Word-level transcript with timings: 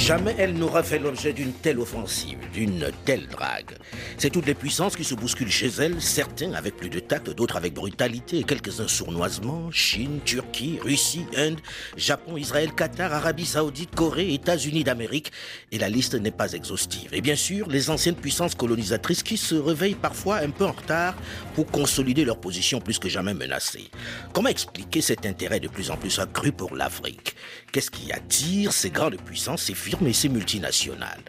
Jamais 0.00 0.34
elle 0.38 0.54
n'aura 0.54 0.82
fait 0.82 0.98
l'objet 0.98 1.34
d'une 1.34 1.52
telle 1.52 1.78
offensive, 1.78 2.38
d'une 2.54 2.90
telle 3.04 3.28
drague. 3.28 3.76
C'est 4.16 4.30
toutes 4.30 4.46
les 4.46 4.54
puissances 4.54 4.96
qui 4.96 5.04
se 5.04 5.14
bousculent 5.14 5.50
chez 5.50 5.68
elle, 5.78 6.00
certains 6.00 6.54
avec 6.54 6.76
plus 6.76 6.88
de 6.88 7.00
tact, 7.00 7.28
d'autres 7.28 7.56
avec 7.56 7.74
brutalité, 7.74 8.42
quelques-uns 8.42 8.88
sournoisement. 8.88 9.70
Chine, 9.70 10.20
Turquie, 10.24 10.78
Russie, 10.82 11.26
Inde, 11.36 11.60
Japon, 11.98 12.38
Israël, 12.38 12.72
Qatar, 12.74 13.12
Arabie 13.12 13.44
Saoudite, 13.44 13.94
Corée, 13.94 14.32
États-Unis 14.32 14.84
d'Amérique. 14.84 15.32
Et 15.70 15.78
la 15.78 15.90
liste 15.90 16.14
n'est 16.14 16.30
pas 16.30 16.54
exhaustive. 16.54 17.10
Et 17.12 17.20
bien 17.20 17.36
sûr, 17.36 17.68
les 17.68 17.90
anciennes 17.90 18.16
puissances 18.16 18.54
colonisatrices 18.54 19.22
qui 19.22 19.36
se 19.36 19.54
réveillent 19.54 19.94
parfois 19.94 20.38
un 20.38 20.50
peu 20.50 20.64
en 20.64 20.72
retard 20.72 21.14
pour 21.54 21.66
consolider 21.66 22.24
leur 22.24 22.40
position 22.40 22.80
plus 22.80 22.98
que 22.98 23.10
jamais 23.10 23.34
menacée. 23.34 23.90
Comment 24.32 24.48
expliquer 24.48 25.02
cet 25.02 25.26
intérêt 25.26 25.60
de 25.60 25.68
plus 25.68 25.90
en 25.90 25.98
plus 25.98 26.18
accru 26.18 26.52
pour 26.52 26.74
l'Afrique? 26.74 27.36
Qu'est-ce 27.70 27.90
qui 27.90 28.10
attire 28.12 28.72
ces 28.72 28.90
grandes 28.90 29.20
puissances, 29.20 29.64
ces 29.64 29.74
firmes 30.00 30.08
et 30.08 30.12
ces 30.12 30.28
multinationales 30.28 31.22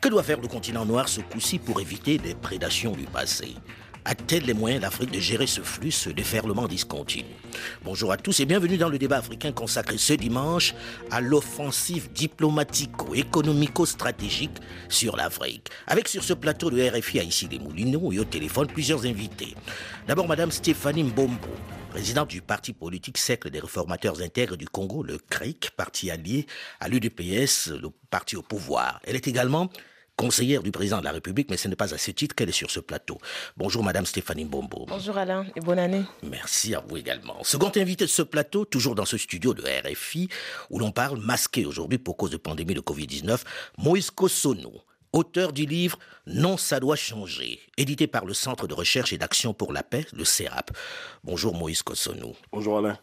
Que 0.00 0.08
doit 0.08 0.22
faire 0.22 0.40
le 0.40 0.48
continent 0.48 0.84
noir 0.84 1.08
ce 1.08 1.20
coup-ci 1.20 1.58
pour 1.58 1.80
éviter 1.80 2.18
des 2.18 2.34
prédations 2.34 2.92
du 2.92 3.04
passé? 3.04 3.54
A-t-elle 4.04 4.44
les 4.44 4.54
moyens 4.54 4.82
d'Afrique 4.82 5.10
de 5.10 5.18
gérer 5.18 5.48
ce 5.48 5.62
flux, 5.62 5.90
ce 5.90 6.10
déferlement 6.10 6.68
discontinu? 6.68 7.24
Bonjour 7.84 8.12
à 8.12 8.16
tous 8.16 8.38
et 8.38 8.44
bienvenue 8.44 8.76
dans 8.76 8.88
le 8.88 8.98
débat 8.98 9.16
africain 9.16 9.50
consacré 9.50 9.98
ce 9.98 10.12
dimanche 10.12 10.74
à 11.10 11.20
l'offensive 11.20 12.12
diplomatico-économico-stratégique 12.12 14.58
sur 14.88 15.16
l'Afrique. 15.16 15.68
Avec 15.88 16.06
sur 16.08 16.22
ce 16.22 16.34
plateau 16.34 16.70
de 16.70 16.80
RFI 16.80 17.20
à 17.20 17.24
ici 17.24 17.48
des 17.48 17.58
Moulineaux 17.58 18.12
et 18.12 18.20
au 18.20 18.24
téléphone 18.24 18.68
plusieurs 18.68 19.06
invités. 19.06 19.56
D'abord 20.06 20.28
Madame 20.28 20.52
Stéphanie 20.52 21.04
Mbombo, 21.04 21.48
présidente 21.96 22.28
du 22.28 22.42
parti 22.42 22.74
politique 22.74 23.16
Cercle 23.16 23.48
des 23.48 23.58
réformateurs 23.58 24.20
intègres 24.20 24.58
du 24.58 24.68
Congo, 24.68 25.02
le 25.02 25.16
CRIC, 25.16 25.70
parti 25.78 26.10
allié 26.10 26.44
à 26.78 26.88
l'UDPS, 26.88 27.68
le 27.68 27.88
parti 28.10 28.36
au 28.36 28.42
pouvoir. 28.42 29.00
Elle 29.04 29.16
est 29.16 29.26
également 29.26 29.70
conseillère 30.14 30.62
du 30.62 30.72
président 30.72 30.98
de 30.98 31.04
la 31.04 31.12
République, 31.12 31.48
mais 31.48 31.56
ce 31.56 31.68
n'est 31.68 31.74
pas 31.74 31.94
à 31.94 31.96
ce 31.96 32.10
titre 32.10 32.34
qu'elle 32.34 32.50
est 32.50 32.52
sur 32.52 32.70
ce 32.70 32.80
plateau. 32.80 33.16
Bonjour 33.56 33.82
Madame 33.82 34.04
Stéphanie 34.04 34.44
Bombo. 34.44 34.84
Bonjour 34.86 35.16
Alain 35.16 35.46
et 35.56 35.60
bonne 35.60 35.78
année. 35.78 36.02
Merci 36.22 36.74
à 36.74 36.84
vous 36.86 36.98
également. 36.98 37.42
Second 37.44 37.72
invité 37.74 38.04
de 38.04 38.10
ce 38.10 38.20
plateau, 38.20 38.66
toujours 38.66 38.94
dans 38.94 39.06
ce 39.06 39.16
studio 39.16 39.54
de 39.54 39.62
RFI, 39.62 40.28
où 40.68 40.78
l'on 40.78 40.92
parle 40.92 41.18
masqué 41.18 41.64
aujourd'hui 41.64 41.96
pour 41.96 42.18
cause 42.18 42.30
de 42.30 42.36
pandémie 42.36 42.74
de 42.74 42.82
Covid-19, 42.82 43.40
Moïse 43.78 44.10
Kosono 44.10 44.82
auteur 45.12 45.52
du 45.52 45.66
livre 45.66 45.98
Non, 46.26 46.56
ça 46.56 46.80
doit 46.80 46.96
changer, 46.96 47.60
édité 47.76 48.06
par 48.06 48.24
le 48.24 48.34
Centre 48.34 48.66
de 48.66 48.74
recherche 48.74 49.12
et 49.12 49.18
d'action 49.18 49.54
pour 49.54 49.72
la 49.72 49.82
paix, 49.82 50.06
le 50.12 50.24
CERAP. 50.24 50.70
Bonjour 51.24 51.54
Moïse 51.54 51.82
Kosono. 51.82 52.34
Bonjour 52.52 52.78
Alain. 52.78 52.98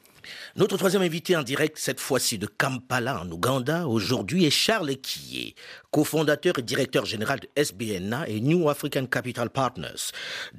Notre 0.56 0.78
troisième 0.78 1.02
invité 1.02 1.36
en 1.36 1.44
direct, 1.44 1.78
cette 1.78 2.00
fois-ci 2.00 2.38
de 2.38 2.46
Kampala, 2.46 3.22
en 3.22 3.30
Ouganda, 3.32 3.88
aujourd'hui, 3.88 4.46
est 4.46 4.52
Charles 4.52 4.96
Kiye, 4.96 5.56
cofondateur 5.92 6.60
et 6.60 6.62
directeur 6.62 7.06
général 7.06 7.40
de 7.40 7.50
SBNA 7.56 8.30
et 8.30 8.40
New 8.40 8.70
African 8.70 9.06
Capital 9.06 9.50
Partners, 9.50 10.12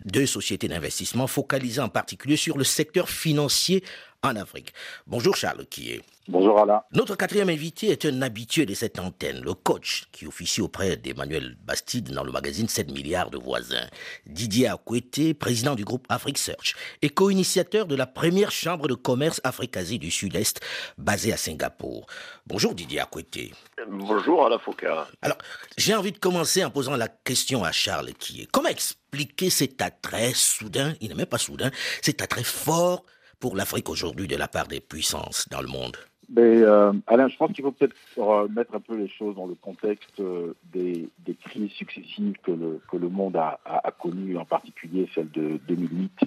deux 0.05 0.27
sociétés 0.27 0.69
d'investissement 0.69 1.27
focalisées 1.27 1.81
en 1.81 1.89
particulier 1.89 2.37
sur 2.37 2.59
le 2.59 2.65
secteur 2.65 3.09
financier 3.09 3.83
en 4.25 4.37
Afrique. 4.37 4.73
Bonjour 5.07 5.37
Charles 5.37 5.67
Kiye. 5.67 6.01
Bonjour 6.27 6.59
Alain. 6.59 6.83
Notre 6.93 7.17
quatrième 7.17 7.51
invité 7.51 7.89
est 7.89 8.07
un 8.07 8.23
habitué 8.23 8.65
de 8.65 8.73
cette 8.73 8.99
antenne, 8.99 9.43
le 9.45 9.53
coach 9.53 10.05
qui 10.11 10.27
officie 10.27 10.63
auprès 10.63 10.97
d'Emmanuel 10.97 11.55
Bastide 11.63 12.11
dans 12.13 12.25
le 12.25 12.33
magazine 12.33 12.67
7 12.67 12.91
milliards 12.93 13.29
de 13.29 13.37
voisins. 13.37 13.87
Didier 14.25 14.69
Akwete, 14.69 15.35
président 15.35 15.75
du 15.75 15.85
groupe 15.85 16.07
Afrique 16.09 16.39
Search 16.39 16.77
et 17.03 17.11
co-initiateur 17.11 17.85
de 17.85 17.95
la 17.95 18.07
première 18.07 18.51
chambre 18.51 18.89
de 18.89 18.95
commerce 18.95 19.43
Afrique-Asie 19.45 19.99
du 19.99 20.11
Sud-Est 20.11 20.61
basée 20.97 21.33
à 21.35 21.37
Singapour. 21.37 22.07
Bonjour 22.47 22.75
Didier 22.75 23.01
Akwete. 23.01 23.51
Bonjour 23.87 24.47
Alain 24.47 24.59
Foucault. 24.59 24.87
Alors, 25.21 25.39
j'ai 25.77 25.95
envie 25.95 26.13
de 26.13 26.19
commencer 26.19 26.65
en 26.65 26.71
posant 26.71 26.97
la 26.97 27.09
question 27.09 27.65
à 27.65 27.73
Charles 27.73 28.15
qui 28.15 28.41
est 28.41 28.47
comment 28.51 28.71
expliquer 28.71 29.51
cet 29.51 29.83
attrait 29.83 30.33
soudain, 30.35 30.95
il 31.03 31.09
n'est 31.09 31.15
même 31.15 31.27
pas 31.27 31.39
soudain, 31.39 31.71
cet 32.01 32.23
attrait 32.23 32.45
fort 32.45 33.05
pour 33.45 33.57
l'Afrique 33.57 33.91
aujourd'hui 33.91 34.27
de 34.27 34.37
la 34.37 34.49
part 34.49 34.69
des 34.69 34.81
puissances 34.81 35.47
dans 35.51 35.61
le 35.61 35.67
monde 35.69 35.99
euh, 36.39 36.95
Alain, 37.07 37.29
je 37.29 37.37
pense 37.37 37.53
qu'il 37.53 37.63
faut 37.63 37.73
peut-être 37.73 37.95
remettre 38.17 38.75
un 38.75 38.81
peu 38.81 38.97
les 38.97 39.07
choses 39.07 39.37
dans 39.37 39.45
le 39.45 39.55
contexte 39.55 40.19
euh, 40.21 40.55
des, 40.73 41.11
des 41.19 41.35
crises 41.35 41.71
successives 41.73 42.37
que 42.43 42.53
le, 42.53 42.81
que 42.91 42.97
le 42.97 43.11
monde 43.11 43.37
a, 43.37 43.61
a, 43.67 43.87
a, 43.87 43.91
connues, 43.91 44.39
en 44.39 44.47
particulier 44.47 45.11
celle 45.15 45.31
de 45.31 45.61
2008 45.69 46.21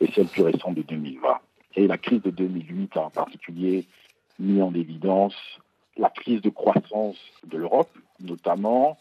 et 0.00 0.12
celle 0.12 0.28
plus 0.28 0.42
récente 0.42 0.76
de 0.76 0.82
2020. 0.82 1.40
Et 1.74 1.88
la 1.88 1.98
crise 1.98 2.22
de 2.22 2.30
2008 2.30 2.96
a 2.98 3.00
en 3.00 3.10
particulier 3.10 3.84
mis 4.38 4.62
en 4.62 4.72
évidence 4.72 5.34
la 5.96 6.10
crise 6.10 6.40
de 6.40 6.50
croissance 6.50 7.18
de 7.48 7.58
l'Europe, 7.58 7.90
notamment 8.20 8.96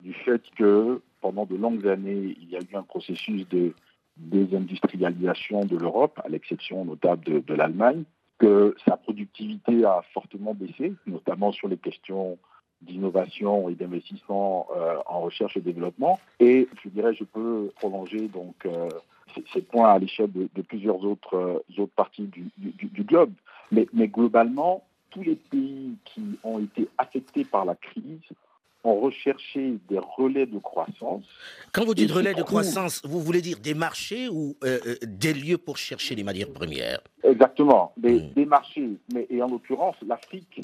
du 0.00 0.12
fait 0.12 0.42
que 0.58 1.00
pendant 1.22 1.46
de 1.46 1.56
longues 1.56 1.88
années, 1.88 2.36
il 2.38 2.50
y 2.50 2.56
a 2.56 2.60
eu 2.60 2.76
un 2.76 2.82
processus 2.82 3.48
de 3.48 3.72
désindustrialisation 4.16 5.64
de 5.64 5.76
l'Europe, 5.76 6.20
à 6.24 6.28
l'exception 6.28 6.84
notable 6.84 7.44
de, 7.44 7.54
l'Allemagne, 7.54 8.04
que 8.38 8.74
sa 8.86 8.96
productivité 8.96 9.84
a 9.84 10.02
fortement 10.12 10.54
baissé, 10.54 10.92
notamment 11.06 11.52
sur 11.52 11.68
les 11.68 11.76
questions 11.76 12.38
d'innovation 12.82 13.68
et 13.68 13.74
d'investissement 13.74 14.66
euh, 14.76 14.96
en 15.06 15.20
recherche 15.20 15.56
et 15.56 15.60
développement. 15.60 16.18
Et 16.40 16.68
je 16.82 16.88
dirais, 16.90 17.14
je 17.14 17.24
peux 17.24 17.70
prolonger 17.76 18.28
donc 18.28 18.54
euh, 18.66 18.88
ces 19.52 19.62
points 19.62 19.92
à 19.92 19.98
l'échelle 19.98 20.30
de, 20.32 20.62
plusieurs 20.62 21.02
autres, 21.04 21.34
euh, 21.36 21.82
autres 21.82 21.94
parties 21.94 22.28
du, 22.28 23.04
globe. 23.04 23.32
Mais, 23.72 24.08
globalement, 24.08 24.84
tous 25.10 25.22
les 25.22 25.36
pays 25.36 25.96
qui 26.04 26.38
ont 26.44 26.60
été 26.60 26.88
affectés 26.98 27.44
par 27.44 27.64
la 27.64 27.74
crise 27.74 28.20
ont 28.84 29.00
recherché 29.00 29.78
des 29.88 29.98
relais 29.98 30.46
de 30.46 30.58
croissance. 30.58 31.24
Quand 31.72 31.84
vous 31.84 31.94
dites 31.94 32.10
relais 32.10 32.34
de 32.34 32.42
croissance, 32.42 33.02
vous 33.04 33.20
voulez 33.20 33.40
dire 33.40 33.58
des 33.58 33.74
marchés 33.74 34.28
ou 34.28 34.56
euh, 34.62 34.78
des 35.02 35.32
lieux 35.32 35.58
pour 35.58 35.78
chercher 35.78 36.14
les 36.14 36.22
matières 36.22 36.52
premières? 36.52 37.00
Exactement, 37.22 37.92
des, 37.96 38.20
mmh. 38.20 38.32
des 38.34 38.46
marchés. 38.46 38.90
Mais, 39.12 39.26
et 39.30 39.42
en 39.42 39.48
l'occurrence, 39.48 39.96
l'Afrique, 40.06 40.60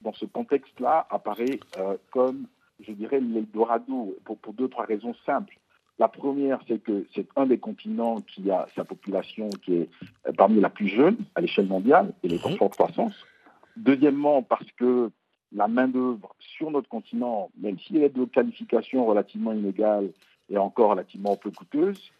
dans 0.00 0.14
ce 0.14 0.24
contexte-là, 0.24 1.06
apparaît 1.10 1.60
euh, 1.78 1.96
comme, 2.10 2.46
je 2.80 2.92
dirais, 2.92 3.20
l'Eldorado, 3.20 4.16
pour, 4.24 4.38
pour 4.38 4.54
deux, 4.54 4.68
trois 4.68 4.86
raisons 4.86 5.14
simples. 5.26 5.58
La 5.98 6.08
première, 6.08 6.58
c'est 6.66 6.82
que 6.82 7.06
c'est 7.14 7.26
un 7.36 7.46
des 7.46 7.58
continents 7.58 8.16
qui 8.22 8.50
a 8.50 8.66
sa 8.74 8.84
population 8.84 9.50
qui 9.62 9.74
est 9.74 9.88
parmi 10.36 10.58
la 10.58 10.70
plus 10.70 10.88
jeune 10.88 11.18
à 11.34 11.42
l'échelle 11.42 11.66
mondiale 11.66 12.14
et 12.22 12.28
les 12.28 12.36
mmh. 12.36 12.56
forte 12.56 12.72
croissance. 12.72 13.14
Deuxièmement, 13.76 14.42
parce 14.42 14.70
que 14.78 15.10
la 15.54 15.68
main-d'œuvre 15.68 16.34
sur 16.38 16.70
notre 16.70 16.88
continent, 16.88 17.50
même 17.58 17.78
si 17.78 17.96
elle 17.96 18.04
est 18.04 18.16
de 18.16 18.24
qualification 18.24 19.06
relativement 19.06 19.52
inégale 19.52 20.10
et 20.50 20.58
encore 20.58 20.90
relativement 20.90 21.36
peu 21.36 21.50
coûteuse. 21.50 22.12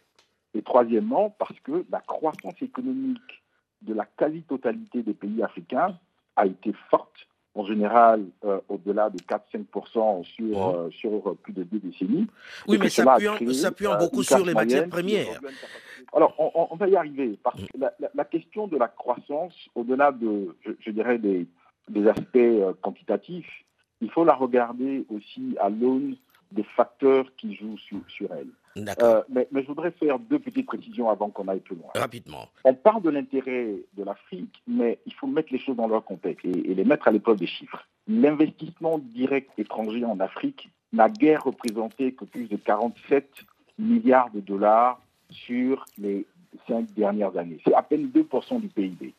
Et 0.53 0.61
troisièmement, 0.61 1.31
parce 1.39 1.59
que 1.61 1.83
la 1.91 1.99
croissance 1.99 2.61
économique 2.61 3.43
de 3.81 3.93
la 3.93 4.05
quasi-totalité 4.05 5.01
des 5.01 5.13
pays 5.13 5.41
africains 5.41 5.97
a 6.35 6.45
été 6.45 6.73
forte, 6.89 7.27
en 7.55 7.65
général 7.65 8.25
euh, 8.45 8.59
au-delà 8.69 9.09
de 9.09 9.19
4-5% 9.19 10.23
sur, 10.23 10.43
mmh. 10.43 10.75
euh, 10.75 10.89
sur 10.91 11.35
plus 11.37 11.53
de 11.53 11.63
deux 11.63 11.79
décennies. 11.79 12.27
Oui, 12.67 12.77
mais 12.79 12.89
s'appuyant 12.89 13.35
euh, 13.93 13.97
beaucoup 13.97 14.23
sur 14.23 14.43
les 14.43 14.53
matières 14.53 14.89
premières. 14.89 15.39
Alors, 16.15 16.35
on, 16.37 16.67
on, 16.71 16.75
va 16.75 16.87
y 16.87 16.95
arriver, 16.95 17.39
parce 17.43 17.59
que 17.61 17.77
la, 17.77 17.93
la, 17.99 18.09
la 18.13 18.25
question 18.25 18.67
de 18.67 18.77
la 18.77 18.87
croissance, 18.87 19.53
au-delà 19.73 20.11
de, 20.11 20.55
je, 20.63 20.71
je 20.79 20.91
dirais, 20.91 21.17
des, 21.17 21.47
des 21.89 22.07
aspects 22.07 22.35
euh, 22.35 22.73
quantitatifs, 22.81 23.65
il 24.01 24.09
faut 24.09 24.25
la 24.25 24.33
regarder 24.33 25.05
aussi 25.09 25.55
à 25.59 25.69
l'aune 25.69 26.15
des 26.51 26.63
facteurs 26.63 27.25
qui 27.35 27.55
jouent 27.55 27.77
sur, 27.77 27.99
sur 28.07 28.29
elle. 28.33 28.47
Euh, 29.01 29.21
mais, 29.29 29.47
mais, 29.51 29.61
je 29.61 29.67
voudrais 29.67 29.91
faire 29.91 30.17
deux 30.17 30.39
petites 30.39 30.65
précisions 30.65 31.09
avant 31.09 31.29
qu'on 31.29 31.47
aille 31.47 31.59
plus 31.59 31.75
loin. 31.75 31.91
Rapidement. 31.95 32.47
On 32.63 32.73
parle 32.73 33.03
de 33.03 33.09
l'intérêt 33.11 33.75
de 33.95 34.03
l'Afrique, 34.03 34.63
mais 34.67 34.99
il 35.05 35.13
faut 35.13 35.27
mettre 35.27 35.53
les 35.53 35.59
choses 35.59 35.75
dans 35.75 35.87
leur 35.87 36.03
contexte 36.03 36.45
et, 36.45 36.71
et 36.71 36.73
les 36.73 36.83
mettre 36.83 37.07
à 37.07 37.11
l'épreuve 37.11 37.37
des 37.37 37.47
chiffres. 37.47 37.87
L'investissement 38.07 38.97
direct 38.97 39.51
étranger 39.57 40.03
en 40.05 40.19
Afrique 40.19 40.69
n'a 40.91 41.09
guère 41.09 41.43
représenté 41.43 42.13
que 42.13 42.25
plus 42.25 42.47
de 42.47 42.55
47 42.55 43.29
milliards 43.77 44.31
de 44.31 44.39
dollars 44.39 44.99
sur 45.29 45.85
les 45.97 46.25
cinq 46.67 46.93
dernières 46.93 47.37
années. 47.37 47.59
C'est 47.65 47.73
à 47.73 47.81
peine 47.81 48.07
2% 48.07 48.61
du 48.61 48.67
PIB. 48.67 49.13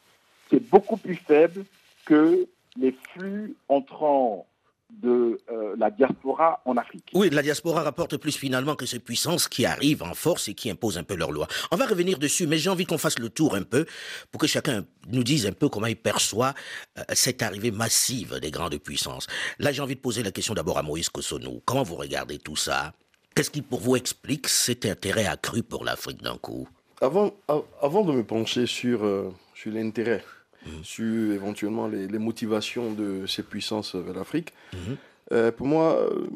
C'est 0.50 0.68
beaucoup 0.68 0.96
plus 0.96 1.16
faible 1.16 1.64
que 2.04 2.46
les 2.76 2.96
flux 3.12 3.56
entrant 3.68 4.46
de 4.90 5.40
euh, 5.50 5.74
la 5.76 5.90
diaspora 5.90 6.60
en 6.64 6.76
Afrique. 6.76 7.10
Oui, 7.14 7.30
la 7.30 7.42
diaspora 7.42 7.82
rapporte 7.82 8.16
plus 8.16 8.36
finalement 8.36 8.76
que 8.76 8.86
ces 8.86 8.98
puissances 8.98 9.48
qui 9.48 9.66
arrivent 9.66 10.02
en 10.02 10.14
force 10.14 10.48
et 10.48 10.54
qui 10.54 10.70
imposent 10.70 10.98
un 10.98 11.02
peu 11.02 11.16
leurs 11.16 11.32
lois. 11.32 11.48
On 11.72 11.76
va 11.76 11.86
revenir 11.86 12.18
dessus, 12.18 12.46
mais 12.46 12.58
j'ai 12.58 12.70
envie 12.70 12.86
qu'on 12.86 12.98
fasse 12.98 13.18
le 13.18 13.28
tour 13.28 13.54
un 13.54 13.62
peu 13.62 13.86
pour 14.30 14.40
que 14.40 14.46
chacun 14.46 14.84
nous 15.08 15.24
dise 15.24 15.46
un 15.46 15.52
peu 15.52 15.68
comment 15.68 15.86
il 15.86 15.96
perçoit 15.96 16.54
euh, 16.98 17.02
cette 17.12 17.42
arrivée 17.42 17.70
massive 17.70 18.38
des 18.40 18.50
grandes 18.50 18.78
puissances. 18.78 19.26
Là, 19.58 19.72
j'ai 19.72 19.82
envie 19.82 19.96
de 19.96 20.00
poser 20.00 20.22
la 20.22 20.30
question 20.30 20.54
d'abord 20.54 20.78
à 20.78 20.82
Moïse 20.82 21.08
Kosonou. 21.08 21.60
Comment 21.64 21.82
vous 21.82 21.96
regardez 21.96 22.38
tout 22.38 22.56
ça? 22.56 22.92
Qu'est-ce 23.34 23.50
qui 23.50 23.62
pour 23.62 23.80
vous 23.80 23.96
explique 23.96 24.48
cet 24.48 24.86
intérêt 24.86 25.26
accru 25.26 25.64
pour 25.64 25.84
l'Afrique 25.84 26.22
d'un 26.22 26.36
coup? 26.36 26.68
Avant, 27.00 27.34
avant 27.82 28.04
de 28.04 28.12
me 28.12 28.22
pencher 28.22 28.66
sur, 28.66 29.04
euh, 29.04 29.32
sur 29.54 29.72
l'intérêt. 29.72 30.22
Sur 30.82 31.32
éventuellement 31.32 31.86
les, 31.86 32.18
motivations 32.18 32.92
de 32.92 33.26
ces 33.26 33.42
puissances 33.42 33.94
vers 33.94 34.14
l'Afrique, 34.14 34.52
mmh. 34.72 34.76
euh, 35.32 35.52
pour 35.52 35.66
moi, 35.66 35.96
euh, 35.96 36.26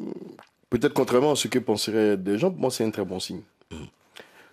peut-être 0.69 0.93
contrairement 0.93 1.31
à 1.31 1.35
ce 1.35 1.47
que 1.47 1.59
penseraient 1.59 2.17
des 2.17 2.37
gens, 2.37 2.51
pour 2.51 2.59
moi 2.59 2.71
c'est 2.71 2.83
un 2.83 2.91
très 2.91 3.05
bon 3.05 3.19
signe. 3.19 3.41
Mmh. 3.71 3.75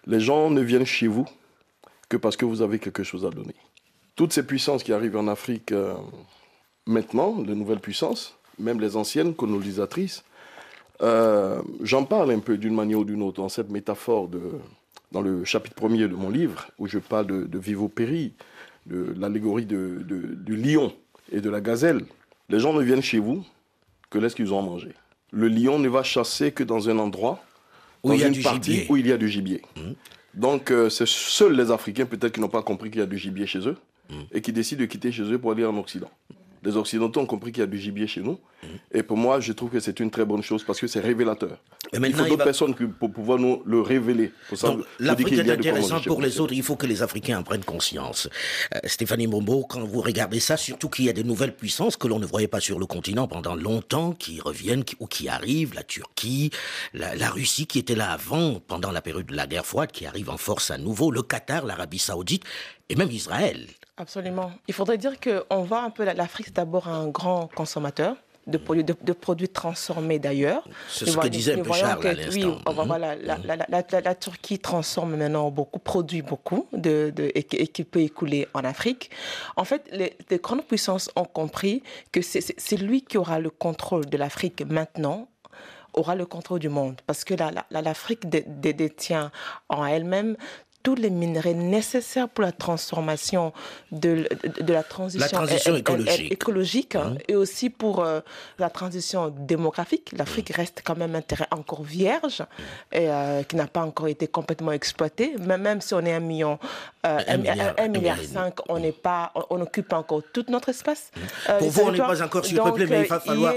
Les 0.07 0.21
gens 0.21 0.51
ne 0.51 0.61
viennent 0.61 0.87
chez 0.87 1.09
vous 1.09 1.27
que 2.09 2.17
parce 2.17 2.37
que 2.37 2.45
vous 2.45 2.63
avez 2.63 2.79
quelque 2.79 3.03
chose 3.03 3.25
à 3.25 3.31
donner. 3.31 3.55
Toutes 4.15 4.33
ces 4.33 4.47
puissances 4.47 4.83
qui 4.83 4.93
arrivent 4.93 5.17
en 5.17 5.29
Afrique 5.29 5.75
maintenant, 6.87 7.33
de 7.33 7.53
nouvelles 7.53 7.81
puissances, 7.81 8.39
même 8.59 8.81
les 8.81 8.97
anciennes 8.97 9.35
colonisatrices, 9.35 10.25
j'en 11.01 12.05
parle 12.05 12.31
un 12.31 12.39
peu 12.39 12.57
d'une 12.57 12.75
manière 12.75 13.01
ou 13.01 13.05
d'une 13.05 13.23
autre 13.23 13.43
dans 13.43 13.49
cette 13.49 13.69
métaphore 13.69 14.29
de, 14.29 14.41
dans 15.13 15.21
le 15.21 15.45
chapitre 15.45 15.75
premier 15.75 16.09
de 16.09 16.15
mon 16.15 16.31
livre, 16.31 16.67
où 16.79 16.87
je 16.87 16.99
parle 16.99 17.27
de, 17.27 17.45
de 17.45 17.59
Vivo 17.59 17.89
Peri, 17.89 18.33
de 18.87 19.15
l'allégorie 19.17 19.67
de, 19.67 20.03
du 20.09 20.57
lion 20.57 20.93
et 21.33 21.41
de 21.41 21.51
la 21.51 21.61
gazelle, 21.61 22.03
les 22.49 22.61
gens 22.61 22.73
ne 22.73 22.83
viennent 22.83 23.03
chez 23.03 23.19
vous 23.19 23.45
que 24.11 24.19
lorsqu'ils 24.19 24.53
ont 24.53 24.59
à 24.59 24.63
manger. 24.63 24.93
Le 25.33 25.49
lion 25.49 25.79
ne 25.79 25.89
va 25.89 26.03
chasser 26.03 26.53
que 26.53 26.63
dans 26.63 26.89
un 26.89 26.99
endroit, 26.99 27.43
où 28.03 28.13
il 28.13 28.21
y 28.21 28.25
a 28.25 28.31
du 28.31 28.41
gibier. 28.41 28.87
où 28.89 28.97
il 28.97 29.07
y 29.07 29.13
a 29.13 29.17
du 29.17 29.29
gibier. 29.29 29.63
Mmh. 29.77 29.81
Donc, 30.35 30.71
euh, 30.71 30.89
c'est 30.89 31.09
seuls 31.09 31.57
les 31.57 31.71
Africains 31.71 32.07
peut-être 32.07 32.33
qui 32.33 32.41
n'ont 32.41 32.49
pas 32.49 32.63
compris 32.63 32.91
qu'il 32.91 33.01
y 33.01 33.03
a 33.03 33.07
du 33.07 33.19
gibier 33.19 33.47
chez 33.47 33.67
eux 33.67 33.77
mmh. 34.11 34.15
et 34.33 34.41
qui 34.41 34.53
décident 34.53 34.83
de 34.83 34.87
quitter 34.87 35.11
chez 35.11 35.25
eux 35.25 35.39
pour 35.39 35.51
aller 35.51 35.65
en 35.65 35.77
Occident 35.77 36.11
les 36.63 36.77
Occidentaux 36.77 37.21
ont 37.21 37.27
compris 37.27 37.53
qu'il 37.53 37.61
y 37.61 37.65
a 37.65 37.67
du 37.67 37.79
gibier 37.79 38.07
chez 38.07 38.21
nous. 38.21 38.39
Et 38.93 39.03
pour 39.03 39.17
moi, 39.17 39.41
je 39.41 39.53
trouve 39.53 39.71
que 39.71 39.81
c'est 39.81 40.01
une 40.01 40.11
très 40.11 40.25
bonne 40.25 40.43
chose 40.43 40.65
parce 40.65 40.81
que 40.81 40.87
c'est 40.87 41.01
révélateur. 41.01 41.59
il 41.93 42.15
faut 42.15 42.25
d'autres 42.25 42.45
personnes 42.45 42.75
pour 42.75 43.13
pouvoir 43.13 43.39
nous 43.39 43.63
le 43.65 43.81
révéler. 43.81 44.33
L'Afrique 44.99 45.33
est 45.33 45.51
intéressante 45.51 46.07
pour 46.07 46.21
les 46.21 46.41
autres. 46.41 46.53
Il 46.53 46.63
faut 46.63 46.77
que 46.77 46.87
les 46.87 47.03
Africains 47.03 47.39
en 47.39 47.43
prennent 47.43 47.65
conscience. 47.65 48.29
Euh, 48.75 48.79
Stéphanie 48.85 49.27
Mombo, 49.27 49.65
quand 49.69 49.85
vous 49.85 50.01
regardez 50.01 50.41
ça, 50.41 50.57
surtout 50.57 50.89
qu'il 50.89 51.05
y 51.05 51.09
a 51.09 51.13
des 51.13 51.25
nouvelles 51.25 51.55
puissances 51.55 51.97
que 51.97 52.09
l'on 52.09 52.19
ne 52.19 52.27
voyait 52.27 52.49
pas 52.49 52.61
sur 52.61 52.79
le 52.79 52.87
continent 52.87 53.29
pendant 53.29 53.55
longtemps, 53.55 54.13
qui 54.13 54.41
reviennent 54.41 54.85
ou 55.01 55.07
qui 55.07 55.29
arrivent, 55.29 55.75
la 55.75 55.83
Turquie, 55.83 56.51
la, 56.95 57.15
la 57.15 57.31
Russie 57.31 57.67
qui 57.67 57.79
était 57.79 57.95
là 57.95 58.11
avant, 58.11 58.61
pendant 58.67 58.91
la 58.91 59.03
période 59.03 59.27
de 59.27 59.37
la 59.37 59.47
guerre 59.47 59.67
froide, 59.67 59.93
qui 59.93 60.07
arrive 60.07 60.31
en 60.31 60.37
force 60.37 60.71
à 60.71 60.79
nouveau, 60.79 61.11
le 61.11 61.23
Qatar, 61.23 61.65
l'Arabie 61.65 61.99
saoudite 61.99 62.45
et 62.89 62.97
même 62.97 63.11
Israël. 63.11 63.67
Absolument. 63.97 64.53
Il 64.69 64.75
faudrait 64.75 64.99
dire 64.99 65.15
qu'on 65.21 65.63
voit 65.63 65.83
un 65.83 65.91
peu 65.91 66.05
l'Afrique, 66.05 66.47
c'est 66.47 66.57
d'abord 66.57 66.89
un 66.89 67.09
grand 67.09 67.49
consommateur. 67.55 68.17
De 68.47 68.59
produits, 68.59 68.85
de, 68.85 69.13
produits 69.13 69.49
transformés 69.49 70.21
d'ailleurs. 70.21 70.69
C'est 70.89 71.07
ce 71.07 71.17
que 71.17 71.27
disait 71.27 71.59
un 71.59 71.65
peu 71.65 71.73
Charles 71.73 72.07
à 72.07 72.13
l'instant. 72.13 72.31
Oui, 72.33 72.45
mhm. 72.45 72.87
voilà, 72.87 73.17
mhm. 73.17 73.65
la, 74.05 74.15
Turquie 74.15 74.61
transforme 74.61 75.17
maintenant 75.17 75.51
beaucoup, 75.51 75.81
produit 75.81 76.23
beaucoup 76.23 76.69
de, 76.73 77.13
et, 77.35 77.43
qui 77.43 77.83
peut 77.83 78.03
écouler 78.03 78.47
en 78.55 78.61
Afrique. 78.61 79.11
En 79.57 79.65
fait, 79.65 79.89
les, 79.91 80.17
les 80.31 80.39
grandes 80.39 80.63
puissances 80.63 81.11
ont 81.17 81.25
compris 81.25 81.83
que 82.13 82.23
c'est 82.23 82.77
lui 82.77 83.03
qui 83.03 83.19
aura 83.19 83.41
le 83.41 83.51
contrôle 83.51 84.07
de 84.07 84.17
l'Afrique 84.17 84.63
maintenant 84.65 85.27
aura 85.97 86.15
le 86.15 86.27
contrôle 86.27 86.61
du 86.61 86.69
monde 86.69 87.01
parce 87.07 87.25
que 87.25 87.35
l'Afrique 87.71 88.29
détient 88.29 89.33
en 89.69 89.85
elle-même 89.85 90.37
tous 90.87 90.95
les 90.95 91.11
minerais 91.11 91.53
nécessaires 91.53 92.29
pour 92.29 92.43
la 92.43 92.53
transformation 92.53 93.53
de, 93.91 94.29
de, 94.61 94.73
la 94.73 94.85
transition, 94.85 95.45
écologique, 96.31 96.95
hein, 96.95 97.11
mmh. 97.11 97.19
et 97.27 97.35
aussi 97.35 97.71
pour 97.71 98.05
euh, 98.05 98.21
la 98.61 98.71
transition 98.71 99.35
démographique. 99.37 100.13
L'Afrique 100.17 100.51
mmh. 100.51 100.61
reste 100.61 100.83
quand 100.85 100.97
même 100.97 101.17
un 101.17 101.23
terrain 101.23 101.49
encore 101.51 101.83
vierge 101.83 102.45
et 102.93 103.11
euh, 103.11 103.43
qui 103.43 103.57
n'a 103.57 103.67
pas 103.67 103.81
encore 103.81 104.07
été 104.07 104.29
complètement 104.29 104.71
exploité. 104.71 105.35
Mais 105.41 105.59
même 105.59 105.81
si 105.81 105.93
on 105.93 106.05
est 106.07 106.15
un 106.15 106.21
million, 106.21 106.57
euh, 107.05 107.19
un, 107.27 107.89
milliard, 107.89 108.19
cinq, 108.23 108.55
on 108.69 108.79
n'est 108.79 108.93
pas, 108.93 109.33
on, 109.51 109.61
occupe 109.61 109.93
encore 109.93 110.23
tout 110.33 110.45
notre 110.47 110.69
espace. 110.69 111.11
pour 111.59 111.69
vous, 111.69 111.83
on 111.83 111.91
n'est 111.91 111.99
pas 111.99 112.23
encore 112.23 112.45
surpeuplé, 112.45 112.87
mais 112.87 113.01
il 113.01 113.09
va 113.09 113.19
falloir. 113.19 113.53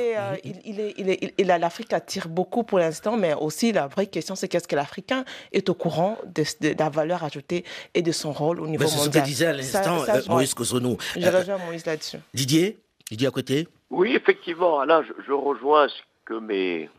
L'Afrique 1.59 1.93
attire 1.93 2.27
beaucoup 2.27 2.63
pour 2.63 2.79
l'instant, 2.79 3.17
mais 3.17 3.35
aussi 3.35 3.71
la 3.71 3.85
vraie 3.85 4.07
question, 4.07 4.33
c'est 4.33 4.47
qu'est-ce 4.47 4.67
que 4.67 4.75
l'Africain 4.75 5.25
est 5.51 5.69
au 5.69 5.75
courant 5.75 6.17
de, 6.25 6.43
de 6.61 6.75
la 6.79 6.89
valeur 6.89 7.18
ajouter 7.23 7.65
et 7.93 8.01
de 8.01 8.11
son 8.11 8.31
rôle 8.31 8.59
au 8.59 8.67
niveau 8.67 8.83
mondial. 8.83 8.99
C'est 8.99 9.05
ce 9.05 9.19
que 9.19 9.25
disait 9.25 9.45
à 9.47 9.53
l'instant 9.53 10.03
euh, 10.07 10.21
Moïse 10.27 10.53
Kosonou. 10.53 10.97
Je 11.15 11.25
euh, 11.25 11.39
rejoins 11.39 11.57
Moïse 11.57 11.85
là-dessus. 11.85 12.17
Didier 12.33 12.77
Didier 13.09 13.27
à 13.27 13.31
côté 13.31 13.67
Oui, 13.89 14.15
effectivement. 14.15 14.83
Là, 14.83 15.03
je, 15.25 15.31
rejoins 15.31 15.87
ce 15.87 16.01
que 16.25 16.35
mes 16.35 16.89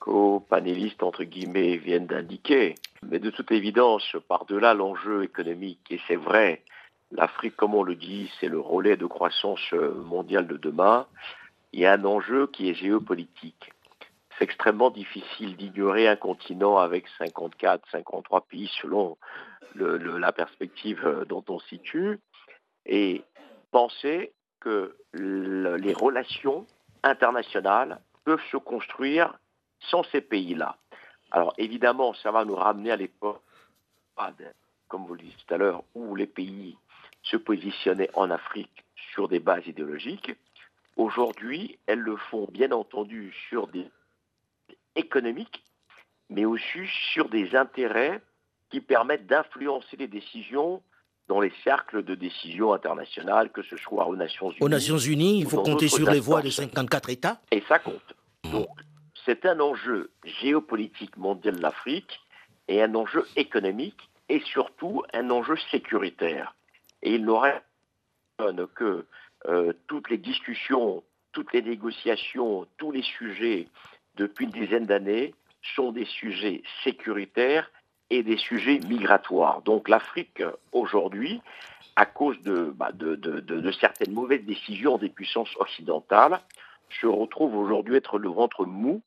co-panélistes, 0.00 1.02
entre 1.02 1.24
guillemets, 1.24 1.76
viennent 1.76 2.06
d'indiquer. 2.06 2.74
Mais 3.08 3.18
de 3.18 3.30
toute 3.30 3.50
évidence, 3.50 4.16
par-delà 4.28 4.74
l'enjeu 4.74 5.24
économique, 5.24 5.80
et 5.90 6.00
c'est 6.06 6.16
vrai, 6.16 6.62
l'Afrique, 7.12 7.56
comme 7.56 7.74
on 7.74 7.82
le 7.82 7.94
dit, 7.94 8.30
c'est 8.38 8.48
le 8.48 8.60
relais 8.60 8.96
de 8.96 9.06
croissance 9.06 9.72
mondiale 9.72 10.46
de 10.46 10.56
demain, 10.56 11.06
il 11.72 11.80
y 11.80 11.86
a 11.86 11.92
un 11.92 12.04
enjeu 12.04 12.46
qui 12.46 12.68
est 12.68 12.74
géopolitique 12.74 13.72
c'est 14.38 14.44
extrêmement 14.44 14.90
difficile 14.90 15.56
d'ignorer 15.56 16.08
un 16.08 16.16
continent 16.16 16.78
avec 16.78 17.06
54, 17.18 17.84
53 17.90 18.42
pays 18.42 18.70
selon 18.80 19.16
la 19.74 20.32
perspective 20.32 21.04
euh, 21.04 21.24
dont 21.24 21.44
on 21.48 21.58
situe 21.58 22.20
et 22.86 23.24
penser 23.70 24.32
que 24.60 24.96
les 25.12 25.92
relations 25.92 26.66
internationales 27.02 28.00
peuvent 28.24 28.42
se 28.50 28.56
construire 28.56 29.38
sans 29.80 30.02
ces 30.04 30.20
pays-là. 30.20 30.76
Alors 31.30 31.52
évidemment, 31.58 32.14
ça 32.14 32.30
va 32.30 32.44
nous 32.44 32.54
ramener 32.54 32.90
à 32.90 32.96
l'époque, 32.96 33.42
comme 34.88 35.06
vous 35.06 35.14
le 35.14 35.20
disiez 35.20 35.36
tout 35.46 35.54
à 35.54 35.58
l'heure, 35.58 35.82
où 35.94 36.14
les 36.14 36.26
pays 36.26 36.76
se 37.22 37.36
positionnaient 37.36 38.10
en 38.14 38.30
Afrique 38.30 38.84
sur 39.12 39.28
des 39.28 39.40
bases 39.40 39.66
idéologiques. 39.66 40.34
Aujourd'hui, 40.96 41.78
elles 41.86 42.00
le 42.00 42.16
font 42.16 42.46
bien 42.50 42.70
entendu 42.70 43.34
sur 43.48 43.66
des 43.66 43.86
économiques, 44.96 45.62
mais 46.30 46.44
aussi 46.44 46.86
sur 47.12 47.28
des 47.28 47.54
intérêts 47.54 48.20
qui 48.70 48.80
permettent 48.80 49.26
d'influencer 49.26 49.96
les 49.96 50.08
décisions 50.08 50.82
dans 51.28 51.40
les 51.40 51.52
cercles 51.62 52.02
de 52.02 52.14
décision 52.14 52.72
internationales, 52.72 53.50
que 53.50 53.62
ce 53.62 53.76
soit 53.76 54.06
aux 54.06 54.16
Nations 54.16 54.50
Unies. 54.50 54.58
Aux 54.60 54.68
Nations 54.68 54.98
Unies, 54.98 55.40
il 55.40 55.46
faut 55.48 55.62
compter 55.62 55.88
sur 55.88 56.10
les 56.10 56.20
voix 56.20 56.42
des 56.42 56.50
54 56.50 57.10
États 57.10 57.40
Et 57.50 57.62
ça 57.66 57.78
compte. 57.78 58.14
Mmh. 58.44 58.50
Donc, 58.50 58.68
c'est 59.24 59.46
un 59.46 59.58
enjeu 59.60 60.10
géopolitique 60.24 61.16
mondial 61.16 61.56
de 61.56 61.62
l'Afrique 61.62 62.20
et 62.68 62.82
un 62.82 62.94
enjeu 62.94 63.26
économique 63.36 64.10
et 64.28 64.40
surtout 64.40 65.02
un 65.12 65.30
enjeu 65.30 65.56
sécuritaire. 65.70 66.54
Et 67.02 67.14
il 67.14 67.24
n'aurait 67.24 67.62
que 68.74 69.06
euh, 69.46 69.72
toutes 69.86 70.10
les 70.10 70.18
discussions, 70.18 71.02
toutes 71.32 71.52
les 71.52 71.62
négociations, 71.62 72.66
tous 72.76 72.90
les 72.90 73.02
sujets 73.02 73.68
depuis 74.16 74.46
une 74.46 74.50
dizaine 74.50 74.86
d'années 74.86 75.34
sont 75.74 75.92
des 75.92 76.04
sujets 76.04 76.62
sécuritaires 76.82 77.70
et 78.10 78.22
des 78.22 78.36
sujets 78.36 78.80
migratoires. 78.86 79.62
Donc 79.62 79.88
l'Afrique, 79.88 80.42
aujourd'hui, 80.72 81.40
à 81.96 82.06
cause 82.06 82.36
bah, 82.42 82.90
de, 82.92 83.14
de, 83.14 83.70
certaines 83.72 84.12
mauvaises 84.12 84.44
décisions 84.44 84.98
des 84.98 85.08
puissances 85.08 85.54
occidentales, 85.58 86.40
se 87.00 87.06
retrouve 87.06 87.56
aujourd'hui 87.56 87.96
être 87.96 88.18
le 88.18 88.28
ventre 88.28 88.66
mou 88.66 89.02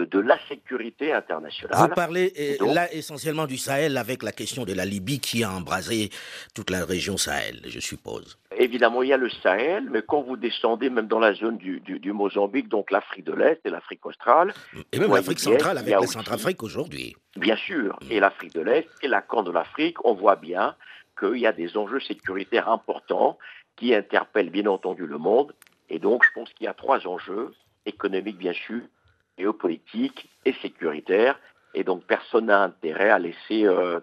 de, 0.00 0.18
la 0.18 0.38
sécurité 0.48 1.12
internationale. 1.12 1.76
Vous 1.78 1.94
parlez 1.94 2.32
là 2.60 2.92
essentiellement 2.92 3.46
du 3.46 3.56
Sahel 3.56 3.96
avec 3.96 4.22
la 4.22 4.32
question 4.32 4.64
de 4.64 4.72
la 4.72 4.84
Libye 4.84 5.20
qui 5.20 5.44
a 5.44 5.50
embrasé 5.50 6.10
toute 6.54 6.70
la 6.70 6.84
région 6.84 7.16
Sahel, 7.16 7.60
je 7.66 7.80
suppose. 7.80 8.38
Évidemment, 8.58 9.02
il 9.02 9.10
y 9.10 9.12
a 9.12 9.16
le 9.16 9.28
Sahel, 9.28 9.88
mais 9.90 10.02
quand 10.02 10.22
vous 10.22 10.36
descendez 10.36 10.88
même 10.88 11.06
dans 11.06 11.18
la 11.18 11.34
zone 11.34 11.58
du, 11.58 12.12
Mozambique, 12.12 12.68
donc 12.68 12.90
l'Afrique 12.90 13.24
de 13.24 13.34
l'Est 13.34 13.60
et 13.64 13.70
l'Afrique 13.70 14.04
australe. 14.06 14.54
Et 14.92 14.98
même 14.98 15.12
l'Afrique 15.12 15.40
centrale 15.40 15.78
avec 15.78 15.94
la 15.94 16.06
Centrafrique 16.06 16.62
aujourd'hui. 16.62 17.14
Bien 17.36 17.56
sûr, 17.56 17.98
et 18.10 18.20
l'Afrique 18.20 18.54
de 18.54 18.62
l'Est 18.62 18.88
et 19.02 19.08
la 19.08 19.20
Corne 19.20 19.44
de 19.46 19.50
l'Afrique, 19.50 20.02
on 20.04 20.14
voit 20.14 20.36
bien 20.36 20.74
qu'il 21.18 21.38
y 21.38 21.46
a 21.46 21.52
des 21.52 21.76
enjeux 21.76 22.00
sécuritaires 22.00 22.68
importants 22.68 23.38
qui 23.76 23.94
interpellent 23.94 24.50
bien 24.50 24.66
entendu 24.66 25.06
le 25.06 25.18
monde. 25.18 25.54
Et 25.88 25.98
donc, 25.98 26.24
je 26.24 26.30
pense 26.34 26.52
qu'il 26.54 26.64
y 26.64 26.68
a 26.68 26.74
trois 26.74 27.06
enjeux, 27.06 27.52
économiques 27.84 28.38
bien 28.38 28.52
sûr, 28.52 28.82
géopolitique 29.38 30.28
et 30.44 30.52
sécuritaire. 30.54 31.38
Et 31.74 31.84
donc 31.84 32.04
personne 32.04 32.46
n'a 32.46 32.62
intérêt 32.62 33.10
à 33.10 33.18
laisser 33.18 33.66
euh, 33.66 34.00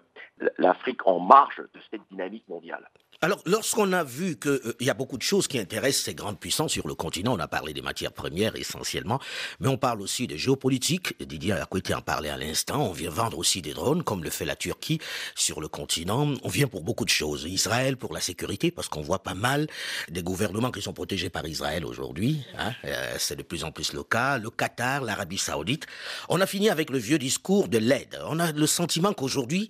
l'Afrique 0.58 1.06
en 1.06 1.18
marge 1.18 1.58
de 1.58 1.80
cette 1.90 2.02
dynamique 2.10 2.48
mondiale. 2.48 2.88
Alors, 3.20 3.40
lorsqu'on 3.46 3.92
a 3.92 4.04
vu 4.04 4.36
qu'il 4.36 4.50
euh, 4.50 4.74
y 4.80 4.90
a 4.90 4.94
beaucoup 4.94 5.16
de 5.16 5.22
choses 5.22 5.46
qui 5.46 5.58
intéressent 5.58 6.04
ces 6.04 6.14
grandes 6.14 6.38
puissances 6.38 6.72
sur 6.72 6.86
le 6.86 6.94
continent, 6.94 7.34
on 7.34 7.38
a 7.38 7.48
parlé 7.48 7.72
des 7.72 7.82
matières 7.82 8.12
premières 8.12 8.56
essentiellement, 8.56 9.20
mais 9.60 9.68
on 9.68 9.76
parle 9.76 10.00
aussi 10.00 10.26
de 10.26 10.36
géopolitique. 10.36 11.14
Didier 11.24 11.52
Akwete 11.52 11.92
en 11.92 12.00
parlait 12.00 12.30
à 12.30 12.36
l'instant. 12.36 12.86
On 12.88 12.92
vient 12.92 13.10
vendre 13.10 13.38
aussi 13.38 13.62
des 13.62 13.72
drones, 13.72 14.02
comme 14.02 14.24
le 14.24 14.30
fait 14.30 14.44
la 14.44 14.56
Turquie 14.56 14.98
sur 15.34 15.60
le 15.60 15.68
continent. 15.68 16.34
On 16.42 16.48
vient 16.48 16.66
pour 16.66 16.82
beaucoup 16.82 17.04
de 17.04 17.10
choses. 17.10 17.44
Israël 17.44 17.96
pour 17.96 18.12
la 18.12 18.20
sécurité, 18.20 18.70
parce 18.70 18.88
qu'on 18.88 19.02
voit 19.02 19.22
pas 19.22 19.34
mal 19.34 19.66
des 20.08 20.22
gouvernements 20.22 20.70
qui 20.70 20.82
sont 20.82 20.92
protégés 20.92 21.30
par 21.30 21.46
Israël 21.46 21.84
aujourd'hui. 21.84 22.44
Hein. 22.58 22.72
Euh, 22.84 23.14
c'est 23.18 23.36
de 23.36 23.42
plus 23.42 23.64
en 23.64 23.72
plus 23.72 23.92
le 23.92 24.02
cas. 24.02 24.38
Le 24.38 24.50
Qatar, 24.50 25.02
l'Arabie 25.02 25.38
Saoudite. 25.38 25.86
On 26.28 26.40
a 26.40 26.46
fini 26.46 26.68
avec 26.68 26.90
le 26.90 26.98
vieux 26.98 27.18
discours 27.18 27.68
de 27.68 27.78
l'aide. 27.78 28.18
On 28.26 28.38
a 28.38 28.52
le 28.52 28.66
sentiment 28.66 29.12
qu'aujourd'hui, 29.12 29.68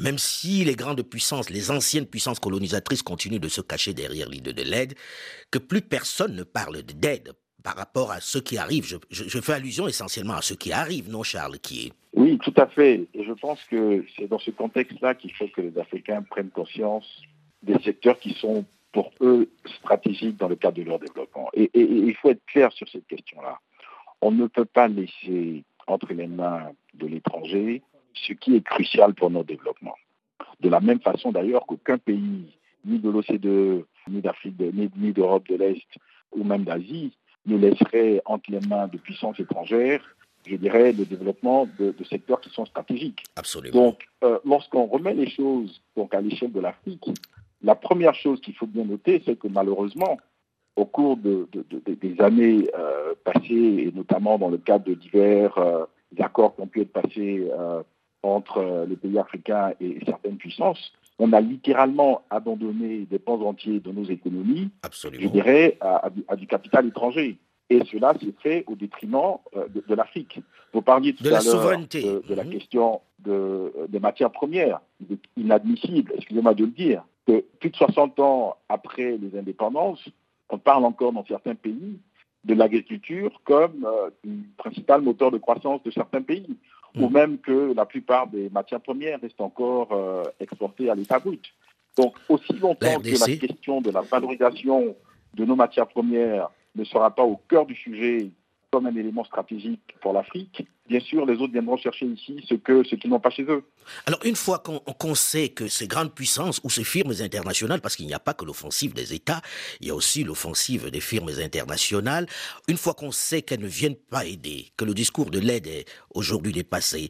même 0.00 0.18
si 0.18 0.64
les 0.64 0.74
grandes 0.74 1.02
puissances, 1.02 1.50
les 1.50 1.70
anciennes 1.70 2.06
puissances 2.06 2.38
colonisatrices 2.38 3.02
continuent 3.02 3.40
de 3.40 3.48
se 3.48 3.60
cacher 3.60 3.94
derrière 3.94 4.28
l'idée 4.28 4.52
de 4.52 4.62
l'aide, 4.62 4.94
que 5.50 5.58
plus 5.58 5.82
personne 5.82 6.34
ne 6.34 6.42
parle 6.42 6.82
d'aide 6.82 7.32
par 7.62 7.76
rapport 7.76 8.12
à 8.12 8.20
ce 8.20 8.38
qui 8.38 8.56
arrive. 8.56 8.86
Je, 9.10 9.40
fais 9.40 9.52
allusion 9.52 9.88
essentiellement 9.88 10.34
à 10.34 10.42
ce 10.42 10.54
qui 10.54 10.72
arrive, 10.72 11.10
non 11.10 11.22
Charles 11.22 11.58
qui 11.58 11.86
est 11.86 11.92
Oui, 12.14 12.38
tout 12.38 12.54
à 12.56 12.66
fait. 12.66 13.08
Et 13.14 13.24
je 13.24 13.32
pense 13.32 13.62
que 13.64 14.04
c'est 14.16 14.28
dans 14.28 14.38
ce 14.38 14.50
contexte-là 14.50 15.14
qu'il 15.14 15.32
faut 15.34 15.48
que 15.48 15.60
les 15.60 15.78
Africains 15.78 16.22
prennent 16.22 16.50
conscience 16.50 17.06
des 17.62 17.78
secteurs 17.80 18.18
qui 18.20 18.34
sont 18.34 18.64
pour 18.92 19.10
eux 19.20 19.50
stratégiques 19.66 20.36
dans 20.36 20.48
le 20.48 20.56
cadre 20.56 20.78
de 20.78 20.82
leur 20.82 20.98
développement. 20.98 21.50
Et, 21.54 21.70
il 21.74 22.14
faut 22.14 22.30
être 22.30 22.44
clair 22.46 22.72
sur 22.72 22.88
cette 22.88 23.06
question-là. 23.06 23.58
On 24.20 24.30
ne 24.30 24.46
peut 24.46 24.64
pas 24.64 24.88
laisser 24.88 25.64
entre 25.86 26.12
les 26.12 26.26
mains 26.26 26.72
de 26.94 27.06
l'étranger 27.06 27.82
ce 28.14 28.32
qui 28.32 28.56
est 28.56 28.62
crucial 28.64 29.14
pour 29.14 29.30
notre 29.30 29.48
développement. 29.48 29.94
De 30.60 30.68
la 30.68 30.80
même 30.80 31.00
façon 31.00 31.32
d'ailleurs 31.32 31.66
qu'aucun 31.66 31.98
pays, 31.98 32.46
ni 32.84 32.98
de 32.98 33.10
l'OCDE, 33.10 33.84
ni 34.08 34.20
d'Afrique, 34.20 34.54
ni 34.58 35.12
d'Europe 35.12 35.46
de 35.48 35.56
l'Est, 35.56 35.86
ou 36.32 36.44
même 36.44 36.64
d'Asie, 36.64 37.12
ne 37.46 37.56
laisserait 37.56 38.20
entre 38.24 38.50
les 38.50 38.60
mains 38.60 38.88
de 38.88 38.98
puissances 38.98 39.38
étrangères, 39.40 40.02
je 40.46 40.56
dirais, 40.56 40.92
le 40.92 41.04
développement 41.04 41.68
de, 41.78 41.94
secteurs 42.08 42.40
qui 42.40 42.50
sont 42.50 42.66
stratégiques. 42.66 43.24
Absolument. 43.36 43.74
Donc, 43.74 44.06
euh, 44.24 44.38
lorsqu'on 44.44 44.86
remet 44.86 45.14
les 45.14 45.28
choses 45.28 45.80
donc, 45.96 46.14
à 46.14 46.20
l'échelle 46.20 46.52
de 46.52 46.60
l'Afrique, 46.60 47.04
la 47.62 47.74
première 47.74 48.14
chose 48.14 48.40
qu'il 48.40 48.54
faut 48.54 48.66
bien 48.66 48.84
noter, 48.84 49.22
c'est 49.24 49.38
que 49.38 49.48
malheureusement, 49.48 50.18
au 50.76 50.84
cours 50.84 51.16
de, 51.16 51.48
des 51.86 52.20
années 52.20 52.70
euh, 52.78 53.14
passées, 53.24 53.88
et 53.88 53.92
notamment 53.94 54.38
dans 54.38 54.48
le 54.48 54.58
cadre 54.58 54.84
de 54.84 54.94
divers 54.94 55.58
euh, 55.58 55.84
accords 56.20 56.54
qui 56.54 56.62
ont 56.62 56.66
pu 56.66 56.82
être 56.82 56.92
passés 56.92 57.48
entre 58.22 58.86
les 58.88 58.96
pays 58.96 59.18
africains 59.18 59.72
et 59.80 59.98
certaines 60.04 60.36
puissances, 60.36 60.92
on 61.18 61.32
a 61.32 61.40
littéralement 61.40 62.22
abandonné 62.30 63.06
des 63.10 63.18
pans 63.18 63.40
entiers 63.42 63.80
de 63.80 63.90
nos 63.90 64.04
économies, 64.04 64.70
je 65.02 65.26
dirais, 65.28 65.78
à, 65.80 66.10
du 66.36 66.46
capital 66.46 66.86
étranger. 66.86 67.38
Et 67.70 67.82
cela 67.90 68.14
s'est 68.18 68.34
fait 68.42 68.64
au 68.66 68.76
détriment 68.76 69.36
euh, 69.54 69.66
de, 69.68 69.94
l'Afrique. 69.94 70.40
Vous 70.72 70.80
parliez 70.80 71.12
tout 71.12 71.22
de 71.22 71.30
à 71.30 71.40
l'heure 71.40 71.78
de, 71.78 72.26
de, 72.26 72.34
la 72.34 72.44
mhm. 72.44 72.50
question 72.50 73.00
des 73.18 74.00
matières 74.00 74.30
premières. 74.30 74.80
Il 75.00 75.12
est 75.12 75.20
inadmissible, 75.36 76.12
excusez-moi 76.16 76.54
de 76.54 76.64
le 76.64 76.70
dire, 76.70 77.04
que 77.26 77.44
plus 77.60 77.70
de 77.70 77.76
60 77.76 78.18
ans 78.20 78.56
après 78.70 79.18
les 79.18 79.38
indépendances, 79.38 80.08
on 80.48 80.58
parle 80.58 80.86
encore 80.86 81.12
dans 81.12 81.26
certains 81.26 81.54
pays 81.54 81.98
de 82.44 82.54
l'agriculture 82.54 83.40
comme 83.44 83.86
euh, 83.86 84.30
principal 84.56 85.02
moteur 85.02 85.30
de 85.30 85.38
croissance 85.38 85.82
de 85.82 85.90
certains 85.90 86.22
pays 86.22 86.56
ou 86.98 87.08
mm. 87.08 87.12
même 87.12 87.38
que 87.38 87.72
la 87.74 87.86
plupart 87.86 88.26
des 88.26 88.50
matières 88.50 88.80
premières 88.80 89.20
restent 89.20 89.40
encore 89.40 89.88
euh, 89.92 90.22
exportées 90.40 90.90
à 90.90 90.94
l'état 90.94 91.18
brut. 91.18 91.44
Donc, 91.96 92.14
aussi 92.28 92.52
longtemps 92.54 93.00
que 93.00 93.30
la 93.30 93.36
question 93.36 93.80
de 93.80 93.90
la 93.90 94.02
valorisation 94.02 94.94
de 95.34 95.44
nos 95.44 95.56
matières 95.56 95.88
premières 95.88 96.48
ne 96.74 96.84
sera 96.84 97.14
pas 97.14 97.24
au 97.24 97.36
cœur 97.48 97.66
du 97.66 97.74
sujet 97.74 98.30
comme 98.70 98.86
un 98.86 98.94
élément 98.94 99.24
stratégique 99.24 99.80
pour 100.02 100.12
l'Afrique, 100.12 100.66
bien 100.88 101.00
sûr, 101.00 101.24
les 101.24 101.36
autres 101.36 101.52
viendront 101.52 101.76
chercher 101.76 102.06
ici 102.06 102.44
ce 102.48 102.54
qu'ils 102.94 103.10
n'ont 103.10 103.20
pas 103.20 103.30
chez 103.30 103.44
eux. 103.44 103.64
Alors, 104.06 104.20
une 104.24 104.36
fois 104.36 104.58
qu'on 104.58 105.14
sait 105.14 105.48
que 105.48 105.68
ces 105.68 105.86
grandes 105.86 106.14
puissances 106.14 106.60
ou 106.64 106.70
ces 106.70 106.84
firmes 106.84 107.14
internationales, 107.20 107.80
parce 107.80 107.96
qu'il 107.96 108.06
n'y 108.06 108.14
a 108.14 108.18
pas 108.18 108.34
que 108.34 108.44
l'offensive 108.44 108.92
des 108.92 109.14
États, 109.14 109.40
il 109.80 109.88
y 109.88 109.90
a 109.90 109.94
aussi 109.94 110.22
l'offensive 110.22 110.90
des 110.90 111.00
firmes 111.00 111.30
internationales, 111.38 112.26
une 112.68 112.76
fois 112.76 112.94
qu'on 112.94 113.12
sait 113.12 113.42
qu'elles 113.42 113.60
ne 113.60 113.66
viennent 113.66 113.96
pas 113.96 114.26
aider, 114.26 114.72
que 114.76 114.84
le 114.84 114.92
discours 114.92 115.30
de 115.30 115.38
l'aide 115.38 115.66
est 115.66 115.86
aujourd'hui 116.14 116.52
dépassé, 116.52 117.08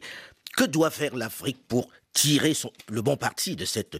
que 0.55 0.63
doit 0.63 0.91
faire 0.91 1.15
l'Afrique 1.15 1.67
pour 1.67 1.89
tirer 2.13 2.53
le 2.89 3.01
bon 3.01 3.17
parti 3.17 3.55
de 3.55 3.65
cette, 3.65 3.99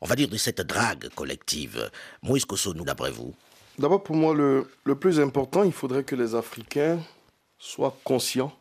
on 0.00 0.06
va 0.06 0.14
dire, 0.14 0.28
de 0.28 0.36
cette 0.36 0.60
drague 0.60 1.08
collective? 1.10 1.90
Moïse 2.22 2.46
nous 2.74 2.84
d'après 2.84 3.10
vous 3.10 3.34
D'abord, 3.78 4.02
pour 4.02 4.16
moi, 4.16 4.34
le, 4.34 4.66
le, 4.84 4.94
plus 4.94 5.20
important, 5.20 5.64
il 5.64 5.72
faudrait 5.72 6.04
que 6.04 6.14
les 6.14 6.34
Africains 6.34 7.00
soient 7.58 7.96
conscients 8.04 8.52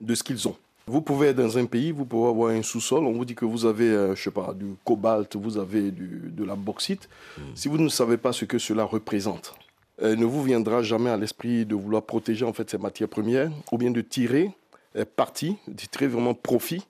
de 0.00 0.14
ce 0.14 0.22
qu'ils 0.22 0.48
ont. 0.48 0.56
Vous 0.86 1.00
pouvez 1.00 1.28
être 1.28 1.36
dans 1.36 1.56
un 1.56 1.64
pays, 1.64 1.92
vous 1.92 2.04
pouvez 2.04 2.28
avoir 2.28 2.50
un 2.50 2.62
sous-sol, 2.62 3.04
on 3.04 3.12
vous 3.12 3.24
dit 3.24 3.34
que 3.34 3.46
vous 3.46 3.64
avez, 3.64 3.88
euh, 3.88 4.14
je 4.14 4.22
sais 4.22 4.30
pas, 4.30 4.52
du 4.54 4.66
cobalt, 4.84 5.34
vous 5.36 5.56
avez 5.56 5.90
du, 5.90 6.30
de 6.30 6.44
la 6.44 6.56
bauxite. 6.56 7.08
Hmm. 7.38 7.42
Si 7.54 7.68
vous 7.68 7.78
ne 7.78 7.88
savez 7.88 8.18
pas 8.18 8.32
ce 8.32 8.44
que 8.44 8.58
cela 8.58 8.84
représente, 8.84 9.54
euh, 10.02 10.14
ne 10.14 10.24
vous 10.24 10.42
viendra 10.42 10.82
jamais 10.82 11.08
à 11.08 11.16
l'esprit 11.16 11.64
de 11.64 11.74
vouloir 11.74 12.02
protéger 12.02 12.44
en 12.44 12.52
fait 12.52 12.68
ces 12.68 12.78
matières 12.78 13.08
premières 13.08 13.50
ou 13.72 13.78
bien 13.78 13.90
de 13.90 14.00
tirer 14.02 14.50
euh, 14.96 15.04
parti, 15.16 15.56
de 15.68 15.86
tirer 15.86 16.06
vraiment 16.06 16.34
profit 16.34 16.82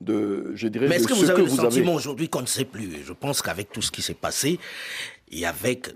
de, 0.00 0.52
je 0.54 0.68
dirais, 0.68 0.86
Mais 0.88 0.96
est-ce 0.96 1.08
que 1.08 1.14
vous 1.14 1.30
avez 1.30 1.42
le 1.42 1.48
sentiment 1.48 1.94
aujourd'hui 1.94 2.28
qu'on 2.28 2.42
ne 2.42 2.46
sait 2.46 2.64
plus? 2.64 3.02
Je 3.04 3.12
pense 3.12 3.42
qu'avec 3.42 3.72
tout 3.72 3.82
ce 3.82 3.90
qui 3.90 4.02
s'est 4.02 4.14
passé 4.14 4.60
et 5.30 5.46
avec 5.46 5.94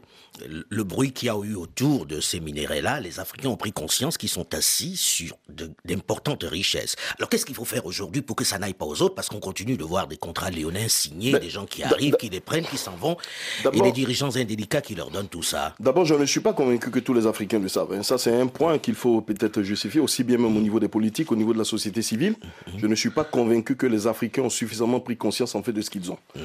le 0.70 0.84
bruit 0.84 1.12
qu'il 1.12 1.26
y 1.26 1.30
a 1.30 1.38
eu 1.44 1.54
autour 1.54 2.06
de 2.06 2.20
ces 2.20 2.40
minéraux-là, 2.40 3.00
les 3.00 3.20
Africains 3.20 3.50
ont 3.50 3.56
pris 3.56 3.72
conscience 3.72 4.16
qu'ils 4.16 4.28
sont 4.28 4.54
assis 4.54 4.96
sur 4.96 5.36
d'importantes 5.84 6.44
richesses. 6.44 6.96
Alors 7.18 7.28
qu'est-ce 7.28 7.44
qu'il 7.44 7.54
faut 7.54 7.64
faire 7.64 7.84
aujourd'hui 7.86 8.22
pour 8.22 8.36
que 8.36 8.44
ça 8.44 8.58
n'aille 8.58 8.74
pas 8.74 8.86
aux 8.86 9.02
autres? 9.02 9.14
Parce 9.14 9.28
qu'on 9.28 9.40
continue 9.40 9.76
de 9.76 9.84
voir 9.84 10.06
des 10.08 10.16
contrats 10.16 10.50
léonins 10.50 10.88
signés, 10.88 11.38
des 11.38 11.50
gens 11.50 11.66
qui 11.66 11.82
arrivent, 11.82 12.16
qui 12.16 12.30
les 12.30 12.40
prennent, 12.40 12.64
qui 12.64 12.78
s'en 12.78 12.96
vont, 12.96 13.16
et 13.72 13.80
des 13.80 13.92
dirigeants 13.92 14.34
indélicats 14.36 14.80
qui 14.80 14.94
leur 14.94 15.10
donnent 15.10 15.28
tout 15.28 15.42
ça. 15.42 15.74
D'abord, 15.78 16.04
je 16.04 16.14
ne 16.14 16.24
suis 16.26 16.40
pas 16.40 16.54
convaincu 16.54 16.90
que 16.90 16.98
tous 16.98 17.14
les 17.14 17.26
Africains 17.26 17.58
le 17.58 17.68
savent. 17.68 17.92
Hein. 17.92 18.02
Ça, 18.02 18.18
c'est 18.18 18.34
un 18.34 18.46
point 18.46 18.78
qu'il 18.78 18.94
faut 18.94 19.20
peut-être 19.20 19.62
justifier, 19.62 20.00
aussi 20.00 20.24
bien 20.24 20.38
même 20.38 20.56
au 20.56 20.60
niveau 20.60 20.80
des 20.80 20.88
politiques, 20.88 21.30
au 21.30 21.36
niveau 21.36 21.52
de 21.52 21.58
la 21.58 21.64
société 21.64 22.02
civile. 22.02 22.34
Mhm. 22.66 22.78
Je 22.78 22.86
ne 22.86 22.94
suis 22.94 23.10
pas 23.10 23.24
convaincu 23.24 23.76
que 23.76 23.86
les 23.86 24.06
Africains 24.06 24.42
ont 24.42 24.50
suffisamment 24.50 25.00
pris 25.00 25.16
conscience 25.16 25.54
en 25.54 25.62
fait 25.62 25.72
de 25.72 25.82
ce 25.82 25.90
qu'ils 25.90 26.10
ont. 26.10 26.18
Mhm. 26.34 26.42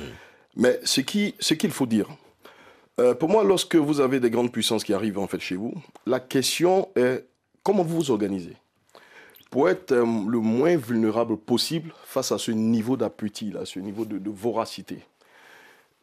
Mais 0.58 0.80
ce 0.84 1.02
qu'il 1.02 1.34
ce 1.40 1.54
qu'il 1.54 1.72
faut 1.72 1.86
dire, 1.86 2.08
euh, 3.00 3.14
pour 3.14 3.30
moi, 3.30 3.44
lorsque 3.44 3.76
vous 3.76 4.00
avez 4.00 4.20
des 4.20 4.30
grandes 4.30 4.52
puissances 4.52 4.84
qui 4.84 4.94
arrivent 4.94 5.20
en 5.20 5.28
fait 5.28 5.40
chez 5.40 5.56
vous, 5.56 5.74
la 6.06 6.20
question 6.20 6.90
est 6.96 7.26
comment 7.64 7.84
vous 7.84 7.98
vous 7.98 8.12
organisez 8.12 8.56
pour 9.50 9.70
être 9.70 9.92
euh, 9.92 10.06
le 10.28 10.40
moins 10.40 10.76
vulnérable 10.76 11.38
possible 11.38 11.94
face 12.04 12.32
à 12.32 12.38
ce 12.38 12.52
niveau 12.52 12.98
d'appétit, 12.98 13.54
à 13.60 13.66
ce 13.66 13.80
niveau 13.80 14.06
de 14.06 14.30
voracité? 14.30 15.00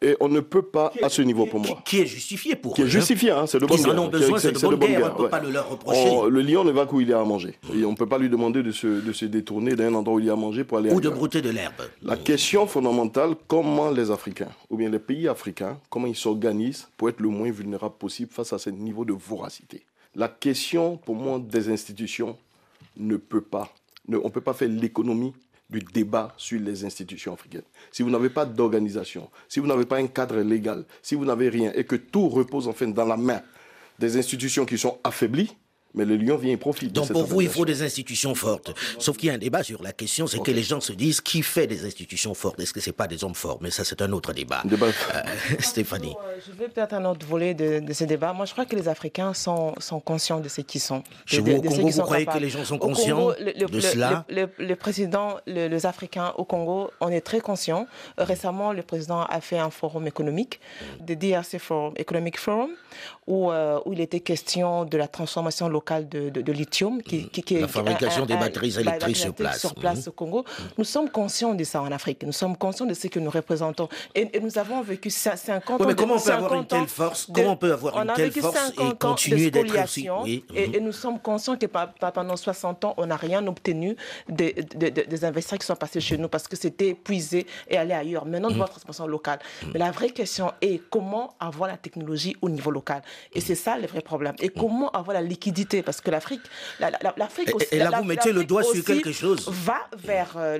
Et 0.05 0.17
on 0.21 0.29
ne 0.29 0.41
peut 0.41 0.63
pas, 0.63 0.93
à 1.03 1.09
ce 1.09 1.23
niveau 1.23 1.47
pour 1.47 1.61
moi. 1.61 1.81
Qui, 1.85 2.01
est 2.01 2.07
justifié 2.07 2.57
pour 2.57 2.75
Qui 2.75 2.83
est 2.83 2.85
hein. 2.85 2.89
justifié, 2.89 3.31
hein, 3.31 3.47
c'est 3.47 3.59
de 3.59 3.65
bonne 3.65 3.79
Ils 3.81 3.89
en 3.89 3.99
ont 3.99 4.09
besoin, 4.09 4.39
c'est 4.39 4.53
de 4.53 4.59
bonne 4.59 4.79
guerre, 4.79 5.15
on 5.17 5.23
ne 5.23 5.25
peut 5.25 5.31
pas 5.31 5.41
le 5.41 5.51
leur 5.51 5.71
reprocher. 5.71 6.31
le 6.31 6.43
lion 6.43 6.63
ne 6.63 6.73
va 6.73 6.85
qu'où 6.85 7.01
il 7.01 7.11
est 7.11 7.15
à 7.15 7.25
manger. 7.25 7.55
Et 7.75 7.85
on 7.87 7.93
ne 7.93 7.97
peut 7.97 8.07
pas 8.07 8.19
lui 8.19 8.29
demander 8.29 8.63
de 8.63 8.71
se, 8.71 8.87
de 8.87 9.13
se 9.13 9.25
détourner 9.25 9.75
d'un 9.75 9.95
endroit 9.95 10.17
où 10.17 10.21
il 10.21 10.29
est 10.29 10.31
à 10.31 10.37
manger 10.37 10.65
pour 10.65 10.77
aller 10.77 10.91
Ou 10.91 11.01
de 11.01 11.09
brouter 11.09 11.41
de 11.41 11.49
l'herbe. 11.49 11.73
La 12.03 12.19
question 12.19 12.67
fondamentale, 12.67 13.35
comment 13.49 13.91
les 13.91 14.11
Africains, 14.11 14.51
ou 14.69 14.77
bien 14.77 14.91
les 14.91 14.99
pays 14.99 15.27
africains, 15.27 15.79
comment 15.89 16.07
ils 16.07 16.17
s'organisent 16.17 16.87
pour 16.99 17.09
être 17.09 17.21
le 17.21 17.31
moins 17.31 17.51
vulnérable 17.51 17.95
possible 17.99 18.31
face 18.31 18.53
à 18.53 18.59
ce 18.59 18.69
niveau 18.69 19.07
de 19.07 19.15
voracité? 19.15 19.85
La 20.15 20.29
question, 20.29 20.99
pour 20.99 21.17
moi, 21.17 21.41
des 21.41 21.71
institutions 21.71 22.37
ne 22.99 23.17
peut 23.17 23.41
pas. 23.41 23.73
on 24.09 24.13
ne 24.13 24.29
peut 24.29 24.43
pas 24.43 24.53
faire 24.53 24.69
l'économie 24.69 25.33
du 25.75 25.93
débat 25.93 26.33
sur 26.37 26.61
les 26.61 26.85
institutions 26.85 27.35
africaines. 27.35 27.63
Si 27.91 28.03
vous 28.03 28.11
n'avez 28.11 28.31
pas 28.31 28.45
d'organisation, 28.45 29.31
si 29.49 29.61
vous 29.61 29.67
n'avez 29.67 29.87
pas 29.87 29.97
un 29.97 30.07
cadre 30.07 30.39
légal, 30.41 30.85
si 31.03 31.15
vous 31.15 31.25
n'avez 31.25 31.49
rien 31.49 31.73
et 31.75 31.85
que 31.85 31.97
tout 31.97 32.29
repose 32.29 32.69
en 32.69 32.73
fait 32.73 32.87
dans 32.87 33.05
la 33.05 33.17
main 33.17 33.43
des 33.99 34.17
institutions 34.17 34.65
qui 34.65 34.79
sont 34.79 34.99
affaiblies, 35.05 35.55
mais 35.95 36.05
le 36.05 36.17
lion 36.17 36.37
vient 36.37 36.53
et 36.53 36.57
profite. 36.57 36.93
Donc 36.93 37.11
pour 37.13 37.25
vous, 37.25 37.41
il 37.41 37.49
faut 37.49 37.65
des 37.65 37.83
institutions 37.83 38.35
fortes. 38.35 38.75
Sauf 38.99 39.17
qu'il 39.17 39.29
y 39.29 39.31
a 39.31 39.35
un 39.35 39.39
débat 39.39 39.63
sur 39.63 39.83
la 39.83 39.93
question, 39.93 40.27
c'est 40.27 40.43
que 40.43 40.51
les 40.51 40.63
gens 40.63 40.81
se 40.81 40.93
disent 40.93 41.21
qui 41.21 41.43
fait 41.43 41.67
des 41.67 41.85
institutions 41.85 42.35
fortes? 42.35 42.61
Est-ce 42.61 42.73
que 42.73 42.81
c'est 42.81 42.93
pas 42.93 43.07
des 43.07 43.25
hommes 43.25 43.35
forts? 43.35 43.59
Mais 43.61 43.71
ça, 43.71 43.85
c'est 43.85 44.03
un 44.03 44.13
autre 44.13 44.33
débat. 44.33 44.63
débat. 44.65 44.87
Euh, 44.87 45.23
Stéphanie. 45.61 46.15
Je 46.47 46.53
veux 46.53 46.69
peut-être 46.69 46.95
un 46.95 47.05
autre 47.05 47.27
volet 47.27 47.55
de, 47.55 47.93
ce 47.93 48.05
débat. 48.05 48.33
Moi, 48.33 48.47
je 48.47 48.53
crois 48.53 48.67
que 48.67 48.77
les 48.77 48.89
Africains 48.89 49.35
sont, 49.35 49.75
sont 49.79 50.01
conscients 50.01 50.41
de 50.41 50.49
ce 50.49 50.61
qu'ils 50.61 50.81
sont. 50.81 51.03
Chez 51.27 51.41
vous, 51.41 51.53
au 51.53 51.63
Congo, 51.63 51.89
vous 51.89 52.03
croyez 52.03 52.27
que 52.27 52.39
les 52.39 52.49
gens 52.49 52.65
sont 52.65 52.79
conscients 52.79 53.31
de 53.31 53.81
cela? 53.81 54.25
le, 54.29 54.75
président, 54.75 55.39
les 55.47 55.87
Africains 55.87 56.33
au 56.37 56.45
Congo, 56.45 56.91
on 57.01 57.09
est 57.09 57.21
très 57.21 57.41
conscients. 57.41 57.87
Récemment, 58.19 58.73
le 58.73 58.83
président 58.83 59.23
a 59.23 59.41
fait 59.41 59.59
un 59.59 59.71
forum 59.71 60.07
économique, 60.07 60.61
le 61.07 61.15
DRC 61.15 61.59
Forum, 61.59 61.95
Economic 61.97 62.39
Forum, 62.39 62.71
où, 63.27 63.51
euh, 63.51 63.81
où 63.87 63.93
il 63.93 64.01
était 64.01 64.21
question 64.21 64.85
de 64.85 64.97
la 64.97 65.09
transformation 65.09 65.69
locale 65.69 66.09
de, 66.09 66.31
de, 66.31 66.53
lithium. 66.53 67.03
Qui, 67.03 67.29
qui, 67.29 67.59
la 67.59 67.69
fabrication 67.69 68.27
des 68.27 68.37
batteries 68.37 68.79
électriques 68.79 69.17
sur 69.17 69.35
place. 69.35 69.61
Sur 69.61 69.75
place 69.75 70.09
au 70.09 70.13
Congo. 70.13 70.45
Nous 70.79 70.85
sommes 70.85 71.11
conscients 71.11 71.55
de 71.55 71.65
ça 71.65 71.83
en 71.83 71.91
Afrique. 71.91 72.23
Nous 72.25 72.33
sommes 72.33 72.57
conscients 72.57 72.87
de 72.87 72.95
ce 72.95 73.07
que 73.09 73.19
nous 73.19 73.31
représentons. 73.31 73.89
Et, 74.15 74.31
nous 74.41 74.59
avons 74.59 74.83
vécu 74.83 75.11
50 75.11 75.71
ans. 75.71 75.87
mais 75.87 75.95
comment 75.95 76.15
on 76.17 76.21
peut 76.21 76.33
avoir 76.33 76.55
une 76.55 76.67
telle 76.67 76.87
force 76.87 77.29
Comment 77.33 77.53
on 77.53 77.57
peut 77.57 77.73
avoir 77.73 77.99
une 78.01 78.13
telle 78.13 78.33
force 78.33 78.73
et 78.79 78.97
continuer 78.99 79.51
d'être 79.51 79.83
aussi 79.83 80.09
oui. 80.23 80.45
et, 80.55 80.81
nous 80.81 80.93
sommes 80.93 81.19
conscients 81.19 81.57
que 81.57 81.67
pendant 81.67 82.37
60 82.37 82.85
ans, 82.85 82.95
on 82.97 83.07
n'a 83.07 83.17
rien 83.17 83.47
obtenu 83.47 83.97
des, 84.29 84.53
des, 84.53 85.25
investisseurs 85.25 85.59
qui 85.59 85.67
sont 85.67 85.77
passés 85.77 86.01
chez 86.01 86.19
nous 86.19 86.29
parce 86.29 86.47
que 86.47 86.57
c'était 86.57 86.89
épuisé 86.89 87.47
et 87.69 87.77
aller 87.77 87.95
ailleurs. 87.95 88.27
Maintenant, 88.27 88.49
nous 88.49 88.55
avons 88.57 88.65
la 88.65 88.69
transformation 88.69 89.07
locale. 89.07 89.39
Mais 89.73 89.79
la 89.79 89.91
vraie 89.91 90.11
question 90.11 90.53
est 90.61 90.83
comment 90.91 91.35
avoir 91.41 91.69
la 91.69 91.77
technologie 91.77 92.37
au 92.43 92.49
niveau 92.49 92.71
local. 92.71 93.03
Et 93.33 93.41
c'est 93.41 93.55
ça 93.55 93.79
le 93.79 93.87
vrai 93.87 94.01
problème. 94.01 94.35
Et 94.41 94.49
comment 94.49 94.91
avoir 94.91 95.15
la 95.15 95.23
liquidité? 95.23 95.83
Parce 95.83 96.01
que 96.01 96.11
l'Afrique, 96.11 96.43
l'Afrique 97.17 97.55
aussi. 97.55 97.67
Et, 97.73 97.79
là, 97.79 97.91
vous 97.99 98.05
mettez 98.05 98.33
le 98.33 98.45
doigt 98.45 98.63
sur 98.63 98.85
quelque 98.85 99.13
chose. 99.13 99.49
Va 99.49 99.81
vers 99.97 100.35
euh, 100.37 100.59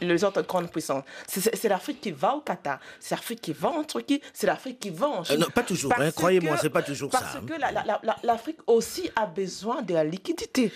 les 0.00 0.24
autres 0.24 0.42
grandes 0.42 0.70
puissances. 0.70 1.04
C'est 1.26 1.68
l'Afrique 1.68 2.00
qui 2.00 2.10
va 2.10 2.34
au 2.34 2.40
Qatar, 2.40 2.78
c'est 3.00 3.14
l'Afrique 3.14 3.40
qui 3.40 3.52
va 3.52 3.68
en 3.68 3.84
Turquie, 3.84 4.20
c'est 4.32 4.46
l'Afrique 4.46 4.78
qui 4.80 4.90
va 4.90 5.08
en 5.08 5.24
Chine. 5.24 5.38
non, 5.38 5.46
pas 5.54 5.62
toujours, 5.62 5.92
hein, 5.98 6.10
croyez-moi, 6.10 6.56
c'est 6.60 6.70
pas 6.70 6.82
toujours 6.82 7.12
ça. 7.12 7.20
Parce 7.20 7.36
que 7.44 8.26
l'Afrique 8.26 8.58
aussi 8.66 9.10
a 9.16 9.26
besoin 9.26 9.82
de 9.82 9.94
la 9.94 10.04
liquidité. 10.04 10.72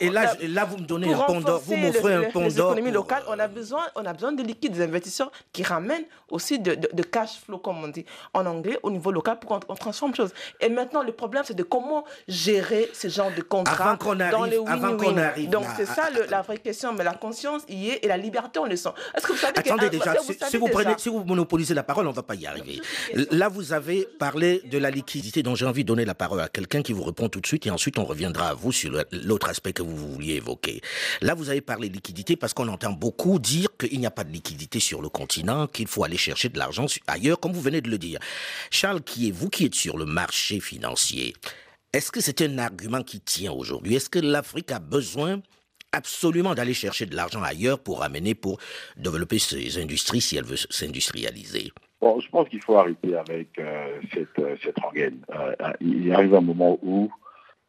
Et, 0.00 0.10
là, 0.10 0.34
là, 0.42 0.64
vous 0.64 0.78
me 0.78 0.86
donnez 0.86 1.12
un 1.12 1.40
d'or, 1.40 1.60
vous 1.60 1.76
m'offrez 1.76 2.14
un 2.14 2.22
pont 2.30 2.48
d'or. 2.48 2.70
l'économie 2.70 2.92
locale, 2.92 3.22
on 3.28 3.38
a 3.38 3.48
besoin, 3.48 3.82
on 3.94 4.04
a 4.04 4.12
besoin 4.12 4.32
de 4.32 4.42
liquide, 4.42 4.72
des 4.72 4.82
investisseurs 4.82 5.30
qui 5.52 5.62
ramènent 5.62 6.04
aussi 6.28 6.58
de, 6.58 6.74
de, 6.74 7.02
cash 7.02 7.40
flow, 7.44 7.58
comme 7.58 7.82
on 7.82 7.88
dit 7.88 8.04
en 8.32 8.46
anglais, 8.46 8.78
au 8.82 8.90
niveau 8.90 9.10
local 9.10 9.38
pour 9.38 9.53
qu'on 9.60 9.74
transforme 9.74 10.12
les 10.12 10.16
choses. 10.16 10.32
Et 10.60 10.68
maintenant, 10.68 11.02
le 11.02 11.12
problème, 11.12 11.44
c'est 11.46 11.54
de 11.54 11.62
comment 11.62 12.04
gérer 12.28 12.90
ce 12.92 13.08
genre 13.08 13.30
de 13.36 13.42
contrats 13.42 13.96
dans 14.30 14.44
les 14.44 14.58
win-win. 14.58 15.48
Donc, 15.48 15.64
c'est 15.76 15.86
ça 15.86 16.08
la 16.28 16.42
vraie 16.42 16.58
question. 16.58 16.92
Mais 16.92 17.04
la 17.04 17.14
conscience 17.14 17.62
y 17.68 17.90
est 17.90 18.04
et 18.04 18.08
la 18.08 18.16
liberté, 18.16 18.58
on 18.58 18.66
le 18.66 18.76
sent. 18.76 18.90
Est-ce 19.16 19.26
que 19.26 19.32
vous 19.32 19.38
savez 19.38 19.58
Attendez 19.58 19.90
déjà, 19.90 20.14
si, 20.50 20.56
vous 20.56 20.68
prenez, 20.68 20.94
si 20.98 21.08
vous 21.08 21.24
monopolisez 21.24 21.74
la 21.74 21.82
parole, 21.82 22.06
on 22.06 22.10
ne 22.10 22.14
va 22.14 22.22
pas 22.22 22.34
y 22.34 22.46
arriver. 22.46 22.80
Là, 23.30 23.48
vous 23.48 23.72
avez 23.72 24.06
parlé 24.18 24.60
de 24.64 24.78
la 24.78 24.90
liquidité, 24.90 25.42
dont 25.42 25.54
j'ai 25.54 25.66
envie 25.66 25.84
de 25.84 25.88
donner 25.88 26.04
la 26.04 26.14
parole 26.14 26.40
à 26.40 26.48
quelqu'un 26.48 26.82
qui 26.82 26.92
vous 26.92 27.04
répond 27.04 27.28
tout 27.28 27.40
de 27.40 27.46
suite, 27.46 27.66
et 27.66 27.70
ensuite 27.70 27.98
on 27.98 28.04
reviendra 28.04 28.48
à 28.48 28.54
vous 28.54 28.72
sur 28.72 28.90
l'autre 29.12 29.48
aspect 29.48 29.72
que 29.72 29.82
vous 29.82 29.96
vouliez 29.96 30.34
évoquer. 30.34 30.80
Là, 31.20 31.34
vous 31.34 31.50
avez 31.50 31.60
parlé 31.60 31.88
de 31.88 31.94
liquidité 31.94 32.36
parce 32.36 32.54
qu'on 32.54 32.68
entend 32.68 32.92
beaucoup 32.92 33.38
dire 33.38 33.68
qu'il 33.78 33.98
n'y 33.98 34.06
a 34.06 34.10
pas 34.10 34.24
de 34.24 34.32
liquidité 34.32 34.80
sur 34.80 35.02
le 35.02 35.08
continent, 35.08 35.66
qu'il 35.66 35.86
faut 35.86 36.04
aller 36.04 36.16
chercher 36.16 36.48
de 36.48 36.58
l'argent 36.58 36.86
ailleurs, 37.06 37.40
comme 37.40 37.52
vous 37.52 37.60
venez 37.60 37.80
de 37.80 37.90
le 37.90 37.98
dire. 37.98 38.18
Charles, 38.70 39.02
qui 39.02 39.28
est 39.28 39.30
vous 39.30 39.43
qui 39.48 39.66
êtes 39.66 39.74
sur 39.74 39.96
le 39.96 40.04
marché 40.04 40.60
financier, 40.60 41.34
est-ce 41.92 42.10
que 42.10 42.20
c'est 42.20 42.42
un 42.42 42.58
argument 42.58 43.02
qui 43.02 43.20
tient 43.20 43.52
aujourd'hui? 43.52 43.94
Est-ce 43.94 44.10
que 44.10 44.18
l'Afrique 44.18 44.72
a 44.72 44.80
besoin 44.80 45.40
absolument 45.92 46.54
d'aller 46.54 46.74
chercher 46.74 47.06
de 47.06 47.14
l'argent 47.14 47.42
ailleurs 47.42 47.78
pour 47.78 48.02
amener, 48.02 48.34
pour 48.34 48.58
développer 48.96 49.38
ses 49.38 49.80
industries 49.80 50.20
si 50.20 50.36
elle 50.36 50.44
veut 50.44 50.56
s'industrialiser? 50.56 51.72
Bon, 52.00 52.20
je 52.20 52.28
pense 52.28 52.48
qu'il 52.48 52.60
faut 52.60 52.76
arrêter 52.76 53.16
avec 53.16 53.58
euh, 53.58 54.00
cette, 54.12 54.38
euh, 54.38 54.56
cette 54.62 54.78
rengaine. 54.80 55.20
Euh, 55.34 55.54
il 55.80 56.12
arrive 56.12 56.34
un 56.34 56.40
moment 56.40 56.78
où 56.82 57.10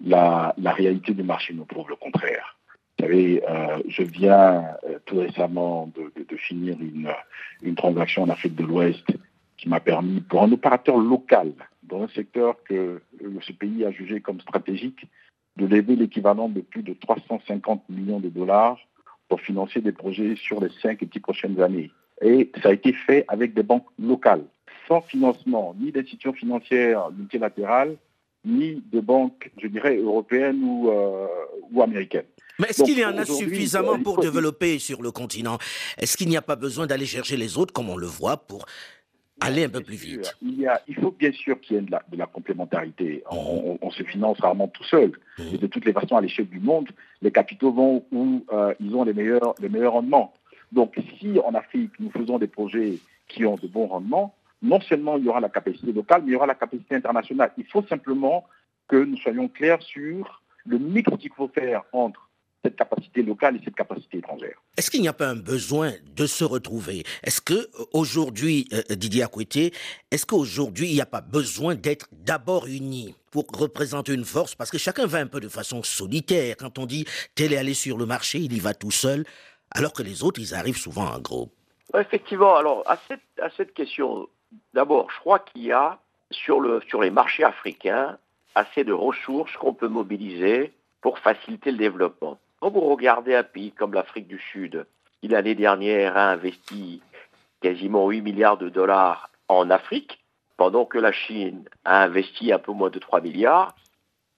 la, 0.03 0.53
la, 0.57 0.73
réalité 0.73 1.13
du 1.13 1.23
marché 1.23 1.53
nous 1.53 1.65
prouve 1.65 1.89
le 1.89 1.95
contraire. 1.95 2.57
Vous 2.97 3.05
savez, 3.05 3.43
je 3.87 4.03
viens 4.03 4.63
tout 5.05 5.19
récemment 5.19 5.91
de, 5.95 6.11
de, 6.15 6.25
de, 6.27 6.37
finir 6.37 6.75
une, 6.79 7.11
une 7.61 7.75
transaction 7.75 8.23
en 8.23 8.29
Afrique 8.29 8.55
de 8.55 8.63
l'Ouest 8.63 9.05
qui 9.57 9.69
m'a 9.69 9.79
permis, 9.79 10.21
pour 10.21 10.43
un 10.43 10.51
opérateur 10.51 10.97
local, 10.97 11.53
dans 11.83 12.03
un 12.03 12.07
secteur 12.09 12.55
que 12.63 13.01
ce 13.41 13.51
pays 13.53 13.85
a 13.85 13.91
jugé 13.91 14.21
comme 14.21 14.41
stratégique, 14.41 15.05
de 15.57 15.65
lever 15.65 15.95
l'équivalent 15.95 16.49
de 16.49 16.61
plus 16.61 16.83
de 16.83 16.93
350 16.93 17.83
millions 17.89 18.19
de 18.19 18.29
dollars 18.29 18.77
pour 19.29 19.41
financer 19.41 19.81
des 19.81 19.91
projets 19.91 20.35
sur 20.35 20.61
les 20.61 20.69
cinq 20.81 21.01
et 21.01 21.05
dix 21.05 21.19
prochaines 21.19 21.61
années. 21.61 21.91
Et 22.21 22.51
ça 22.61 22.69
a 22.69 22.73
été 22.73 22.93
fait 22.93 23.25
avec 23.27 23.53
des 23.53 23.63
banques 23.63 23.87
locales, 23.99 24.45
sans 24.87 25.01
financement 25.01 25.75
ni 25.79 25.91
d'institutions 25.91 26.33
financières 26.33 27.09
multilatérales, 27.11 27.97
ni 28.45 28.83
de 28.91 28.99
banques, 28.99 29.51
je 29.57 29.67
dirais, 29.67 29.97
européennes 29.97 30.63
ou, 30.63 30.89
euh, 30.89 31.27
ou 31.71 31.81
américaines. 31.81 32.25
Mais 32.59 32.67
est-ce 32.69 32.83
qu'il 32.83 32.97
y 32.97 33.03
en 33.03 33.17
a 33.17 33.25
suffisamment 33.25 33.99
pour 33.99 34.19
développer 34.19 34.79
sur 34.79 35.01
le 35.01 35.11
continent? 35.11 35.57
Est-ce 35.97 36.15
qu'il 36.15 36.29
n'y 36.29 36.37
a 36.37 36.41
pas 36.41 36.55
besoin 36.55 36.87
d'aller 36.87 37.05
chercher 37.05 37.35
les 37.35 37.57
autres, 37.57 37.73
comme 37.73 37.89
on 37.89 37.97
le 37.97 38.07
voit, 38.07 38.37
pour 38.37 38.65
aller 39.41 39.65
un 39.65 39.69
peu 39.69 39.81
plus 39.81 39.95
vite 39.95 40.35
il, 40.41 40.59
y 40.59 40.67
a, 40.67 40.81
il 40.87 40.95
faut 40.95 41.11
bien 41.11 41.31
sûr 41.31 41.59
qu'il 41.59 41.75
y 41.75 41.79
ait 41.79 41.81
de 41.81 42.17
la, 42.17 42.25
complémentarité. 42.25 43.23
On, 43.29 43.89
se 43.91 44.03
finance 44.03 44.39
rarement 44.39 44.67
tout 44.67 44.83
seul. 44.83 45.11
Mmh. 45.37 45.43
Et 45.53 45.57
de 45.57 45.67
toutes 45.67 45.85
les 45.85 45.93
façons, 45.93 46.17
à 46.17 46.21
l'échelle 46.21 46.47
du 46.47 46.59
monde, 46.59 46.89
les 47.21 47.31
capitaux 47.31 47.71
vont 47.71 48.05
où 48.11 48.45
euh, 48.51 48.73
ils 48.79 48.95
ont 48.95 49.03
les 49.03 49.13
meilleurs, 49.13 49.55
les 49.59 49.69
meilleurs 49.69 49.93
rendements. 49.93 50.33
Donc, 50.71 50.95
si 51.19 51.39
en 51.39 51.53
Afrique, 51.53 51.91
nous 51.99 52.11
faisons 52.11 52.39
des 52.39 52.47
projets 52.47 52.99
qui 53.27 53.45
ont 53.45 53.55
de 53.55 53.67
bons 53.67 53.87
rendements, 53.87 54.35
non 54.61 54.81
seulement 54.81 55.17
il 55.17 55.25
y 55.25 55.29
aura 55.29 55.39
la 55.39 55.49
capacité 55.49 55.91
locale, 55.91 56.23
mais 56.23 56.31
il 56.31 56.33
y 56.33 56.35
aura 56.35 56.47
la 56.47 56.55
capacité 56.55 56.95
internationale. 56.95 57.51
Il 57.57 57.65
faut 57.65 57.83
simplement 57.83 58.45
que 58.87 58.97
nous 58.97 59.17
soyons 59.17 59.47
clairs 59.47 59.81
sur 59.81 60.41
le 60.65 60.79
mix 60.79 61.09
qu'il 61.19 61.31
faut 61.31 61.47
faire 61.47 61.83
entre 61.91 62.24
cette 62.65 62.75
capacité 62.75 63.21
locale 63.21 63.57
et 63.57 63.61
cette 63.63 63.75
capacité 63.75 64.17
étrangère. 64.17 64.57
Est-ce 64.75 64.89
qu'il 64.89 65.01
n'y 65.01 65.07
a 65.07 65.13
pas 65.13 65.27
un 65.27 65.35
besoin 65.35 65.91
de 66.15 66.25
se 66.25 66.43
retrouver? 66.43 67.03
Est-ce 67.23 67.41
que 67.41 67.53
euh, 67.53 67.85
aujourd'hui, 67.93 68.67
euh, 68.73 68.95
Didier 68.95 69.23
Akoueté, 69.23 69.71
est-ce 70.11 70.25
qu'aujourd'hui 70.25 70.89
il 70.89 70.95
n'y 70.95 71.01
a 71.01 71.05
pas 71.05 71.21
besoin 71.21 71.75
d'être 71.75 72.07
d'abord 72.11 72.65
unis 72.65 73.15
pour 73.31 73.45
représenter 73.53 74.13
une 74.13 74.25
force? 74.25 74.55
Parce 74.55 74.71
que 74.71 74.77
chacun 74.77 75.05
va 75.05 75.19
un 75.19 75.27
peu 75.27 75.39
de 75.39 75.49
façon 75.49 75.83
solitaire. 75.83 76.55
Quand 76.57 76.79
on 76.79 76.85
dit 76.85 77.05
tel 77.35 77.53
est 77.53 77.57
allé 77.57 77.73
sur 77.73 77.97
le 77.97 78.05
marché, 78.05 78.39
il 78.39 78.53
y 78.53 78.59
va 78.59 78.73
tout 78.73 78.91
seul 78.91 79.25
alors 79.71 79.93
que 79.93 80.03
les 80.03 80.23
autres, 80.23 80.39
ils 80.39 80.55
arrivent 80.55 80.77
souvent 80.77 81.05
en 81.05 81.19
groupe. 81.19 81.51
Effectivement, 81.93 82.55
alors 82.55 82.83
à 82.87 82.97
cette, 83.07 83.21
à 83.41 83.49
cette 83.57 83.73
question, 83.73 84.27
d'abord, 84.73 85.09
je 85.11 85.19
crois 85.19 85.39
qu'il 85.39 85.63
y 85.63 85.71
a 85.71 85.99
sur, 86.31 86.59
le, 86.59 86.81
sur 86.87 87.01
les 87.01 87.11
marchés 87.11 87.43
africains 87.43 88.17
assez 88.55 88.83
de 88.83 88.93
ressources 88.93 89.55
qu'on 89.57 89.73
peut 89.73 89.87
mobiliser 89.87 90.73
pour 91.01 91.19
faciliter 91.19 91.71
le 91.71 91.77
développement. 91.77 92.39
Quand 92.65 92.71
vous 92.71 92.81
regardez 92.81 93.35
un 93.35 93.43
pays 93.43 93.71
comme 93.71 93.93
l'Afrique 93.93 94.27
du 94.27 94.39
Sud, 94.39 94.87
qui 95.21 95.27
l'année 95.27 95.53
dernière 95.53 96.17
a 96.17 96.31
investi 96.31 97.03
quasiment 97.61 98.09
8 98.09 98.23
milliards 98.23 98.57
de 98.57 98.69
dollars 98.69 99.29
en 99.47 99.69
Afrique, 99.69 100.25
pendant 100.57 100.83
que 100.83 100.97
la 100.97 101.11
Chine 101.11 101.69
a 101.83 102.01
investi 102.01 102.51
un 102.51 102.57
peu 102.57 102.71
moins 102.71 102.89
de 102.89 102.97
3 102.97 103.21
milliards, 103.21 103.75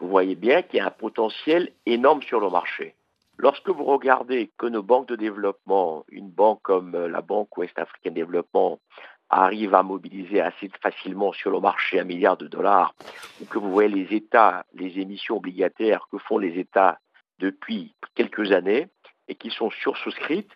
vous 0.01 0.09
voyez 0.09 0.35
bien 0.35 0.61
qu'il 0.61 0.79
y 0.79 0.81
a 0.81 0.87
un 0.87 0.91
potentiel 0.91 1.71
énorme 1.85 2.21
sur 2.21 2.41
le 2.41 2.49
marché. 2.49 2.95
Lorsque 3.37 3.69
vous 3.69 3.85
regardez 3.85 4.51
que 4.57 4.65
nos 4.65 4.83
banques 4.83 5.07
de 5.07 5.15
développement, 5.15 6.03
une 6.09 6.29
banque 6.29 6.61
comme 6.63 6.95
euh, 6.95 7.07
la 7.07 7.21
Banque 7.21 7.55
Ouest 7.57 7.79
Africaine 7.79 8.15
Développement, 8.15 8.79
arrive 9.29 9.73
à 9.73 9.83
mobiliser 9.83 10.41
assez 10.41 10.69
facilement 10.81 11.31
sur 11.31 11.51
le 11.51 11.61
marché 11.61 11.97
un 11.97 12.03
milliard 12.03 12.35
de 12.35 12.47
dollars, 12.47 12.93
ou 13.41 13.45
que 13.45 13.57
vous 13.57 13.71
voyez 13.71 13.87
les 13.87 14.17
États, 14.17 14.65
les 14.73 14.99
émissions 14.99 15.37
obligataires 15.37 16.09
que 16.11 16.17
font 16.17 16.37
les 16.37 16.59
États 16.59 16.99
depuis 17.39 17.93
quelques 18.15 18.51
années 18.51 18.87
et 19.27 19.35
qui 19.35 19.49
sont 19.49 19.69
sursouscrites, 19.71 20.51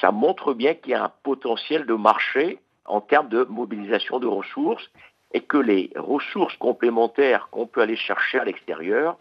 ça 0.00 0.10
montre 0.10 0.54
bien 0.54 0.74
qu'il 0.74 0.92
y 0.92 0.94
a 0.94 1.04
un 1.04 1.12
potentiel 1.22 1.86
de 1.86 1.94
marché 1.94 2.58
en 2.84 3.00
termes 3.00 3.28
de 3.28 3.44
mobilisation 3.44 4.18
de 4.18 4.26
ressources 4.26 4.90
et 5.32 5.40
que 5.40 5.56
les 5.56 5.90
ressources 5.96 6.56
complémentaires 6.56 7.48
qu'on 7.50 7.66
peut 7.66 7.82
aller 7.82 7.96
chercher 7.96 8.38
à 8.38 8.44
l'extérieur 8.44 9.16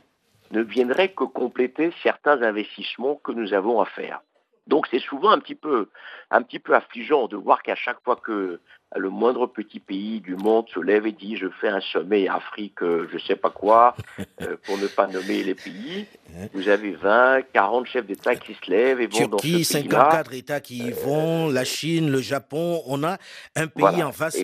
ne 0.51 0.61
viendraient 0.61 1.13
que 1.13 1.25
compléter 1.25 1.91
certains 2.01 2.41
investissements 2.41 3.15
que 3.23 3.31
nous 3.31 3.53
avons 3.53 3.79
à 3.79 3.85
faire. 3.85 4.21
Donc 4.69 4.85
c'est 4.91 4.99
souvent 4.99 5.31
un 5.31 5.39
petit 5.39 5.55
peu, 5.55 5.89
un 6.29 6.43
petit 6.43 6.59
peu 6.59 6.75
affligeant 6.75 7.27
de 7.27 7.35
voir 7.35 7.63
qu'à 7.63 7.75
chaque 7.75 8.01
fois 8.03 8.15
que 8.15 8.59
le 8.95 9.09
moindre 9.09 9.47
petit 9.47 9.79
pays 9.79 10.19
du 10.19 10.35
monde 10.35 10.67
se 10.69 10.79
lève 10.79 11.05
et 11.07 11.11
dit 11.11 11.37
je 11.37 11.47
fais 11.59 11.69
un 11.69 11.81
sommet 11.81 12.27
Afrique, 12.27 12.81
euh, 12.83 13.07
je 13.11 13.17
sais 13.17 13.35
pas 13.35 13.49
quoi, 13.49 13.95
euh, 14.41 14.57
pour 14.65 14.77
ne 14.77 14.85
pas 14.87 15.07
nommer 15.07 15.43
les 15.43 15.55
pays, 15.55 16.05
vous 16.53 16.69
avez 16.69 16.91
20, 16.91 17.41
40 17.51 17.87
chefs 17.87 18.05
d'État 18.05 18.35
qui 18.35 18.53
se 18.53 18.69
lèvent 18.69 19.01
et 19.01 19.07
vont 19.07 19.27
dans 19.27 19.39
ce 19.39 19.63
54 19.63 20.33
États 20.33 20.59
qui 20.59 20.77
y 20.77 20.91
vont, 20.91 21.49
la 21.49 21.65
Chine, 21.65 22.11
le 22.11 22.19
Japon, 22.19 22.83
on 22.85 23.03
a 23.03 23.17
un 23.55 23.67
pays 23.67 24.03
en 24.03 24.11
face 24.11 24.37
de 24.37 24.43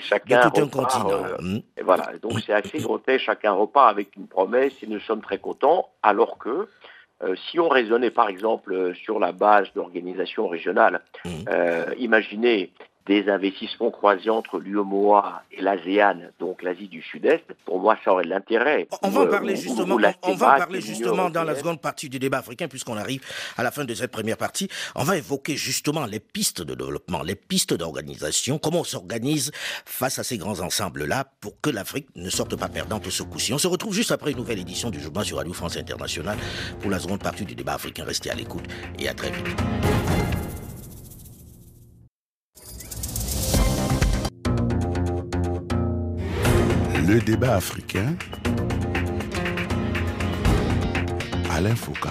tout 0.50 0.62
un 0.62 0.68
continent. 0.68 1.12
Euh, 1.12 1.38
hmm. 1.40 1.60
et 1.78 1.84
voilà, 1.84 2.12
donc 2.22 2.40
c'est 2.46 2.54
assez 2.54 2.78
grotesque, 2.82 3.26
chacun 3.26 3.52
repart 3.52 3.90
avec 3.90 4.16
une 4.16 4.28
promesse 4.28 4.74
et 4.82 4.88
nous 4.88 5.00
sommes 5.00 5.22
très 5.22 5.38
contents, 5.38 5.90
alors 6.02 6.40
que 6.40 6.68
euh, 7.24 7.36
si 7.50 7.60
on 7.60 7.70
raisonnait 7.70 8.12
par 8.12 8.28
exemple 8.28 8.74
euh, 8.74 8.94
sur 8.94 9.20
la 9.20 9.32
base 9.32 9.68
d'organisations 9.74 10.48
régionales, 10.48 11.02
mmh. 11.24 11.30
euh, 11.50 11.86
imaginez 11.98 12.74
des 13.08 13.30
investissements 13.30 13.92
croisés 13.92 14.30
entre 14.30 14.60
l'UMOA 14.60 15.44
et 15.52 15.62
l'ASEAN, 15.62 16.32
donc 16.40 16.64
l'Asie 16.64 16.88
du 16.88 17.02
Sud-Est, 17.02 17.44
pour 17.66 17.80
moi, 17.80 17.98
ça 18.04 18.12
aurait 18.12 18.24
de 18.24 18.30
l'intérêt. 18.30 18.88
On 19.04 19.10
va 19.10 19.22
en 19.22 19.28
parler 19.28 19.56
justement, 19.56 19.98
on 20.24 20.34
va 20.34 20.58
parler 20.58 20.82
justement 20.82 21.30
dans 21.30 21.44
la 21.44 21.56
seconde 21.56 21.82
partie 21.82 22.10
du 22.10 22.20
débat 22.20 22.40
africain, 22.40 22.68
puisqu'on 22.68 22.98
arrive 22.98 23.22
à 23.58 23.64
la 23.64 23.72
fin 23.72 23.86
de 23.86 23.94
cette 23.94 24.12
première 24.12 24.38
partie. 24.38 24.70
On 24.96 25.04
va 25.04 25.18
évoquer 25.18 25.56
justement 25.56 26.06
les 26.06 26.20
pistes 26.20 26.62
de 26.62 26.74
développement, 26.74 27.22
les 27.22 27.36
pistes 27.36 27.74
d'organisation, 27.74 28.58
comment 28.58 28.80
on 28.80 28.84
s'organise 28.84 29.52
face 29.86 30.20
à 30.20 30.24
ces 30.24 30.38
grands 30.38 30.60
ensembles-là 30.60 31.26
pour 31.40 31.60
que 31.62 31.70
l'Afrique 31.70 32.08
ne 32.16 32.30
sorte 32.30 32.56
pas 32.56 32.70
perdante 32.70 33.10
ce 33.10 33.24
coup-ci. 33.24 33.54
On 33.54 33.58
se 33.58 33.68
retrouve 33.68 33.94
juste 33.94 34.12
après 34.12 34.32
une 34.32 34.38
nouvelle 34.38 34.60
édition 34.60 34.90
du 34.90 35.00
journal 35.00 35.26
sur 35.26 35.38
Radio 35.38 35.54
France 35.54 35.78
Internationale 35.78 36.38
pour 36.82 36.90
la 36.90 37.00
seconde 37.00 37.22
partie 37.22 37.46
du 37.46 37.56
débat 37.56 37.74
africain. 37.74 38.04
Restez 38.04 38.32
à 38.32 38.36
l'écoute 38.36 38.66
et 39.00 39.08
à 39.08 39.14
très 39.14 39.30
vite. 39.30 40.35
Le 47.08 47.20
débat 47.20 47.56
africain. 47.56 48.16
Alain 51.52 51.76
Foucault. 51.76 52.10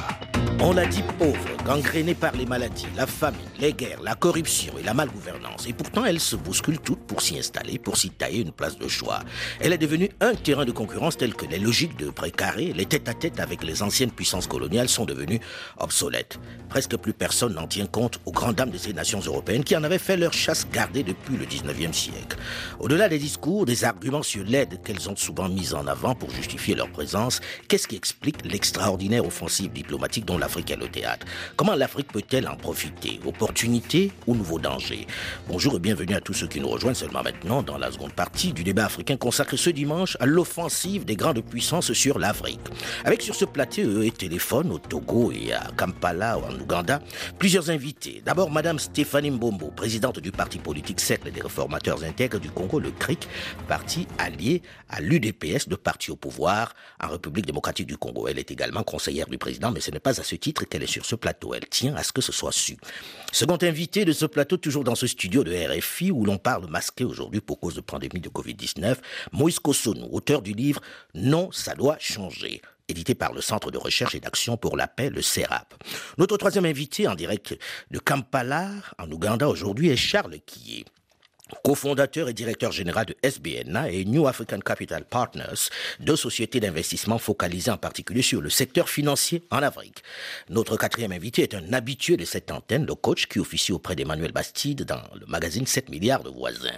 On 0.61 0.73
l'a 0.73 0.87
dit 0.87 1.03
pauvre, 1.19 1.37
gangréné 1.65 2.15
par 2.15 2.33
les 2.33 2.47
maladies, 2.47 2.87
la 2.97 3.07
famine, 3.07 3.41
les 3.59 3.73
guerres, 3.73 4.03
la 4.03 4.15
corruption 4.15 4.75
et 4.79 4.83
la 4.83 4.95
malgouvernance. 4.95 5.67
Et 5.69 5.73
pourtant, 5.73 6.05
elle 6.05 6.21
se 6.21 6.37
bouscule 6.37 6.79
toutes 6.79 7.07
pour 7.07 7.23
s'y 7.23 7.39
installer, 7.39 7.79
pour 7.79 7.97
s'y 7.97 8.11
tailler 8.11 8.41
une 8.41 8.53
place 8.53 8.79
de 8.79 8.89
choix. 8.89 9.21
Elle 9.61 9.73
est 9.73 9.79
devenue 9.79 10.11
un 10.21 10.35
terrain 10.35 10.65
de 10.65 10.73
concurrence 10.73 11.17
tel 11.17 11.35
que 11.35 11.47
les 11.47 11.59
logiques 11.59 11.97
de 11.97 12.11
précaré, 12.11 12.73
les 12.73 12.87
tête-à-tête 12.87 13.41
avec 13.41 13.63
les 13.65 13.83
anciennes 13.83 14.11
puissances 14.11 14.47
coloniales 14.47 14.89
sont 14.89 15.05
devenues 15.05 15.41
obsolètes. 15.79 16.39
Presque 16.69 16.97
plus 16.97 17.13
personne 17.13 17.55
n'en 17.55 17.67
tient 17.67 17.87
compte 17.87 18.21
aux 18.27 18.33
grandes 18.33 18.57
dames 18.57 18.71
de 18.71 18.79
ces 18.79 18.93
nations 18.93 19.21
européennes 19.21 19.65
qui 19.65 19.77
en 19.77 19.85
avaient 19.85 19.99
fait 19.99 20.17
leur 20.17 20.33
chasse 20.33 20.67
gardée 20.71 21.03
depuis 21.03 21.37
le 21.37 21.47
19e 21.47 21.93
siècle. 21.93 22.37
Au-delà 22.81 23.09
des 23.09 23.19
discours, 23.19 23.67
des 23.67 23.85
arguments 23.85 24.23
sur 24.23 24.45
l'aide 24.45 24.81
qu'elles 24.83 25.09
ont 25.09 25.17
souvent 25.17 25.49
mise 25.49 25.75
en 25.75 25.87
avant 25.87 26.15
pour 26.15 26.31
justifier 26.31 26.75
leur 26.75 26.91
présence, 26.91 27.41
qu'est-ce 27.69 27.89
qui 27.89 27.97
explique 27.97 28.45
l'extraordinaire 28.45 29.25
offensive 29.25 29.73
diplomatique 29.73 30.25
dont 30.25 30.39
l'Afrique 30.39 30.71
est 30.71 30.77
le 30.77 30.89
théâtre? 30.89 31.27
Comment 31.57 31.75
l'Afrique 31.75 32.13
peut-elle 32.13 32.49
en 32.49 32.57
profiter? 32.57 33.21
Opportunité 33.45 34.11
ou 34.27 34.35
nouveau 34.35 34.59
danger 34.59 35.07
Bonjour 35.49 35.77
et 35.77 35.79
bienvenue 35.79 36.15
à 36.15 36.21
tous 36.23 36.33
ceux 36.33 36.47
qui 36.47 36.61
nous 36.61 36.69
rejoignent 36.69 36.95
seulement 36.95 37.23
maintenant 37.23 37.63
dans 37.63 37.77
la 37.77 37.93
seconde 37.93 38.15
partie 38.15 38.55
du 38.55 38.65
débat 38.65 38.87
africain 38.87 39.19
consacré 39.19 39.59
ce 39.59 39.69
dimanche 39.69 40.17
à 40.19 40.25
l'offensive 40.25 41.05
des 41.05 41.15
grandes 41.15 41.43
puissances 41.45 41.93
sur 41.93 42.19
l'Afrique. 42.19 42.61
Avec 43.05 43.21
sur 43.21 43.35
ce 43.35 43.45
plateau 43.45 44.01
et 44.01 44.11
téléphone 44.13 44.73
au 44.73 44.79
Togo 44.79 45.31
et 45.31 45.53
à 45.53 45.71
Kampala 45.77 46.39
ou 46.39 46.45
en 46.45 46.59
Ouganda, 46.59 47.03
plusieurs 47.39 47.69
invités. 47.69 48.23
D'abord 48.25 48.51
Madame 48.51 48.79
Stéphanie 48.79 49.31
Mbombo, 49.31 49.71
présidente 49.73 50.21
du 50.21 50.33
parti 50.33 50.59
politique 50.59 51.01
Cercle 51.01 51.31
des 51.31 51.43
réformateurs 51.43 52.03
intègres 52.03 52.41
du 52.41 52.49
Congo, 52.49 52.81
le 52.81 52.93
CRIC, 52.93 53.29
parti 53.69 54.07
allié 54.17 54.63
à 54.89 55.03
l'UDPS 55.03 55.69
de 55.69 55.77
parti 55.77 56.11
au 56.11 56.17
pouvoir 56.17 56.73
en 56.99 57.09
République 57.09 57.45
démocratique 57.45 57.89
du 57.89 57.99
Congo. 57.99 58.27
Elle 58.27 58.39
est 58.39 58.51
également 58.51 58.85
conseillère 58.85 59.27
du 59.27 59.37
président, 59.37 59.71
mais 59.71 59.81
ce 59.81 59.91
n'est 59.91 60.01
pas 60.01 60.19
à 60.19 60.25
ce 60.25 60.35
titre 60.35 60.65
qu'elle 60.65 60.83
est 60.83 60.87
sur 60.87 61.05
ce 61.05 61.15
plateau. 61.15 61.53
Elle 61.53 61.69
tient 61.69 61.95
à 61.95 62.03
ce 62.03 62.11
que 62.11 62.23
ce 62.23 62.33
soit 62.33 62.51
su. 62.51 62.79
Second 63.35 63.59
invité 63.63 64.05
de 64.05 64.13
ce 64.13 64.27
plateau, 64.27 64.59
toujours 64.59 64.85
dans 64.85 64.95
ce 64.95 65.09
studio 65.09 65.43
de 65.43 65.53
RFI 65.53 66.13
où 66.13 66.25
l'on 66.25 66.39
parle 66.39 66.71
masqué 66.71 67.03
aujourd'hui 67.03 67.41
pour 67.41 67.59
cause 67.59 67.75
de 67.75 67.81
pandémie 67.81 68.21
de 68.21 68.29
Covid-19, 68.29 68.95
Moïse 69.33 69.59
Kosonou, 69.59 70.07
auteur 70.13 70.41
du 70.41 70.53
livre 70.53 70.81
Non, 71.15 71.51
ça 71.51 71.75
doit 71.75 71.97
changer 71.99 72.63
édité 72.87 73.17
par 73.17 73.33
le 73.33 73.41
Centre 73.41 73.73
de 73.73 73.79
recherche 73.79 74.15
et 74.15 74.21
d'action 74.21 74.57
pour 74.57 74.77
la 74.77 74.87
paix, 74.87 75.11
le 75.11 75.21
CERAP. 75.21 75.75
Notre 76.17 76.37
troisième 76.37 76.65
invité 76.65 77.09
en 77.09 77.17
direct 77.17 77.59
de 77.91 77.99
Kampala, 77.99 78.71
en 78.99 79.11
Ouganda 79.11 79.49
aujourd'hui, 79.49 79.89
est 79.89 79.97
Charles 79.97 80.39
Kiyé 80.47 80.85
cofondateur 81.63 82.29
et 82.29 82.35
directeur 82.35 82.73
général 82.73 83.07
de 83.07 83.17
SBNA 83.23 83.91
et 83.91 84.05
New 84.05 84.27
African 84.27 84.61
Capital 84.61 85.05
Partners, 85.05 85.71
deux 86.01 86.17
sociétés 86.17 86.61
d'investissement 86.61 87.19
focalisées 87.19 87.71
en 87.71 87.77
particulier 87.77 88.23
sur 88.23 88.41
le 88.41 88.51
secteur 88.51 88.89
financier 88.89 89.43
en 89.51 89.59
Afrique. 89.59 90.03
Notre 90.49 90.77
quatrième 90.77 91.13
invité 91.13 91.43
est 91.43 91.55
un 91.55 91.73
habitué 91.73 92.17
de 92.17 92.25
cette 92.25 92.51
antenne, 92.51 92.87
le 92.87 92.95
coach 92.95 93.27
qui 93.27 93.39
officie 93.39 93.73
auprès 93.73 93.97
d'Emmanuel 93.97 94.33
Bastide 94.33 94.85
dans 94.85 95.03
le 95.19 95.27
magazine 95.27 95.67
7 95.67 95.89
milliards 95.89 96.23
de 96.23 96.31
voisins. 96.31 96.71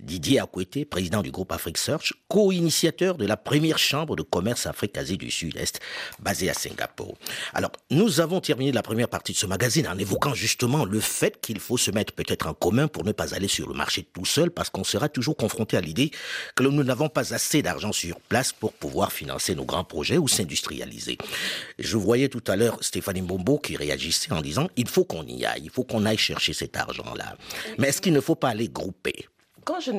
Didier 0.00 0.40
Akwete, 0.40 0.84
président 0.84 1.22
du 1.22 1.30
groupe 1.30 1.52
Afrique 1.52 1.78
Search, 1.78 2.14
co-initiateur 2.28 3.16
de 3.16 3.26
la 3.26 3.36
première 3.36 3.78
chambre 3.78 4.16
de 4.16 4.22
commerce 4.22 4.66
Afrique-Asie 4.66 5.18
du 5.18 5.30
Sud-Est, 5.30 5.80
basée 6.20 6.50
à 6.50 6.54
Singapour. 6.54 7.16
Alors, 7.54 7.72
nous 7.90 8.20
avons 8.20 8.40
terminé 8.40 8.72
la 8.72 8.82
première 8.82 9.08
partie 9.08 9.32
de 9.32 9.38
ce 9.38 9.46
magazine 9.46 9.88
en 9.88 9.98
évoquant 9.98 10.34
justement 10.34 10.84
le 10.84 11.00
fait 11.00 11.40
qu'il 11.40 11.60
faut 11.60 11.76
se 11.76 11.90
mettre 11.90 12.12
peut-être 12.12 12.46
en 12.46 12.54
commun 12.54 12.88
pour 12.88 13.04
ne 13.04 13.12
pas 13.12 13.34
aller 13.34 13.48
sur 13.48 13.68
le 13.68 13.74
marché 13.74 14.06
tout 14.12 14.19
seul 14.24 14.50
parce 14.50 14.70
qu'on 14.70 14.84
sera 14.84 15.08
toujours 15.08 15.36
confronté 15.36 15.76
à 15.76 15.80
l'idée 15.80 16.10
que 16.54 16.62
nous 16.62 16.84
n'avons 16.84 17.08
pas 17.08 17.34
assez 17.34 17.62
d'argent 17.62 17.92
sur 17.92 18.20
place 18.20 18.52
pour 18.52 18.72
pouvoir 18.72 19.12
financer 19.12 19.54
nos 19.54 19.64
grands 19.64 19.84
projets 19.84 20.18
ou 20.18 20.28
s'industrialiser. 20.28 21.18
Je 21.78 21.96
voyais 21.96 22.28
tout 22.28 22.44
à 22.46 22.56
l'heure 22.56 22.78
Stéphanie 22.80 23.22
Bombo 23.22 23.58
qui 23.58 23.76
réagissait 23.76 24.32
en 24.32 24.40
disant 24.40 24.68
il 24.76 24.88
faut 24.88 25.04
qu'on 25.04 25.24
y 25.26 25.44
aille, 25.44 25.62
il 25.64 25.70
faut 25.70 25.84
qu'on 25.84 26.06
aille 26.06 26.18
chercher 26.18 26.52
cet 26.52 26.76
argent-là. 26.76 27.36
Mais 27.78 27.88
est-ce 27.88 28.00
qu'il 28.00 28.12
ne 28.12 28.20
faut 28.20 28.34
pas 28.34 28.50
aller 28.50 28.68
grouper? 28.68 29.26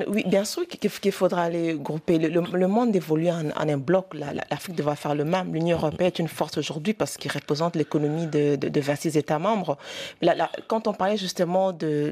Oui, 0.08 0.24
bien 0.26 0.46
sûr 0.46 0.68
qu'il 0.68 1.12
faudra 1.12 1.44
aller 1.44 1.76
grouper. 1.76 2.18
Le, 2.18 2.68
monde 2.68 2.96
évolue 2.96 3.30
en, 3.30 3.50
un 3.56 3.78
bloc. 3.78 4.14
L'Afrique 4.14 4.76
devra 4.76 4.96
faire 4.96 5.16
le 5.16 5.24
même. 5.26 5.54
L'Union 5.54 5.78
européenne 5.78 6.08
est 6.08 6.20
une 6.20 6.28
force 6.28 6.58
aujourd'hui 6.58 6.94
parce 6.94 7.18
qu'il 7.18 7.32
représente 7.32 7.76
l'économie 7.76 8.28
de, 8.28 8.58
26 8.80 9.18
États 9.18 9.40
membres. 9.40 9.78
quand 10.68 10.88
on 10.88 10.94
parlait 10.94 11.18
justement 11.18 11.72
de, 11.74 12.12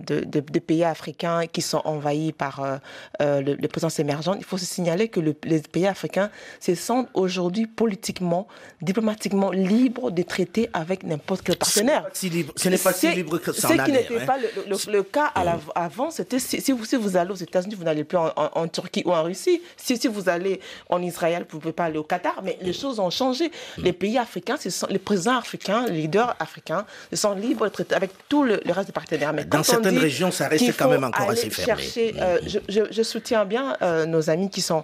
pays 0.59 0.83
africains 0.83 1.47
qui 1.47 1.61
sont 1.61 1.81
envahis 1.85 2.31
par 2.33 2.59
euh, 2.59 2.77
euh, 3.21 3.41
les 3.41 3.67
présences 3.67 3.99
émergentes, 3.99 4.37
il 4.39 4.45
faut 4.45 4.57
se 4.57 4.65
signaler 4.65 5.07
que 5.07 5.19
les 5.19 5.59
pays 5.61 5.87
africains 5.87 6.29
se 6.59 6.75
sentent 6.75 7.09
aujourd'hui 7.13 7.65
politiquement, 7.65 8.47
diplomatiquement 8.81 9.51
libres 9.51 10.11
de 10.11 10.21
traiter 10.21 10.69
avec 10.73 11.03
n'importe 11.03 11.41
quel 11.43 11.57
partenaire. 11.57 12.07
Ce 12.13 12.69
n'est 12.69 12.77
pas 12.77 12.93
si 12.93 13.11
libre 13.11 13.37
que 13.39 13.51
ça 13.51 13.69
Ce 13.69 13.73
qui 13.73 13.91
n'était 13.91 14.25
pas 14.25 14.37
le, 14.37 15.03
cas 15.03 15.31
avant, 15.75 16.11
c'était 16.11 16.39
si, 16.39 16.71
vous, 16.71 16.85
si 16.85 16.95
vous 16.95 17.17
allez 17.17 17.31
États-Unis, 17.43 17.75
vous 17.75 17.83
n'allez 17.83 18.03
plus 18.03 18.17
en, 18.17 18.67
Turquie 18.67 19.03
ou 19.05 19.11
en 19.11 19.23
Russie. 19.23 19.61
Si, 19.77 19.97
si 19.97 20.07
vous 20.07 20.29
allez 20.29 20.59
en 20.89 21.01
Israël, 21.01 21.45
vous 21.49 21.57
ne 21.57 21.61
pouvez 21.61 21.73
pas 21.73 21.85
aller 21.85 21.97
au 21.97 22.03
Qatar. 22.03 22.41
Mais 22.43 22.57
les 22.61 22.73
choses 22.73 22.99
ont 22.99 23.09
changé. 23.09 23.47
Mm. 23.77 23.83
Les 23.83 23.93
pays 23.93 24.17
africains, 24.17 24.57
sont, 24.57 24.87
les 24.89 24.99
présidents 24.99 25.37
africains, 25.37 25.85
les 25.87 26.01
leaders 26.01 26.35
africains, 26.39 26.85
sont 27.13 27.33
libres 27.33 27.65
de 27.65 27.71
traiter 27.71 27.95
avec 27.95 28.11
tout 28.27 28.43
le, 28.43 28.59
reste 28.67 28.87
des 28.87 28.93
partenaires. 28.93 29.33
Mais 29.33 29.45
Dans 29.45 29.63
certaines 29.63 29.97
régions, 29.97 30.31
ça 30.31 30.47
reste 30.47 30.77
quand 30.77 30.89
même 30.89 31.03
encore 31.03 31.29
assez 31.29 31.49
fermé. 31.49 31.81
Chercher, 31.81 32.15
euh, 32.19 32.39
mm. 32.41 32.91
je, 32.91 33.03
soutiens 33.03 33.45
bien 33.45 33.75
euh, 33.81 34.05
nos 34.05 34.29
amis 34.29 34.49
qui 34.49 34.61
sont 34.61 34.83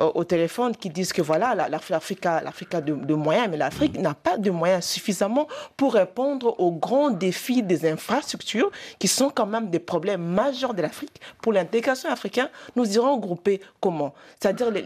euh, 0.00 0.10
au 0.14 0.24
téléphone, 0.24 0.74
qui 0.76 0.90
disent 0.90 1.12
que 1.12 1.22
voilà, 1.22 1.68
l'Afrique 1.68 2.26
a, 2.26 2.80
de, 2.80 3.14
moyens, 3.14 3.48
mais 3.50 3.56
l'Afrique 3.56 3.98
mm. 3.98 4.02
n'a 4.02 4.14
pas 4.14 4.38
de 4.38 4.50
moyens 4.50 4.84
suffisamment 4.84 5.48
pour 5.76 5.94
répondre 5.94 6.58
aux 6.60 6.72
grands 6.72 7.10
défis 7.10 7.62
des 7.62 7.88
infrastructures, 7.90 8.70
qui 8.98 9.08
sont 9.08 9.30
quand 9.30 9.46
même 9.46 9.70
des 9.70 9.78
problèmes 9.78 10.22
majeurs 10.22 10.74
de 10.74 10.82
l'Afrique 10.82 11.20
pour 11.42 11.52
l'intégration 11.52 11.95
africain, 12.04 12.48
nous 12.74 12.94
irons 12.94 13.16
grouper 13.18 13.60
comment? 13.80 14.14
C'est-à-dire 14.40 14.70
le, 14.70 14.82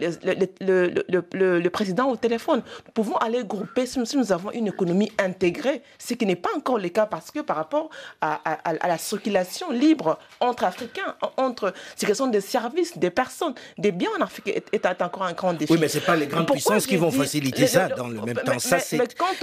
le, 0.61 1.59
le, 1.59 1.71
président 1.71 2.11
au 2.11 2.17
téléphone. 2.17 2.63
Nous 2.87 2.93
pouvons 2.93 3.17
aller 3.17 3.45
grouper 3.45 3.87
si 3.87 3.99
nous 4.17 4.33
avons 4.33 4.51
une 4.53 4.69
économie 4.69 5.11
intégrée, 5.19 5.83
ce 5.99 6.15
qui 6.15 6.27
n'est 6.27 6.37
pas 6.37 6.51
encore 6.57 6.79
le 6.79 6.89
cas 6.89 7.07
parce 7.07 7.31
que 7.31 7.41
par 7.41 7.57
rapport 7.57 7.91
à, 8.21 8.41
à, 8.45 8.89
la 8.89 8.99
circulation 8.99 9.71
libre 9.71 10.19
entre 10.41 10.65
Africains, 10.65 11.15
entre 11.37 11.73
circulation 11.97 12.27
des 12.29 12.41
services, 12.41 12.97
des 12.99 13.11
personnes, 13.11 13.55
des 13.79 13.93
biens 13.93 14.11
en 14.19 14.23
Afrique 14.23 14.49
est, 14.73 15.03
encore 15.03 15.23
un 15.25 15.33
grand 15.33 15.53
défi. 15.55 15.73
Oui, 15.73 15.79
mais 15.81 15.89
ce 15.89 15.99
pas 15.99 16.17
les 16.17 16.27
grandes 16.27 16.51
puissances 16.51 16.87
qui 16.87 16.97
vont 16.97 17.11
faciliter 17.11 17.67
ça 17.67 17.89
dans 17.89 18.09
le 18.09 18.21
même 18.21 18.37
temps. 18.37 18.59
ça, 18.59 18.79
c'est 18.79 18.99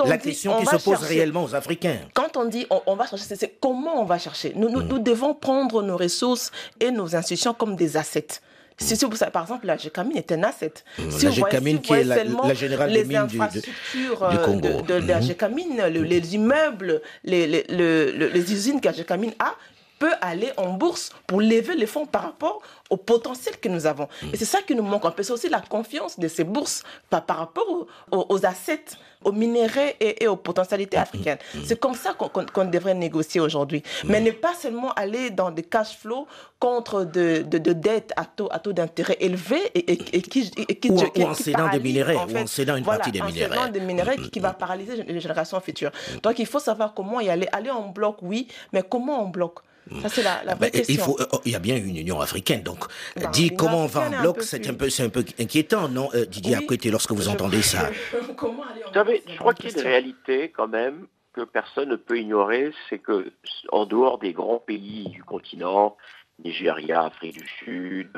la 0.05 0.17
question 0.17 0.59
qui 0.59 0.65
se 0.65 0.83
pose 0.83 1.03
réellement 1.03 1.43
aux 1.43 1.55
Africains. 1.55 1.97
Quand 2.13 2.37
on 2.37 2.45
dit 2.45 2.67
on, 2.69 2.95
va 2.95 3.07
chercher, 3.07 3.35
c'est 3.35 3.59
comment 3.59 4.01
on 4.01 4.05
va 4.05 4.17
chercher? 4.17 4.53
Nous, 4.55 4.69
nous, 4.69 4.81
hmm. 4.81 4.87
nous 4.87 4.99
devons 4.99 5.33
prendre 5.33 5.81
nos 5.81 5.97
ressources 5.97 6.51
et 6.79 6.91
nos 6.91 7.15
institutions 7.15 7.53
comme 7.57 7.75
des 7.75 7.97
assets. 7.97 8.41
Si, 8.79 8.95
si 8.95 9.05
vous 9.05 9.15
savez, 9.15 9.31
par 9.31 9.41
exemple, 9.41 9.65
la 9.65 9.75
GECAMINE 9.75 10.17
est 10.17 10.31
un 10.31 10.43
asset. 10.43 10.73
Si 11.09 11.25
la 11.25 11.31
GECAMINE 11.31 11.81
qui 11.81 11.93
est 11.93 12.03
la, 12.03 12.23
la 12.23 12.53
générale 12.53 12.93
des 12.93 13.05
mines 13.05 13.25
du, 13.25 13.39
du, 13.39 14.09
Congo. 14.45 14.81
De, 14.83 14.99
de, 14.99 15.07
la 15.07 15.19
GECAMINE, 15.19 15.83
les 15.87 16.35
immeubles, 16.35 17.01
les, 17.23 17.47
les, 17.47 18.11
les 18.11 18.53
usines 18.53 18.79
que 18.79 18.85
la 18.85 18.93
GECAMINE 18.93 19.33
a, 19.39 19.55
peut 19.99 20.13
aller 20.21 20.51
en 20.57 20.73
bourse 20.73 21.11
pour 21.25 21.41
lever 21.41 21.75
les 21.75 21.87
fonds 21.87 22.05
par 22.05 22.23
rapport 22.23 22.61
au 22.89 22.97
potentiel 22.97 23.57
que 23.59 23.69
nous 23.69 23.85
avons. 23.85 24.07
Mm. 24.21 24.33
Et 24.33 24.37
c'est 24.37 24.45
ça 24.45 24.61
qui 24.61 24.75
nous 24.75 24.83
manque. 24.83 25.05
On 25.05 25.11
peut 25.11 25.23
aussi 25.31 25.49
la 25.49 25.61
confiance 25.61 26.19
de 26.19 26.27
ces 26.27 26.43
bourses 26.43 26.83
par, 27.09 27.25
par 27.25 27.37
rapport 27.37 27.87
aux, 28.11 28.45
assets, 28.45 28.85
aux 29.23 29.31
minéraux 29.31 29.91
et, 29.99 30.27
aux 30.27 30.35
potentialités 30.35 30.97
mm. 30.97 31.01
africaines. 31.01 31.37
Mm. 31.53 31.59
C'est 31.65 31.79
comme 31.79 31.95
ça 31.95 32.13
qu'on 32.13 32.65
devrait 32.65 32.93
négocier 32.93 33.41
aujourd'hui. 33.41 33.83
Mais 34.05 34.21
ne 34.21 34.31
pas 34.31 34.53
seulement 34.53 34.93
aller 34.93 35.29
dans 35.29 35.51
des 35.51 35.63
cash 35.63 35.97
flows 35.97 36.27
contre 36.59 37.03
de, 37.03 37.43
de, 37.43 37.73
dettes 37.73 38.13
à 38.15 38.25
taux, 38.25 38.47
à 38.51 38.59
taux 38.59 38.73
d'intérêt 38.73 39.17
élevés 39.19 39.71
et, 39.75 39.91
et, 39.91 40.21
qui, 40.21 40.49
qui, 40.49 40.89
ou, 40.89 40.99
en 41.23 41.33
cédant 41.33 41.69
des 41.69 41.79
minéraux, 41.79 42.13
ou 42.13 42.37
en 42.37 42.47
cédant 42.47 42.75
une 42.75 42.85
partie 42.85 43.11
des 43.11 43.21
minéraux. 43.21 43.53
En 43.53 43.57
cédant 43.57 43.71
des 43.71 43.79
minéraux 43.79 44.15
qui, 44.31 44.39
va 44.39 44.53
paralyser 44.53 45.03
les 45.03 45.19
générations 45.19 45.59
futures. 45.59 45.91
Donc 46.23 46.39
il 46.39 46.45
faut 46.45 46.59
savoir 46.59 46.93
comment 46.93 47.19
y 47.19 47.29
aller. 47.29 47.47
Aller 47.51 47.71
en 47.71 47.89
bloc, 47.89 48.17
oui, 48.21 48.47
mais 48.73 48.83
comment 48.87 49.21
en 49.21 49.27
bloc? 49.27 49.59
Ça, 50.01 50.09
c'est 50.09 50.23
la, 50.23 50.55
vraie 50.55 50.71
question. 50.71 50.93
Il, 50.93 50.99
faut, 50.99 51.19
euh, 51.19 51.25
il 51.45 51.51
y 51.51 51.55
a 51.55 51.59
bien 51.59 51.75
une 51.77 51.95
Union 51.95 52.19
africaine, 52.21 52.61
donc 52.61 52.85
bah, 53.15 53.27
dit 53.27 53.51
comment 53.55 53.83
on 53.83 53.87
va 53.87 54.07
en 54.07 54.21
bloc, 54.21 54.41
c'est 54.41 54.67
un, 54.67 54.73
peu, 54.73 54.87
un 54.99 55.09
peu 55.09 55.25
inquiétant, 55.39 55.89
non, 55.89 56.09
euh, 56.13 56.25
Didier 56.25 56.57
oui, 56.69 56.77
lorsque 56.89 57.11
vous 57.11 57.27
entendez 57.29 57.61
ça 57.61 57.89
Vous 58.41 58.93
savez, 58.93 59.23
je 59.27 59.37
crois 59.37 59.53
qu'il 59.53 59.69
y 59.69 59.73
a 59.73 59.77
une 59.77 59.87
réalité 59.87 60.49
quand 60.49 60.67
même 60.67 61.07
que 61.33 61.41
personne 61.41 61.89
ne 61.89 61.95
peut 61.95 62.19
ignorer, 62.19 62.71
c'est 62.89 62.99
que 62.99 63.31
en 63.71 63.85
dehors 63.85 64.17
des 64.17 64.33
grands 64.33 64.59
pays 64.59 65.09
du 65.09 65.23
continent, 65.23 65.95
Nigeria, 66.43 67.03
Afrique 67.05 67.37
du 67.37 67.47
Sud, 67.47 68.09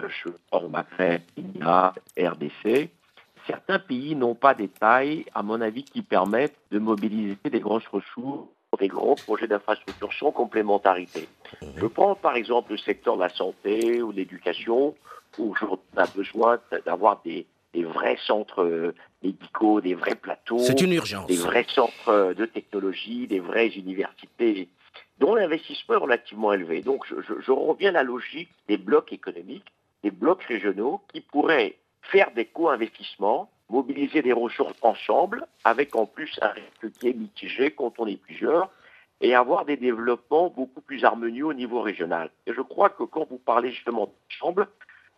Maghreb, 0.69 1.21
RDC, 2.17 2.89
certains 3.47 3.79
pays 3.79 4.15
n'ont 4.15 4.35
pas 4.35 4.53
des 4.53 4.67
tailles, 4.67 5.25
à 5.33 5.43
mon 5.43 5.59
avis, 5.61 5.83
qui 5.83 6.01
permettent 6.01 6.57
de 6.71 6.79
mobiliser 6.79 7.37
des 7.43 7.59
grosses 7.59 7.87
ressources 7.87 8.47
des 8.77 8.87
grands 8.87 9.15
projets 9.15 9.47
d'infrastructure 9.47 10.13
sans 10.13 10.31
complémentarité. 10.31 11.27
Je 11.77 11.85
prends 11.85 12.15
par 12.15 12.35
exemple 12.35 12.71
le 12.71 12.77
secteur 12.77 13.15
de 13.15 13.21
la 13.21 13.29
santé 13.29 14.01
ou 14.01 14.11
de 14.11 14.17
l'éducation, 14.17 14.95
où 15.37 15.55
on 15.61 15.79
a 15.97 16.05
besoin 16.07 16.59
d'avoir 16.85 17.21
des, 17.23 17.45
vrais 17.75 18.17
centres 18.25 18.63
euh, 18.63 18.93
médicaux, 19.23 19.79
des 19.81 19.95
vrais 19.95 20.15
plateaux. 20.15 20.59
C'est 20.59 20.81
une 20.81 20.93
urgence. 20.93 21.27
Des 21.27 21.37
vrais 21.37 21.65
centres 21.69 22.09
euh, 22.09 22.33
de 22.33 22.45
technologie, 22.45 23.27
des 23.27 23.39
vraies 23.39 23.69
universités 23.69 24.69
dont 25.19 25.35
l'investissement 25.35 25.95
est 25.95 25.99
relativement 25.99 26.53
élevé. 26.53 26.81
Donc 26.81 27.05
je, 27.07 27.51
reviens 27.51 27.89
à 27.89 27.93
la 27.93 28.03
logique 28.03 28.49
des 28.67 28.77
blocs 28.77 29.11
économiques, 29.11 29.65
des 30.03 30.11
blocs 30.11 30.43
régionaux 30.43 31.01
qui 31.13 31.21
pourraient 31.21 31.75
faire 32.01 32.31
des 32.31 32.45
co-investissements, 32.45 33.51
mobiliser 33.69 34.21
des 34.21 34.33
ressources 34.33 34.77
ensemble, 34.81 35.45
avec 35.63 35.95
en 35.95 36.05
plus 36.05 36.39
un 36.41 36.49
risque 36.49 36.91
qui 36.99 37.09
est 37.09 37.13
mitigé 37.13 37.71
quand 37.71 37.93
on 37.99 38.07
est 38.07 38.21
plusieurs, 38.21 38.69
et 39.21 39.35
avoir 39.35 39.65
des 39.65 39.77
développements 39.77 40.49
beaucoup 40.49 40.81
plus 40.81 41.03
harmonieux 41.03 41.45
au 41.45 41.53
niveau 41.53 41.81
régional. 41.81 42.29
Et 42.47 42.53
je 42.53 42.61
crois 42.61 42.89
que 42.89 43.03
quand 43.03 43.27
vous 43.29 43.37
parlez 43.37 43.71
justement 43.71 44.11
d'ensemble, 44.31 44.67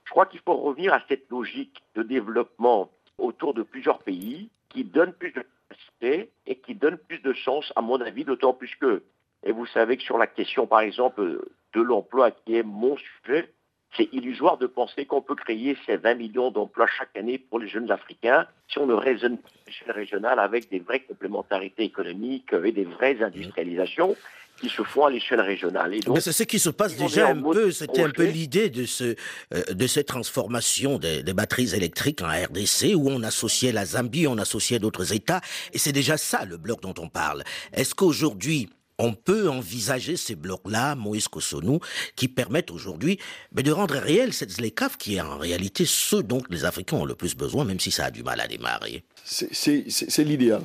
je 0.06 0.12
crois 0.12 0.26
qu'il 0.26 0.40
faut 0.42 0.56
revenir 0.56 0.94
à 0.94 1.02
cette 1.08 1.30
logique 1.30 1.82
de 1.96 2.04
développement 2.04 2.90
autour 3.18 3.54
de 3.54 3.64
plusieurs 3.64 4.00
pays 4.00 4.50
qui 4.70 4.84
donne 4.84 5.14
plus 5.14 5.32
de 5.32 5.46
capacité 5.70 6.32
et 6.48 6.56
qui 6.56 6.76
donne 6.76 6.98
plus 6.98 7.20
de 7.20 7.34
sens, 7.34 7.72
à 7.76 7.82
mon 7.82 8.02
avis, 8.02 8.26
d'autant 8.26 8.54
plus 8.54 8.76
que, 8.76 9.04
et 9.44 9.52
vous 9.52 9.66
savez 9.66 9.98
que 9.98 10.04
sur 10.04 10.18
la 10.18 10.28
question, 10.28 10.68
par 10.68 10.82
exemple, 10.82 11.42
de 11.74 11.82
l'emploi, 11.82 12.32
qui 12.32 12.56
est 12.56 12.64
mon 12.64 12.96
sujet, 12.98 13.52
c'est 13.97 14.10
illusoire 14.13 14.58
de 14.58 14.67
penser 14.67 15.06
qu'on 15.06 15.21
peut 15.21 15.36
créer 15.36 15.77
ces 15.86 15.97
20 15.97 16.15
millions 16.15 16.51
d'emplois 16.51 16.88
chaque 16.88 17.15
année 17.15 17.38
pour 17.38 17.60
les 17.60 17.67
jeunes 17.67 17.91
Africains 17.91 18.47
si 18.69 18.80
on 18.80 18.86
ne 18.86 18.93
raisonne 18.93 19.38
pas 19.38 19.49
à 19.49 19.67
l'échelle 19.67 19.91
régionale 19.91 20.39
avec 20.39 20.69
des 20.69 20.80
vraies 20.80 21.01
complémentarités 21.01 21.84
économiques 21.84 22.54
et 22.63 22.71
des 22.71 22.86
vraies 22.86 23.21
industrialisations 23.21 24.15
qui 24.60 24.69
se 24.69 24.84
font 24.84 25.06
à 25.06 25.10
l'échelle 25.10 25.41
régionale. 25.41 25.95
c'est 26.19 26.32
ce 26.32 26.43
qui 26.43 26.60
se 26.60 26.69
passe 26.69 26.95
déjà 26.95 27.30
un 27.30 27.41
peu, 27.41 27.71
c'était 27.71 28.04
un 28.04 28.12
peu 28.12 28.25
l'idée 28.25 28.69
de, 28.69 28.86
ce, 28.86 29.15
euh, 29.54 29.63
de 29.73 29.88
cette 29.88 30.08
transformation 30.08 30.99
des, 30.99 31.23
des, 31.23 31.34
batteries 31.34 31.73
électriques 31.73 32.21
en 32.21 32.27
RDC 32.27 32.93
où 32.95 33.10
on 33.10 33.23
associait 33.23 33.71
la 33.71 33.86
Zambie, 33.86 34.27
on 34.27 34.38
associait 34.38 34.77
d'autres 34.77 35.13
États, 35.13 35.41
et 35.73 35.80
c'est 35.80 35.91
déjà 35.91 36.17
ça 36.17 36.45
le 36.45 36.58
bloc 36.58 36.82
dont 36.82 36.93
on 36.99 37.10
parle. 37.10 37.43
Est-ce 37.73 37.95
qu'aujourd'hui, 37.95 38.69
on 39.02 39.14
peut 39.14 39.50
envisager 39.50 40.16
ces 40.16 40.36
blocs-là, 40.36 40.96
Moïse 40.96 41.28
Kosonou, 41.28 41.80
qui 42.16 42.28
permettent 42.28 42.72
aujourd'hui 42.72 43.20
de 43.52 43.72
rendre 43.72 43.96
réel 43.96 44.32
cette 44.32 44.52
ZLECAF 44.52 44.98
qui 44.98 45.16
est 45.16 45.22
en 45.22 45.38
réalité 45.38 45.86
ce 45.86 46.18
dont 46.18 46.42
les 46.50 46.66
Africains 46.66 46.98
ont 46.98 47.06
le 47.06 47.16
plus 47.16 47.36
besoin, 47.36 47.66
même 47.66 47.80
si 47.80 47.92
ça 47.92 48.06
a 48.06 48.12
du 48.12 48.24
mal 48.24 48.40
à 48.40 48.48
démarrer. 48.48 49.04
C'est 49.24 50.24
l'idéal. 50.24 50.62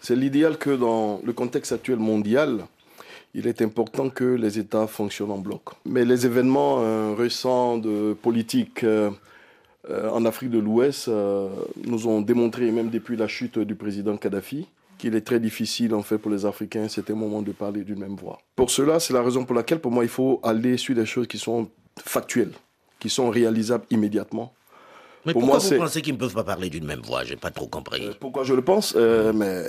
C'est 0.00 0.16
l'idéal 0.16 0.58
que 0.58 0.70
dans 0.70 1.20
le 1.24 1.32
contexte 1.32 1.72
actuel 1.72 1.98
mondial, 1.98 2.66
il 3.34 3.46
est 3.46 3.62
important 3.62 4.10
que 4.10 4.24
les 4.24 4.58
États 4.58 4.86
fonctionnent 4.86 5.30
en 5.30 5.38
bloc. 5.38 5.62
Mais 5.84 6.04
les 6.04 6.26
événements 6.26 6.80
euh, 6.80 7.14
récents 7.14 7.78
de 7.78 8.14
politique 8.14 8.84
euh, 8.84 9.10
euh, 9.90 10.10
en 10.10 10.24
Afrique 10.24 10.50
de 10.50 10.58
l'Ouest 10.58 11.08
nous 11.84 12.06
ont 12.06 12.20
démontré, 12.20 12.70
même 12.70 12.90
depuis 12.90 13.16
la 13.16 13.28
chute 13.28 13.58
du 13.58 13.74
président 13.74 14.16
Kadhafi, 14.16 14.66
qu'il 14.98 15.14
est 15.14 15.22
très 15.22 15.40
difficile 15.40 15.94
en 15.94 16.02
fait 16.02 16.18
pour 16.18 16.30
les 16.30 16.44
Africains, 16.44 16.88
c'était 16.88 17.12
le 17.12 17.18
moment 17.18 17.40
de 17.42 17.52
parler 17.52 17.84
d'une 17.84 17.98
même 17.98 18.16
voix. 18.16 18.38
Pour 18.56 18.70
cela, 18.70 19.00
c'est 19.00 19.14
la 19.14 19.22
raison 19.22 19.44
pour 19.44 19.54
laquelle 19.54 19.80
pour 19.80 19.92
moi 19.92 20.04
il 20.04 20.10
faut 20.10 20.40
aller 20.42 20.76
sur 20.76 20.94
des 20.94 21.06
choses 21.06 21.26
qui 21.26 21.38
sont 21.38 21.68
factuelles, 22.04 22.52
qui 22.98 23.08
sont 23.08 23.30
réalisables 23.30 23.84
immédiatement. 23.90 24.52
Mais 25.24 25.32
pourquoi 25.32 25.58
vous 25.58 25.76
pensez 25.76 26.02
qu'ils 26.02 26.14
ne 26.14 26.18
peuvent 26.18 26.34
pas 26.34 26.44
parler 26.44 26.70
d'une 26.70 26.84
même 26.84 27.00
voix? 27.00 27.24
J'ai 27.24 27.36
pas 27.36 27.50
trop 27.50 27.66
compris. 27.66 28.08
pourquoi 28.20 28.44
je 28.44 28.54
le 28.54 28.62
pense? 28.62 28.94
Mais 28.94 29.64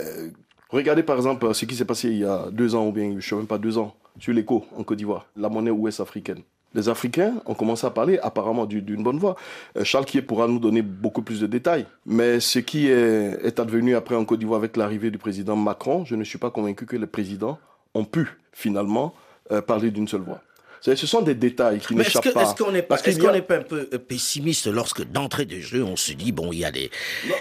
Regardez 0.69 1.01
par 1.01 1.17
exemple 1.17 1.53
ce 1.53 1.65
qui 1.65 1.75
s'est 1.75 1.85
passé 1.85 2.09
il 2.09 2.19
y 2.19 2.25
a 2.25 2.49
deux 2.51 2.75
ans, 2.75 2.87
ou 2.87 2.91
bien 2.91 3.09
je 3.09 3.15
ne 3.15 3.21
sais 3.21 3.35
même 3.35 3.47
pas 3.47 3.57
deux 3.57 3.77
ans, 3.77 3.95
sur 4.19 4.33
l'écho 4.33 4.65
en 4.77 4.83
Côte 4.83 4.99
d'Ivoire, 4.99 5.25
la 5.35 5.49
monnaie 5.49 5.71
ouest 5.71 5.99
africaine. 5.99 6.43
Les 6.75 6.87
Africains 6.87 7.41
ont 7.45 7.55
commencé 7.55 7.85
à 7.87 7.89
parler 7.89 8.19
apparemment 8.19 8.65
d'une 8.65 9.03
bonne 9.03 9.17
voix. 9.17 9.35
Euh, 9.77 9.83
Charles 9.83 10.05
Kier 10.05 10.21
pourra 10.21 10.47
nous 10.47 10.59
donner 10.59 10.81
beaucoup 10.81 11.23
plus 11.23 11.41
de 11.41 11.47
détails. 11.47 11.85
Mais 12.05 12.39
ce 12.39 12.59
qui 12.59 12.87
est, 12.87 13.59
advenu 13.59 13.95
après 13.95 14.15
en 14.15 14.23
Côte 14.25 14.39
d'Ivoire 14.39 14.59
avec 14.59 14.77
l'arrivée 14.77 15.09
du 15.09 15.17
président 15.17 15.55
Macron, 15.55 16.05
je 16.05 16.15
ne 16.15 16.23
suis 16.23 16.37
pas 16.37 16.51
convaincu 16.51 16.85
que 16.85 16.95
les 16.95 17.07
présidents 17.07 17.57
ont 17.95 18.05
pu 18.05 18.27
finalement 18.53 19.15
euh, 19.51 19.61
parler 19.61 19.89
d'une 19.89 20.07
seule 20.07 20.21
voix. 20.21 20.41
Ce 20.81 20.95
sont 20.95 21.21
des 21.21 21.35
détails 21.35 21.79
qui 21.79 21.95
n'échappent 21.95 22.31
pas. 22.31 22.43
Est-ce 22.43 22.55
qu'on 22.55 22.71
n'est 22.71 22.81
pas, 22.81 22.97
est 23.03 23.41
pas, 23.41 23.57
un 23.57 23.61
peu 23.61 23.89
euh, 23.93 23.97
pessimiste 23.97 24.67
lorsque 24.67 25.03
d'entrée 25.03 25.45
de 25.45 25.59
jeu, 25.59 25.83
on 25.83 25.95
se 25.95 26.13
dit, 26.13 26.31
bon, 26.31 26.51
il 26.53 26.59
y 26.59 26.65
a 26.65 26.71
des, 26.71 26.89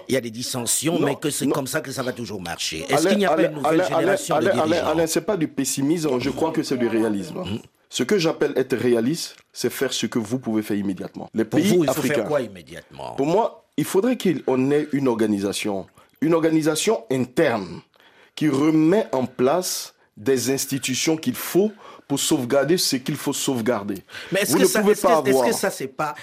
il 0.08 0.14
y 0.14 0.16
a 0.16 0.20
des 0.20 0.30
dissensions, 0.30 0.98
mais 0.98 1.14
que 1.16 1.30
c'est 1.30 1.46
comme 1.48 1.66
ça 1.66 1.80
que 1.80 1.92
ça 1.92 2.02
va 2.02 2.12
toujours 2.12 2.40
marcher? 2.40 2.84
Est-ce 2.88 3.06
qu'il 3.08 3.18
n'y 3.18 3.26
a 3.26 3.36
pas 3.36 3.44
une 3.44 3.52
nouvelle 3.52 3.84
génération 3.84 4.38
de 4.38 4.50
dirigeants? 4.50 4.86
Alain, 4.88 5.06
ce 5.06 5.18
n'est 5.18 5.24
pas 5.24 5.36
du 5.36 5.48
pessimisme, 5.48 6.18
je 6.18 6.30
crois 6.30 6.50
que 6.50 6.62
c'est 6.62 6.78
du 6.78 6.88
réalisme. 6.88 7.38
Hum. 7.38 7.60
Ce 7.90 8.02
que 8.02 8.18
j'appelle 8.18 8.52
être 8.56 8.76
réaliste, 8.76 9.36
c'est 9.52 9.70
faire 9.70 9.92
ce 9.92 10.06
que 10.06 10.18
vous 10.18 10.38
pouvez 10.38 10.62
faire 10.62 10.76
immédiatement. 10.76 11.30
Les 11.34 11.44
pays 11.44 11.68
Pour 11.68 11.78
vous, 11.78 11.84
il 11.84 11.90
faut 11.90 12.02
faire 12.02 12.24
quoi 12.24 12.40
immédiatement? 12.40 13.14
Pour 13.14 13.26
moi, 13.26 13.66
il 13.76 13.84
faudrait 13.84 14.18
qu'on 14.18 14.70
ait 14.70 14.88
une 14.92 15.08
organisation, 15.08 15.86
une 16.20 16.34
organisation 16.34 17.04
interne 17.10 17.80
qui 18.34 18.48
remet 18.48 19.06
en 19.12 19.26
place 19.26 19.94
des 20.16 20.50
institutions 20.50 21.16
qu'il 21.16 21.34
faut 21.34 21.72
pour 22.06 22.18
sauvegarder 22.18 22.78
ce 22.78 22.96
qu'il 22.96 23.16
faut 23.16 23.32
sauvegarder. 23.32 24.02
Mais 24.32 24.40
est-ce 24.40 24.56
que, 24.56 24.64
ça, 24.66 24.80
est 24.80 24.84
-ce 24.84 25.46
que, 25.46 25.52
ça, 25.52 25.70
c'est 25.70 25.88
pas, 25.88 26.14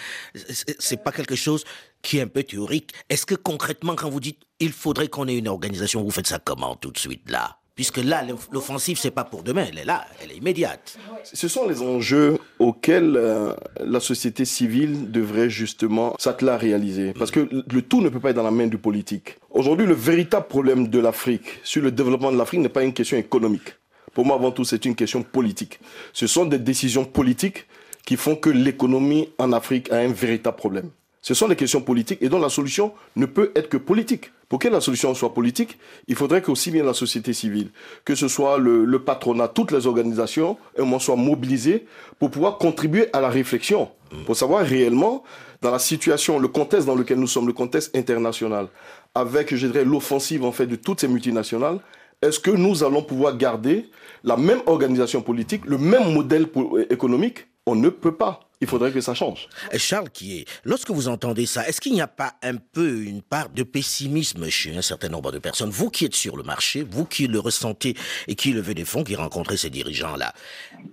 c'est 0.80 1.02
pas 1.04 1.12
quelque 1.12 1.36
chose 1.36 1.64
qui 2.02 2.18
est 2.18 2.22
un 2.22 2.28
peu 2.28 2.44
théorique? 2.44 2.92
Est-ce 3.10 3.26
que 3.26 3.36
concrètement, 3.36 3.96
quand 3.96 4.10
vous 4.10 4.20
dites 4.20 4.42
il 4.60 4.72
faudrait 4.72 5.08
qu'on 5.08 5.28
ait 5.28 5.38
une 5.38 5.48
organisation, 5.48 6.04
vous 6.04 6.12
faites 6.12 6.28
ça 6.28 6.40
comment 6.40 6.76
tout 6.76 6.92
de 6.92 6.98
suite 6.98 7.30
là? 7.30 7.58
Puisque 7.76 7.98
là, 7.98 8.24
l'offensive, 8.54 8.98
c'est 8.98 9.12
pas 9.12 9.26
pour 9.26 9.44
demain, 9.44 9.66
elle 9.68 9.80
est 9.80 9.86
là, 9.86 10.06
elle 10.24 10.32
est 10.32 10.38
immédiate. 10.38 10.98
Ce 11.26 11.50
sont 11.50 11.68
les 11.68 11.82
enjeux 11.82 12.38
auxquels 12.58 13.18
euh, 13.18 13.54
la 13.84 14.00
société 14.00 14.46
civile 14.46 15.12
devrait 15.12 15.50
justement 15.50 16.16
s'atteler 16.18 16.52
à 16.52 16.58
réaliser. 16.58 17.12
Parce 17.12 17.32
que 17.32 17.50
le 17.52 17.82
tout 17.82 18.00
ne 18.00 18.08
peut 18.08 18.22
pas 18.22 18.30
être 18.30 18.38
dans 18.38 18.44
la 18.44 18.52
main 18.52 18.68
du 18.68 18.78
politique. 18.78 19.36
Aujourd'hui, 19.50 19.86
le 19.86 19.94
véritable 19.94 20.48
problème 20.48 20.88
de 20.88 21.00
l'Afrique, 21.00 21.60
sur 21.64 21.82
le 21.82 21.92
développement 21.92 22.32
de 22.32 22.38
l'Afrique, 22.38 22.62
n'est 22.62 22.70
pas 22.70 22.84
une 22.84 22.94
question 22.94 23.18
économique. 23.18 23.76
Pour 24.14 24.26
moi, 24.26 24.38
avant 24.38 24.52
tout, 24.52 24.64
c'est 24.64 24.86
une 24.86 24.96
question 24.96 25.22
politique. 25.22 25.82
Ce 26.14 26.28
sont 26.28 26.46
des 26.46 26.60
décisions 26.60 27.04
politiques 27.04 27.68
qui 28.06 28.16
font 28.16 28.38
que 28.38 28.50
l'économie 28.50 29.28
en 29.38 29.52
Afrique 29.52 29.92
a 29.92 29.98
un 29.98 30.14
véritable 30.14 30.56
problème. 30.56 30.92
Ce 31.26 31.34
sont 31.34 31.48
des 31.48 31.56
questions 31.56 31.82
politiques 31.82 32.22
et 32.22 32.30
dont 32.30 32.38
la 32.38 32.50
solution 32.50 32.94
ne 33.16 33.26
peut 33.26 33.52
être 33.56 33.68
que 33.68 33.78
politique. 33.78 34.32
Pour 34.48 34.60
que 34.60 34.68
la 34.68 34.80
solution 34.80 35.16
soit 35.16 35.34
politique, 35.34 35.80
il 36.08 36.16
faudrait 36.16 36.44
qu'aussi 36.44 36.70
bien 36.70 36.84
la 36.84 36.94
société 36.94 37.34
civile, 37.34 37.72
que 38.06 38.14
ce 38.14 38.28
soit 38.28 38.60
le, 38.60 39.00
patronat, 39.00 39.48
toutes 39.48 39.72
les 39.72 39.88
organisations, 39.88 40.56
soient 41.00 41.16
mobilisées 41.16 41.88
pour 42.20 42.30
pouvoir 42.30 42.60
contribuer 42.60 43.08
à 43.12 43.22
la 43.22 43.30
réflexion, 43.30 43.90
pour 44.28 44.36
savoir 44.36 44.64
réellement, 44.64 45.24
dans 45.64 45.72
la 45.72 45.80
situation, 45.80 46.38
le 46.38 46.48
contexte 46.48 46.86
dans 46.86 46.94
lequel 46.94 47.18
nous 47.18 47.26
sommes, 47.26 47.48
le 47.48 47.54
contexte 47.54 47.98
international, 47.98 48.68
avec, 49.16 49.56
je 49.56 49.66
dirais, 49.66 49.84
l'offensive 49.84 50.44
en 50.44 50.52
fait 50.52 50.68
de 50.68 50.76
toutes 50.76 51.02
ces 51.02 51.08
multinationales, 51.08 51.80
est-ce 52.22 52.40
que 52.40 52.52
nous 52.52 52.84
allons 52.84 53.02
pouvoir 53.02 53.36
garder 53.36 53.90
la 54.24 54.38
même 54.38 54.62
organisation 54.68 55.24
politique, 55.24 55.66
le 55.66 55.80
même 55.80 56.14
modèle 56.14 56.46
économique? 56.92 57.48
On 57.66 57.74
ne 57.74 57.90
peut 57.90 58.14
pas. 58.14 58.42
Il 58.62 58.68
faudrait 58.68 58.92
que 58.92 59.02
ça 59.02 59.14
change. 59.14 59.48
Charles 59.78 60.10
est 60.22 60.48
lorsque 60.64 60.90
vous 60.90 61.08
entendez 61.08 61.46
ça, 61.46 61.68
est-ce 61.68 61.82
qu'il 61.82 61.94
n'y 61.94 62.02
a 62.02 62.08
pas 62.08 62.34
un 62.42 62.56
peu 62.56 63.04
une 63.04 63.22
part 63.22 63.50
de 63.50 63.64
pessimisme 63.64 64.50
chez 64.50 64.76
un 64.76 64.82
certain 64.82 65.10
nombre 65.10 65.32
de 65.32 65.40
personnes? 65.40 65.70
Vous 65.70 65.90
qui 65.90 66.06
êtes 66.06 66.16
sur 66.16 66.38
le 66.38 66.44
marché, 66.44 66.84
vous 66.84 67.06
qui 67.06 67.28
le 67.28 67.40
ressentez 67.40 67.96
et 68.28 68.36
qui 68.36 68.54
levez 68.54 68.74
des 68.74 68.86
fonds, 68.86 69.04
qui 69.04 69.16
rencontrez 69.16 69.58
ces 69.58 69.70
dirigeants-là, 69.70 70.34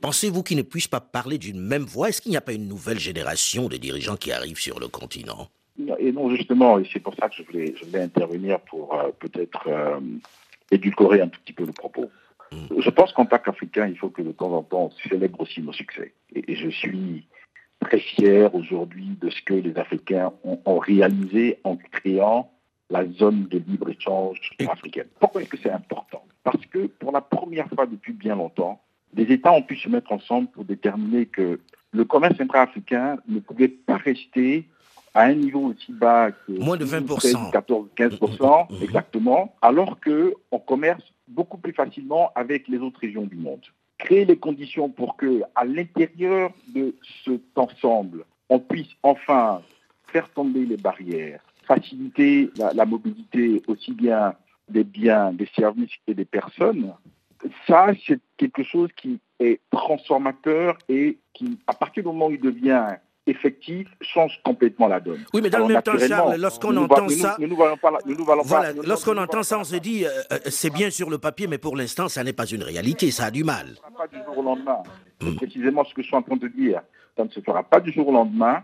pensez-vous 0.01 0.43
qu'ils 0.43 0.57
ne 0.57 0.63
puissent 0.63 0.89
pas 0.89 1.01
parler 1.01 1.39
d'une 1.39 1.61
même 1.61 1.85
voix? 1.85 2.09
Est-ce 2.09 2.21
qu'il 2.21 2.31
n'y 2.31 2.37
a 2.37 2.43
pas 2.43 2.53
une 2.53 2.69
nouvelle 2.69 2.99
génération 2.99 3.69
de 3.69 3.77
dirigeants 3.77 4.17
qui 4.17 4.33
arrivent 4.33 4.61
sur 4.61 4.81
le 4.81 4.89
continent? 4.89 5.49
Et 5.99 6.13
non, 6.13 6.35
justement, 6.35 6.79
et 6.79 6.89
c'est 6.93 7.01
pour 7.01 7.15
ça 7.15 7.29
que 7.29 7.37
je 7.37 7.43
voulais, 7.45 7.75
je 7.79 7.85
voulais 7.85 8.03
intervenir 8.03 8.61
pour 8.61 8.95
euh, 8.95 9.11
peut-être 9.19 9.69
euh, 9.69 10.01
édulcorer 10.71 11.21
un 11.21 11.29
tout 11.29 11.41
petit 11.41 11.53
peu 11.53 11.65
le 11.65 11.73
propos. 11.73 12.11
Mm. 12.53 12.81
Je 12.81 12.91
pense 12.91 13.13
qu'en 13.13 13.27
tant 13.27 13.39
qu'Africain, 13.39 13.87
il 13.87 13.97
faut 13.97 14.11
que 14.11 14.23
de 14.23 14.33
temps 14.33 14.53
en 14.53 14.63
temps, 14.63 14.93
on 14.93 15.09
célèbre 15.09 15.41
aussi 15.41 15.63
nos 15.63 15.73
succès. 15.73 16.13
Et, 16.35 16.55
je 16.55 16.69
suis 16.69 17.27
très 17.83 17.99
fier 17.99 18.55
aujourd'hui 18.55 19.17
de 19.21 19.31
ce 19.31 19.43
que 19.43 19.55
les 19.55 19.77
Africains 19.77 20.33
ont, 20.45 20.79
réalisé 20.79 21.59
en 21.65 21.77
créant 21.77 22.51
la 22.91 23.07
zone 23.07 23.47
de 23.49 23.59
libre-échange 23.59 24.39
africaine. 24.69 25.07
Pourquoi 25.19 25.43
est-ce 25.43 25.51
que 25.51 25.59
c'est 25.63 25.71
important? 25.71 26.25
Parce 26.45 26.65
que 26.67 26.87
pour 26.87 27.13
la 27.13 27.21
première 27.21 27.69
fois 27.69 27.87
depuis 27.87 28.13
bien 28.13 28.37
longtemps, 28.37 28.81
les 29.15 29.25
États 29.25 29.53
ont 29.53 29.63
pu 29.63 29.77
se 29.77 29.89
mettre 29.89 30.13
ensemble 30.13 30.49
pour 30.49 30.65
déterminer 30.65 31.27
que 31.27 31.61
le 31.93 32.05
commerce 32.05 32.41
intra-africain 32.41 33.19
ne 33.29 33.41
pouvait 33.41 33.69
pas 33.69 33.97
rester 33.97 34.67
à 35.15 35.25
un 35.25 35.35
niveau 35.35 35.73
aussi 35.73 35.93
bas 35.93 36.31
que 36.33 36.53
moins 36.53 36.79
de 36.79 36.87
20%, 36.87 37.51
14, 37.51 37.89
15% 37.97 38.83
exactement, 38.83 39.55
alors 39.61 40.01
que 40.01 40.35
on 40.51 40.59
commerce 40.59 41.03
beaucoup 41.29 41.59
plus 41.59 41.73
facilement 41.73 42.31
avec 42.35 42.69
les 42.69 42.79
autres 42.79 43.01
régions 43.01 43.25
du 43.25 43.37
monde. 43.37 43.61
Créer 44.03 44.25
les 44.25 44.37
conditions 44.37 44.89
pour 44.89 45.17
que, 45.17 45.43
à 45.55 45.65
l'intérieur 45.65 46.51
de 46.75 46.95
cet 47.25 47.57
ensemble, 47.57 48.25
on 48.49 48.59
puisse 48.59 48.91
enfin 49.03 49.63
faire 50.09 50.29
tomber 50.31 50.67
les 50.67 50.77
barrières, 50.77 51.41
faciliter 51.67 52.51
la, 52.57 52.73
la 52.73 52.85
mobilité 52.85 53.63
aussi 53.69 53.93
bien 53.93 54.35
des 54.69 54.85
biens, 54.85 55.33
des 55.33 55.49
services 55.55 55.93
et 56.09 56.15
des 56.15 56.25
personnes. 56.25 56.93
Ça, 57.67 57.93
c'est 58.07 58.21
quelque 58.37 58.65
chose 58.65 58.91
qui 58.97 59.21
est 59.39 59.61
transformateur 59.71 60.79
et 60.89 61.19
qui, 61.33 61.59
à 61.69 61.75
partir 61.75 62.03
du 62.03 62.09
moment 62.09 62.27
où 62.27 62.33
il 62.33 62.41
devient 62.41 62.97
effective 63.27 63.89
change 64.01 64.41
complètement 64.45 64.89
la 64.89 65.01
donne. 65.01 65.25
Oui, 65.33 65.41
mais 65.43 65.51
dans 65.51 65.61
le 65.61 65.73
même 65.73 65.83
temps, 65.83 65.99
Charles, 65.99 66.37
lorsqu'on 66.41 66.77
entend 66.77 67.09
ça, 67.09 67.37
voilà, 68.45 68.73
lorsqu'on 68.73 69.17
entend 69.17 69.43
ça, 69.43 69.59
on 69.59 69.65
se 69.65 69.77
dit, 69.77 70.05
euh, 70.05 70.09
euh, 70.33 70.39
c'est 70.47 70.73
bien 70.73 70.91
sur 70.91 71.09
le 71.09 71.19
papier, 71.19 71.47
mais 71.47 71.59
pour 71.59 71.77
l'instant, 71.77 72.09
ça 72.09 72.25
n'est 72.25 72.33
pas 72.33 72.47
une 72.47 72.63
réalité, 72.63 73.11
ça 73.11 73.27
a 73.27 73.31
du 73.31 73.45
mal. 73.45 73.67
Ça 73.81 73.91
ne 73.91 73.97
pas 73.97 74.09
du 74.09 74.25
jour 74.25 74.39
au 74.39 74.43
lendemain. 74.43 74.83
C'est 75.21 75.31
hmm. 75.31 75.37
précisément 75.37 75.85
ce 75.85 75.95
que 75.95 76.03
je 76.03 76.09
suis 76.09 76.17
en 76.17 76.23
train 76.23 76.37
de 76.37 76.49
dire. 76.49 76.83
Ça 77.17 77.25
ne 77.25 77.31
se 77.31 77.41
fera 77.41 77.63
pas 77.63 77.81
du 77.81 77.93
jour 77.93 78.09
au 78.09 78.13
lendemain, 78.13 78.63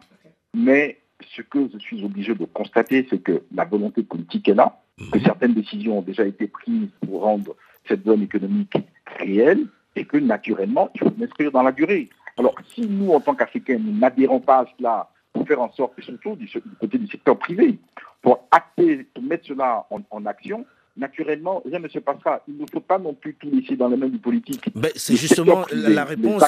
mais 0.54 0.98
ce 1.36 1.42
que 1.42 1.68
je 1.72 1.78
suis 1.78 2.04
obligé 2.04 2.34
de 2.34 2.44
constater, 2.46 3.06
c'est 3.10 3.22
que 3.22 3.42
la 3.54 3.64
volonté 3.64 4.02
politique 4.02 4.48
est 4.48 4.54
là, 4.54 4.80
hmm. 4.98 5.10
que 5.10 5.20
certaines 5.20 5.54
décisions 5.54 5.98
ont 5.98 6.02
déjà 6.02 6.24
été 6.24 6.48
prises 6.48 6.90
pour 7.06 7.22
rendre 7.22 7.54
cette 7.86 8.04
zone 8.04 8.22
économique 8.22 8.74
réelle, 9.18 9.66
et 9.98 10.04
que 10.04 10.16
naturellement, 10.16 10.90
il 10.94 11.00
faut 11.00 11.12
s'inscrire 11.18 11.50
dans 11.50 11.62
la 11.62 11.72
durée. 11.72 12.08
Alors, 12.38 12.54
si 12.74 12.82
nous, 12.82 13.10
en 13.10 13.20
tant 13.20 13.34
qu'Africains, 13.34 13.78
nous 13.78 13.98
n'adhérons 13.98 14.40
pas 14.40 14.60
à 14.60 14.66
cela 14.76 15.08
pour 15.32 15.46
faire 15.46 15.60
en 15.60 15.72
sorte, 15.72 15.92
et 15.98 16.02
surtout 16.02 16.36
du, 16.36 16.48
côté 16.80 16.98
du 16.98 17.06
secteur 17.08 17.38
privé, 17.38 17.78
pour 18.22 18.46
acter, 18.50 19.04
pour 19.14 19.22
mettre 19.22 19.46
cela 19.46 19.86
en, 19.90 20.26
action, 20.26 20.64
naturellement, 20.96 21.62
rien 21.64 21.78
ne 21.78 21.88
se 21.88 21.98
passera. 21.98 22.42
Il 22.48 22.56
ne 22.56 22.66
faut 22.72 22.80
pas 22.80 22.98
non 22.98 23.14
plus 23.14 23.34
tout 23.34 23.50
laisser 23.50 23.76
dans 23.76 23.88
les 23.88 23.96
mains 23.96 24.08
du 24.08 24.18
politique. 24.18 24.68
Ben, 24.74 24.90
c'est 24.96 25.16
justement 25.16 25.64
la 25.70 26.04
réponse, 26.04 26.42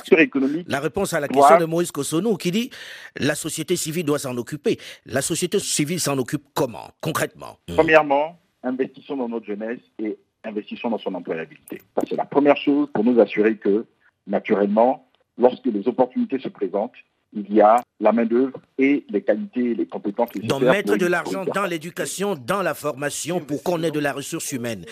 la 0.67 0.81
réponse 0.81 1.13
à 1.13 1.21
la 1.21 1.29
question 1.29 1.59
de 1.59 1.65
Moïse 1.67 1.93
Kosono 1.93 2.37
qui 2.37 2.51
dit 2.51 2.71
la 3.17 3.35
société 3.35 3.77
civile 3.77 4.05
doit 4.05 4.19
s'en 4.19 4.37
occuper. 4.37 4.79
La 5.07 5.23
société 5.23 5.59
civile 5.59 6.01
s'en 6.01 6.19
occupe 6.19 6.45
comment, 6.55 6.91
concrètement? 7.01 7.59
Premièrement, 7.69 8.41
investissons 8.65 9.17
dans 9.17 9.29
notre 9.29 9.47
jeunesse 9.47 9.81
et 9.99 10.19
investissons 10.45 10.91
dans 10.91 10.99
son 10.99 11.15
employabilité. 11.15 11.83
C'est 12.09 12.17
la 12.17 12.25
première 12.25 12.57
chose 12.57 12.89
pour 12.93 13.05
nous 13.05 13.21
assurer 13.21 13.57
que, 13.57 13.87
naturellement, 14.27 15.10
lorsque 15.39 15.67
les 15.67 15.87
opportunités 15.89 16.39
se 16.39 16.49
présentent, 16.49 16.95
il 17.33 17.53
y 17.55 17.61
a 17.61 17.77
la 18.01 18.13
main-d'œuvre 18.13 18.59
et 18.79 19.05
les 19.09 19.23
qualités 19.23 19.71
et 19.71 19.75
les 19.75 19.87
compétences 19.87 20.31
Donc 20.43 20.63
mettre 20.63 20.97
de 20.97 21.07
l'argent 21.07 21.45
dans 21.45 21.65
l'éducation, 21.65 22.35
dans 22.35 22.63
la 22.63 22.75
formation 22.75 23.41
pour 23.41 23.63
qu'on 23.63 23.83
ait 23.83 23.91
de 23.91 24.01
la 24.01 24.13
ressource 24.13 24.51
humaine. 24.53 24.85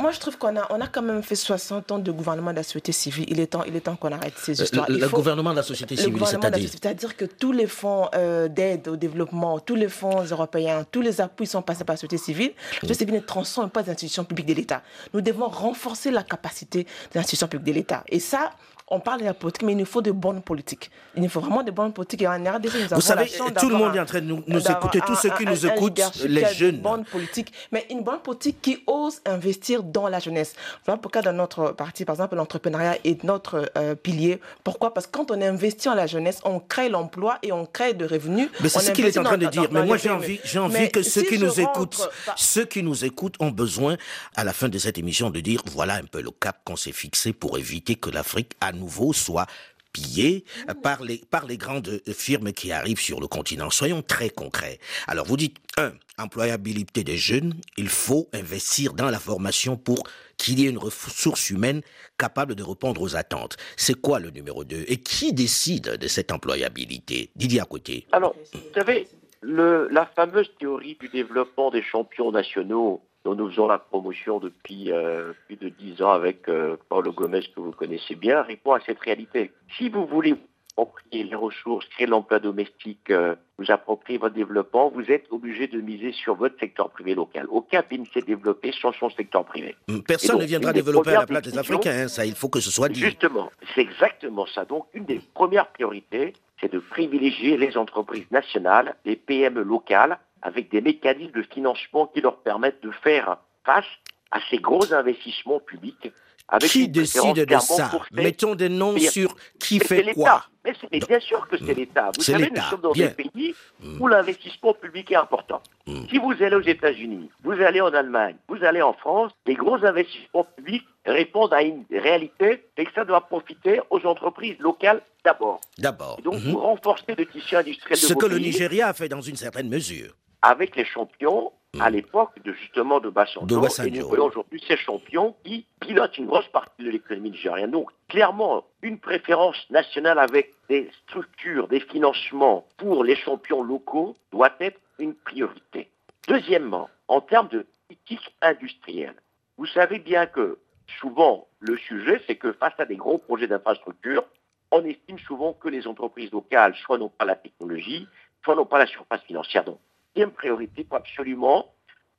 Moi, 0.00 0.12
je 0.12 0.20
trouve 0.20 0.38
qu'on 0.38 0.56
a, 0.56 0.66
on 0.70 0.80
a 0.80 0.86
quand 0.86 1.02
même 1.02 1.22
fait 1.22 1.34
60 1.34 1.92
ans 1.92 1.98
de 1.98 2.10
gouvernement 2.10 2.52
de 2.52 2.56
la 2.56 2.62
société 2.62 2.92
civile. 2.92 3.26
Il 3.28 3.40
est 3.40 3.48
temps, 3.48 3.64
il 3.64 3.76
est 3.76 3.80
temps 3.80 3.96
qu'on 3.96 4.12
arrête 4.12 4.34
ces 4.36 4.60
euh, 4.60 4.64
histoires. 4.64 4.86
Le, 4.88 5.08
gouvernement 5.08 5.50
de 5.50 5.56
la 5.56 5.62
société 5.62 5.96
civile, 5.96 6.24
c'est-à-dire 6.24 6.68
C'est-à-dire 6.70 7.16
que 7.16 7.24
tous 7.24 7.52
les 7.52 7.66
fonds 7.66 8.08
euh, 8.14 8.48
d'aide 8.48 8.88
au 8.88 8.96
développement, 8.96 9.58
tous 9.58 9.74
les 9.74 9.88
fonds 9.88 10.22
européens, 10.22 10.86
tous 10.90 11.02
les 11.02 11.20
appuis 11.20 11.46
sont 11.46 11.60
passés 11.60 11.84
par 11.84 11.94
la 11.94 11.98
société 11.98 12.18
civile. 12.18 12.52
La 12.82 12.88
société 12.88 12.98
civile 13.00 13.14
ne 13.16 13.20
transforme 13.26 13.68
pas 13.68 13.82
les 13.82 13.90
institutions 13.90 14.24
publiques 14.24 14.46
de 14.46 14.54
l'État. 14.54 14.82
Nous 15.12 15.20
devons 15.20 15.48
renforcer 15.48 16.10
la 16.10 16.22
capacité 16.22 16.86
des 17.12 17.18
institutions 17.18 17.48
publiques 17.48 17.74
de 17.74 17.78
l'État. 17.80 18.04
Et 18.08 18.20
ça, 18.20 18.52
on 18.92 19.00
parle 19.00 19.20
de 19.20 19.24
la 19.24 19.32
politique, 19.34 19.62
mais 19.62 19.72
il 19.72 19.78
nous 19.78 19.86
faut 19.86 20.02
de 20.02 20.12
bonnes 20.12 20.42
politiques. 20.42 20.90
Il 21.16 21.22
nous 21.22 21.28
faut 21.30 21.40
vraiment 21.40 21.62
de 21.62 21.70
bonnes 21.70 21.94
politiques. 21.94 22.22
Et 22.22 22.28
en 22.28 22.32
RDC, 22.32 22.90
nous 22.90 22.96
Vous 22.96 23.00
savez, 23.00 23.30
tout 23.58 23.70
le 23.70 23.76
monde 23.76 23.96
est 23.96 24.00
en 24.00 24.04
train 24.04 24.20
de 24.20 24.26
nous, 24.26 24.42
écouter, 24.70 25.00
tous 25.06 25.16
ceux 25.16 25.30
qui 25.30 25.46
nous 25.46 25.66
écoutent, 25.66 26.00
les 26.24 26.44
jeunes. 26.54 26.76
Une 26.76 26.80
bonne 26.82 27.04
politique, 27.04 27.52
mais 27.72 27.86
une 27.90 28.02
bonne 28.02 28.20
politique 28.20 28.60
qui 28.60 28.82
ose 28.86 29.20
investir 29.24 29.82
dans 29.82 30.08
la 30.08 30.18
jeunesse. 30.18 30.54
Voilà 30.84 31.00
pourquoi 31.00 31.22
dans 31.22 31.32
notre 31.32 31.72
parti, 31.72 32.04
par 32.04 32.14
exemple, 32.16 32.36
l'entrepreneuriat 32.36 32.98
est 33.04 33.24
notre 33.24 33.72
euh, 33.78 33.94
pilier. 33.94 34.40
Pourquoi? 34.62 34.92
Parce 34.92 35.06
que 35.06 35.12
quand 35.12 35.30
on 35.30 35.40
investit 35.40 35.88
en 35.88 35.94
la 35.94 36.06
jeunesse, 36.06 36.40
on 36.44 36.60
crée 36.60 36.90
l'emploi 36.90 37.38
et 37.42 37.50
on 37.50 37.64
crée 37.64 37.94
de 37.94 38.04
revenus. 38.04 38.50
Mais 38.60 38.68
c'est 38.68 38.80
ce 38.80 38.90
qu'il 38.90 39.06
est 39.06 39.16
en 39.16 39.24
train 39.24 39.38
de 39.38 39.46
dire. 39.46 39.68
Mais 39.70 39.86
moi, 39.86 39.96
j'ai 39.96 40.10
envie, 40.10 40.38
j'ai 40.44 40.58
envie 40.58 40.90
que 40.90 41.02
ceux 41.02 41.22
qui 41.22 41.38
nous 41.38 41.60
écoutent, 41.60 42.10
ceux 42.36 42.66
qui 42.66 42.82
nous 42.82 43.06
écoutent 43.06 43.36
ont 43.40 43.50
besoin, 43.50 43.96
à 44.36 44.44
la 44.44 44.52
fin 44.52 44.68
de 44.68 44.76
cette 44.76 44.98
émission, 44.98 45.30
de 45.30 45.40
dire 45.40 45.62
voilà 45.72 45.94
un 45.94 46.04
peu 46.04 46.20
le 46.20 46.30
cap 46.30 46.60
qu'on 46.64 46.76
s'est 46.76 46.92
fixé 46.92 47.32
pour 47.32 47.56
éviter 47.56 47.94
que 47.94 48.10
l'Afrique 48.10 48.52
à 48.60 48.72
nouveau 48.82 49.12
soit 49.12 49.46
pillée 49.92 50.44
par 50.82 51.02
les, 51.02 51.18
par 51.30 51.46
les 51.46 51.58
grandes 51.58 52.00
firmes 52.08 52.52
qui 52.52 52.72
arrivent 52.72 53.00
sur 53.00 53.20
le 53.20 53.26
continent. 53.26 53.70
Soyons 53.70 54.02
très 54.02 54.30
concrets. 54.30 54.78
Alors 55.06 55.26
vous 55.26 55.36
dites, 55.36 55.58
un, 55.76 55.92
employabilité 56.18 57.04
des 57.04 57.16
jeunes, 57.16 57.54
il 57.76 57.88
faut 57.88 58.28
investir 58.32 58.94
dans 58.94 59.10
la 59.10 59.18
formation 59.18 59.76
pour 59.76 60.02
qu'il 60.36 60.60
y 60.60 60.66
ait 60.66 60.70
une 60.70 60.78
ressource 60.78 61.50
humaine 61.50 61.82
capable 62.18 62.54
de 62.54 62.62
répondre 62.62 63.00
aux 63.02 63.16
attentes. 63.16 63.56
C'est 63.76 64.00
quoi 64.00 64.18
le 64.18 64.30
numéro 64.30 64.64
2 64.64 64.84
Et 64.88 64.98
qui 64.98 65.32
décide 65.32 65.96
de 65.96 66.08
cette 66.08 66.32
employabilité? 66.32 67.30
Didier 67.36 67.60
à 67.60 67.64
côté. 67.64 68.06
Alors, 68.12 68.34
vous 68.52 68.60
savez, 68.74 69.08
le, 69.40 69.88
la 69.90 70.06
fameuse 70.06 70.50
théorie 70.58 70.96
du 71.00 71.08
développement 71.08 71.70
des 71.70 71.82
champions 71.82 72.32
nationaux 72.32 73.02
dont 73.24 73.34
nous 73.34 73.50
faisons 73.50 73.68
la 73.68 73.78
promotion 73.78 74.38
depuis 74.38 74.90
euh, 74.90 75.32
plus 75.46 75.56
de 75.56 75.68
dix 75.68 76.02
ans 76.02 76.10
avec 76.10 76.48
euh, 76.48 76.76
Paul 76.88 77.08
Gomez, 77.10 77.42
que 77.54 77.60
vous 77.60 77.72
connaissez 77.72 78.14
bien, 78.14 78.42
répond 78.42 78.72
à 78.72 78.80
cette 78.80 79.00
réalité. 79.00 79.52
Si 79.76 79.88
vous 79.88 80.06
voulez 80.06 80.34
approprier 80.72 81.24
les 81.24 81.34
ressources, 81.34 81.86
créer 81.88 82.06
l'emploi 82.06 82.38
domestique, 82.38 83.10
euh, 83.10 83.34
vous 83.58 83.70
approprier 83.70 84.18
votre 84.18 84.34
développement, 84.34 84.90
vous 84.90 85.10
êtes 85.10 85.26
obligé 85.30 85.66
de 85.68 85.80
miser 85.80 86.12
sur 86.12 86.34
votre 86.34 86.58
secteur 86.58 86.90
privé 86.90 87.14
local. 87.14 87.46
Aucun 87.50 87.82
pays 87.82 87.98
ne 87.98 88.06
s'est 88.06 88.22
développé 88.22 88.72
sans 88.80 88.92
son 88.92 89.10
secteur 89.10 89.44
privé. 89.44 89.76
Personne 90.06 90.38
ne 90.38 90.44
viendra 90.44 90.72
développer 90.72 91.10
à 91.10 91.20
la 91.20 91.26
place 91.26 91.42
des 91.42 91.58
Africains, 91.58 92.04
hein, 92.04 92.08
ça, 92.08 92.24
il 92.24 92.34
faut 92.34 92.48
que 92.48 92.60
ce 92.60 92.70
soit 92.70 92.88
dit. 92.88 93.00
Justement, 93.00 93.50
c'est 93.74 93.82
exactement 93.82 94.46
ça. 94.46 94.64
Donc, 94.64 94.86
une 94.94 95.04
des 95.04 95.20
premières 95.34 95.68
priorités, 95.68 96.32
c'est 96.60 96.72
de 96.72 96.78
privilégier 96.78 97.56
les 97.56 97.76
entreprises 97.76 98.30
nationales, 98.30 98.94
les 99.04 99.16
PME 99.16 99.62
locales, 99.62 100.18
avec 100.42 100.70
des 100.70 100.80
mécanismes 100.80 101.32
de 101.32 101.42
financement 101.42 102.06
qui 102.08 102.20
leur 102.20 102.38
permettent 102.42 102.82
de 102.82 102.90
faire 102.90 103.38
face 103.64 103.86
à 104.30 104.38
ces 104.50 104.58
gros 104.58 104.92
investissements 104.92 105.60
publics. 105.60 106.12
Avec 106.48 106.70
qui 106.70 106.88
décide 106.88 107.46
de 107.46 107.58
ça 107.58 107.90
Mettons 108.12 108.54
des 108.54 108.68
noms 108.68 108.98
sur 108.98 109.34
qui 109.58 109.78
fait 109.78 110.12
quoi. 110.12 110.44
Mais 110.64 110.74
c'est 110.80 111.06
bien 111.06 111.18
sûr 111.18 111.48
que 111.48 111.56
c'est 111.56 111.74
l'État. 111.74 112.10
Vous 112.16 112.22
savez, 112.22 112.50
nous 112.54 112.62
sommes 112.62 112.80
dans 112.80 112.92
un 112.92 113.08
pays 113.08 113.54
mm. 113.80 114.00
où 114.00 114.06
l'investissement 114.06 114.74
public 114.74 115.10
est 115.10 115.16
important. 115.16 115.60
Mm. 115.86 116.02
Si 116.08 116.18
vous 116.18 116.32
allez 116.40 116.54
aux 116.54 116.60
États-Unis, 116.60 117.30
vous 117.42 117.52
allez 117.52 117.80
en 117.80 117.92
Allemagne, 117.92 118.36
vous 118.48 118.62
allez 118.62 118.82
en 118.82 118.92
France, 118.92 119.32
les 119.46 119.54
gros 119.54 119.84
investissements 119.84 120.44
publics 120.44 120.84
répondent 121.04 121.52
à 121.52 121.62
une 121.62 121.84
réalité, 121.90 122.64
et 122.76 122.84
que 122.84 122.92
ça 122.94 123.04
doit 123.04 123.22
profiter 123.22 123.80
aux 123.90 124.04
entreprises 124.06 124.56
locales 124.60 125.02
d'abord. 125.24 125.60
D'abord. 125.78 126.20
Donc, 126.22 126.34
mm-hmm. 126.34 126.52
vous 126.52 126.58
renforcez 126.58 127.14
le 127.16 127.26
tissu 127.26 127.56
industriel 127.56 127.98
de 127.98 128.06
Ce 128.06 128.14
que 128.14 128.26
le 128.26 128.38
Nigeria 128.38 128.88
a 128.88 128.92
fait 128.92 129.08
dans 129.08 129.20
une 129.20 129.36
certaine 129.36 129.68
mesure 129.68 130.14
avec 130.42 130.76
les 130.76 130.84
champions 130.84 131.52
à 131.80 131.90
mm. 131.90 131.94
l'époque 131.94 132.42
de 132.44 132.52
justement 132.52 133.00
de 133.00 133.08
Bassanjo. 133.08 133.46
Et 133.84 133.90
nous 133.90 134.08
voyons 134.08 134.26
aujourd'hui 134.26 134.62
ces 134.66 134.76
champions 134.76 135.34
qui 135.44 135.66
pilotent 135.80 136.18
une 136.18 136.26
grosse 136.26 136.48
partie 136.48 136.84
de 136.84 136.90
l'économie 136.90 137.30
nigérienne. 137.30 137.70
Donc 137.70 137.90
clairement, 138.08 138.64
une 138.82 138.98
préférence 138.98 139.56
nationale 139.70 140.18
avec 140.18 140.52
des 140.68 140.90
structures, 141.04 141.68
des 141.68 141.80
financements 141.80 142.66
pour 142.76 143.04
les 143.04 143.16
champions 143.16 143.62
locaux 143.62 144.16
doit 144.30 144.52
être 144.60 144.78
une 144.98 145.14
priorité. 145.14 145.88
Deuxièmement, 146.28 146.90
en 147.08 147.20
termes 147.20 147.48
de 147.48 147.66
politique 147.88 148.34
industrielle, 148.42 149.16
vous 149.56 149.66
savez 149.66 149.98
bien 149.98 150.26
que 150.26 150.58
souvent 151.00 151.48
le 151.60 151.76
sujet, 151.78 152.20
c'est 152.26 152.36
que 152.36 152.52
face 152.52 152.74
à 152.78 152.84
des 152.84 152.96
gros 152.96 153.18
projets 153.18 153.46
d'infrastructure, 153.46 154.24
on 154.70 154.84
estime 154.84 155.18
souvent 155.18 155.52
que 155.52 155.68
les 155.68 155.86
entreprises 155.86 156.32
locales 156.32 156.74
soit 156.76 156.98
n'ont 156.98 157.10
pas 157.10 157.24
la 157.24 157.36
technologie, 157.36 158.06
soit 158.44 158.54
n'ont 158.54 158.66
pas 158.66 158.78
la 158.78 158.86
surface 158.86 159.22
financière. 159.22 159.64
Donc 159.64 159.78
deuxième 160.14 160.32
priorité 160.32 160.84
pour 160.84 160.98
absolument 160.98 161.72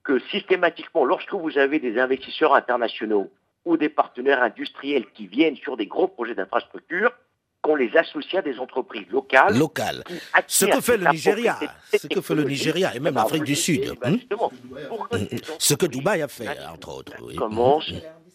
que 0.03 0.19
systématiquement, 0.32 1.06
lorsque 1.06 1.34
vous 1.34 1.58
avez 1.58 1.79
des 1.79 1.97
investisseurs 1.99 2.53
internationaux 2.53 3.32
ou 3.65 3.77
des 3.77 3.89
partenaires 3.89 4.43
industriels 4.43 5.06
qui 5.13 5.27
viennent 5.27 5.56
sur 5.56 5.77
des 5.77 5.88
gros 5.88 6.08
projets 6.08 6.36
d'infrastructure, 6.36 7.12
qu'on 7.62 7.75
les 7.75 7.95
associe 7.95 8.36
à 8.36 8.41
des 8.41 8.60
entreprises 8.60 9.08
locales. 9.10 9.58
Locales. 9.58 10.03
Ce 10.47 10.65
que 10.65 10.82
fait 10.82 10.97
le 10.97 11.10
Nigeria. 11.10 11.58
Ce 11.93 12.08
que 12.08 12.19
fait 12.19 12.36
le 12.36 12.43
Nigeria 12.43 12.93
et 12.93 12.99
même 12.99 13.15
l'Afrique 13.15 13.45
du 13.45 13.56
Sud. 13.56 13.93
Hmm? 14.03 14.17
Ce 15.60 15.73
que 15.73 15.86
Dubaï 15.86 16.21
a 16.21 16.27
fait, 16.27 16.49
entre 16.69 16.97
autres. 16.97 17.13
Commence 17.38 17.89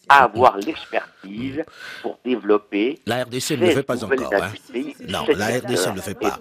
à 0.08 0.24
avoir 0.24 0.56
l'expertise 0.58 1.62
pour 2.02 2.18
développer. 2.24 2.98
La 3.06 3.24
RDC 3.24 3.50
ne 3.52 3.66
le 3.66 3.70
fait 3.72 3.82
pas 3.82 4.04
encore. 4.04 4.32
Hein. 4.34 4.52
Non, 5.08 5.24
la 5.36 5.58
RDC 5.58 5.90
ne 5.90 5.94
le 5.96 6.00
fait 6.00 6.14
pas. 6.14 6.40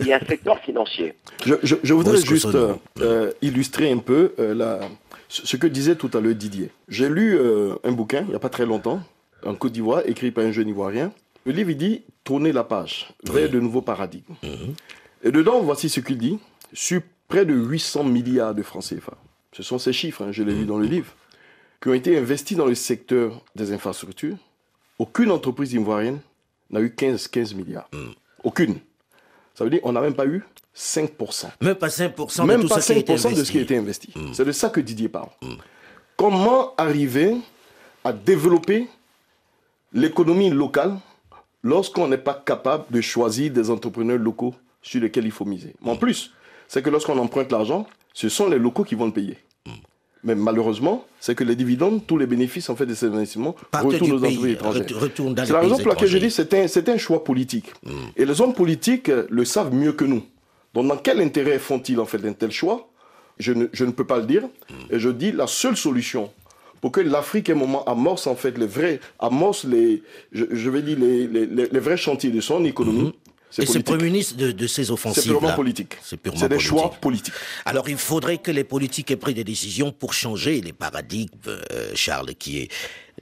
il 0.00 0.06
y 0.06 0.12
a 0.12 0.16
un 0.16 0.26
secteur 0.26 0.58
financier. 0.60 1.14
Je, 1.44 1.92
voudrais 1.92 2.20
juste 2.20 2.54
euh, 3.00 3.32
illustrer 3.42 3.90
un 3.90 3.98
peu 3.98 4.34
euh, 4.38 4.80
ce 5.28 5.56
que 5.56 5.66
disait 5.66 5.96
tout 5.96 6.10
à 6.14 6.20
l'heure 6.20 6.34
Didier. 6.34 6.70
J'ai 6.88 7.08
lu 7.08 7.36
euh, 7.36 7.74
un 7.84 7.92
bouquin, 7.92 8.20
il 8.22 8.28
n'y 8.28 8.34
a 8.34 8.38
pas 8.38 8.48
très 8.48 8.66
longtemps, 8.66 9.02
en 9.44 9.54
Côte 9.54 9.72
d'Ivoire, 9.72 10.02
écrit 10.06 10.30
par 10.30 10.44
un 10.44 10.52
jeune 10.52 10.68
Ivoirien. 10.68 11.12
Le 11.44 11.52
livre, 11.52 11.70
il 11.70 11.76
dit 11.76 12.02
Tourner 12.24 12.52
la 12.52 12.62
page 12.62 13.08
vers 13.24 13.50
de 13.50 13.58
nouveaux 13.58 13.82
paradigmes. 13.82 14.34
Mhm. 14.44 14.74
Et 15.24 15.32
dedans, 15.32 15.60
voici 15.60 15.88
ce 15.88 15.98
qu'il 15.98 16.18
dit 16.18 16.38
sur 16.72 17.00
près 17.26 17.44
de 17.44 17.54
800 17.54 18.04
milliards 18.04 18.54
de 18.54 18.62
francs 18.62 18.84
CFA. 18.84 19.14
Ce 19.52 19.62
sont 19.62 19.78
ces 19.78 19.92
chiffres, 19.92 20.22
hein, 20.22 20.32
je 20.32 20.42
l'ai 20.42 20.54
lu 20.54 20.64
dans 20.64 20.78
le 20.78 20.86
livre 20.86 21.12
qui 21.82 21.88
ont 21.88 21.94
été 21.94 22.16
investis 22.16 22.56
dans 22.56 22.66
le 22.66 22.76
secteur 22.76 23.42
des 23.56 23.72
infrastructures, 23.72 24.36
aucune 24.98 25.32
entreprise 25.32 25.72
ivoirienne 25.72 26.20
n'a 26.70 26.80
eu 26.80 26.94
15, 26.94 27.26
15 27.26 27.54
milliards. 27.54 27.88
Hmm. 27.92 28.12
Aucune. 28.44 28.78
Ça 29.54 29.64
veut 29.64 29.70
dire 29.70 29.82
qu'on 29.82 29.92
n'a 29.92 30.00
même 30.00 30.14
pas 30.14 30.26
eu 30.26 30.44
5%. 30.76 31.48
Même 31.60 31.74
pas 31.74 31.88
5%, 31.88 32.46
même 32.46 32.62
de, 32.62 32.68
pas 32.68 32.78
5% 32.78 33.34
de 33.34 33.44
ce 33.44 33.50
qui 33.50 33.58
a 33.58 33.62
été 33.62 33.76
investi. 33.76 34.12
Hmm. 34.14 34.32
C'est 34.32 34.44
de 34.44 34.52
ça 34.52 34.70
que 34.70 34.80
Didier 34.80 35.08
parle. 35.08 35.28
Hmm. 35.42 35.54
Comment 36.16 36.72
arriver 36.76 37.36
à 38.04 38.12
développer 38.12 38.88
l'économie 39.92 40.50
locale 40.50 40.96
lorsqu'on 41.64 42.06
n'est 42.06 42.16
pas 42.16 42.40
capable 42.46 42.84
de 42.90 43.00
choisir 43.00 43.52
des 43.52 43.70
entrepreneurs 43.70 44.18
locaux 44.18 44.54
sur 44.82 45.00
lesquels 45.00 45.24
il 45.24 45.32
faut 45.32 45.44
miser? 45.44 45.74
Mais 45.82 45.90
en 45.90 45.96
plus, 45.96 46.32
c'est 46.68 46.80
que 46.80 46.90
lorsqu'on 46.90 47.18
emprunte 47.18 47.50
l'argent, 47.50 47.88
ce 48.14 48.28
sont 48.28 48.48
les 48.48 48.58
locaux 48.58 48.84
qui 48.84 48.94
vont 48.94 49.06
le 49.06 49.12
payer. 49.12 49.38
Mais 50.24 50.34
malheureusement, 50.34 51.04
c'est 51.20 51.34
que 51.34 51.42
les 51.44 51.56
dividendes, 51.56 52.06
tous 52.06 52.16
les 52.16 52.26
bénéfices 52.26 52.70
en 52.70 52.76
fait 52.76 52.86
de 52.86 52.94
ces 52.94 53.06
investissements 53.06 53.56
Partent 53.70 53.86
retournent 53.86 54.12
aux 54.12 54.20
pays, 54.20 54.28
entreprises 54.36 54.52
étrangères. 54.54 54.86
C'est 55.46 55.52
la 55.52 55.60
raison 55.60 55.76
pour 55.82 55.88
laquelle 55.94 56.08
je 56.08 56.18
dis 56.18 56.26
que 56.28 56.32
c'est 56.32 56.54
un, 56.54 56.68
c'est 56.68 56.88
un 56.88 56.96
choix 56.98 57.24
politique. 57.24 57.72
Et 58.16 58.24
les 58.24 58.40
hommes 58.40 58.54
politiques 58.54 59.08
euh, 59.08 59.26
le 59.30 59.44
savent 59.44 59.74
mieux 59.74 59.92
que 59.92 60.04
nous. 60.04 60.22
Donc 60.74 60.86
dans 60.88 60.96
quel 60.96 61.20
intérêt 61.20 61.58
font-ils 61.58 61.98
en 62.00 62.06
fait 62.06 62.24
un 62.26 62.32
tel 62.32 62.50
choix? 62.52 62.88
Je 63.38 63.52
ne, 63.52 63.66
je 63.72 63.84
ne 63.84 63.90
peux 63.90 64.06
pas 64.06 64.18
le 64.18 64.26
dire. 64.26 64.42
Et 64.90 64.98
je 64.98 65.08
dis 65.08 65.32
la 65.32 65.46
seule 65.46 65.76
solution 65.76 66.30
pour 66.80 66.90
que 66.92 67.00
l'Afrique, 67.00 67.48
à 67.48 67.52
un 67.52 67.56
moment, 67.56 67.84
amorce 67.84 68.26
en 68.26 68.34
fait 68.34 68.58
les 68.58 68.66
vrais, 68.66 69.00
amorce 69.20 69.64
les, 69.64 70.02
je, 70.32 70.44
je 70.50 70.68
vais 70.70 70.82
dire 70.82 70.98
les, 70.98 71.26
les, 71.28 71.46
les- 71.46 71.66
les 71.66 71.78
vrais 71.80 71.96
chantiers 71.96 72.30
de 72.30 72.40
son 72.40 72.64
économie, 72.64 73.12
c'est 73.21 73.21
Et 73.58 73.66
c'est 73.66 73.78
le 73.78 73.84
politique. 73.84 73.84
Premier 73.86 74.04
ministre 74.10 74.36
de, 74.36 74.52
de 74.52 74.66
ces 74.66 74.84
C'est 74.84 74.90
offensives. 74.92 75.32
purement 75.32 75.54
politique. 75.54 75.96
C'est 76.02 76.16
purement 76.16 76.38
C'est 76.38 76.48
des 76.48 76.54
politique. 76.56 76.70
choix 76.70 76.90
politiques. 77.00 77.34
Alors 77.64 77.88
il 77.88 77.96
faudrait 77.96 78.38
que 78.38 78.50
les 78.50 78.64
politiques 78.64 79.10
aient 79.10 79.16
pris 79.16 79.34
des 79.34 79.44
décisions 79.44 79.92
pour 79.92 80.14
changer 80.14 80.60
les 80.60 80.72
paradigmes, 80.72 81.28
euh, 81.48 81.90
Charles, 81.94 82.34
qui 82.34 82.60
est... 82.60 82.68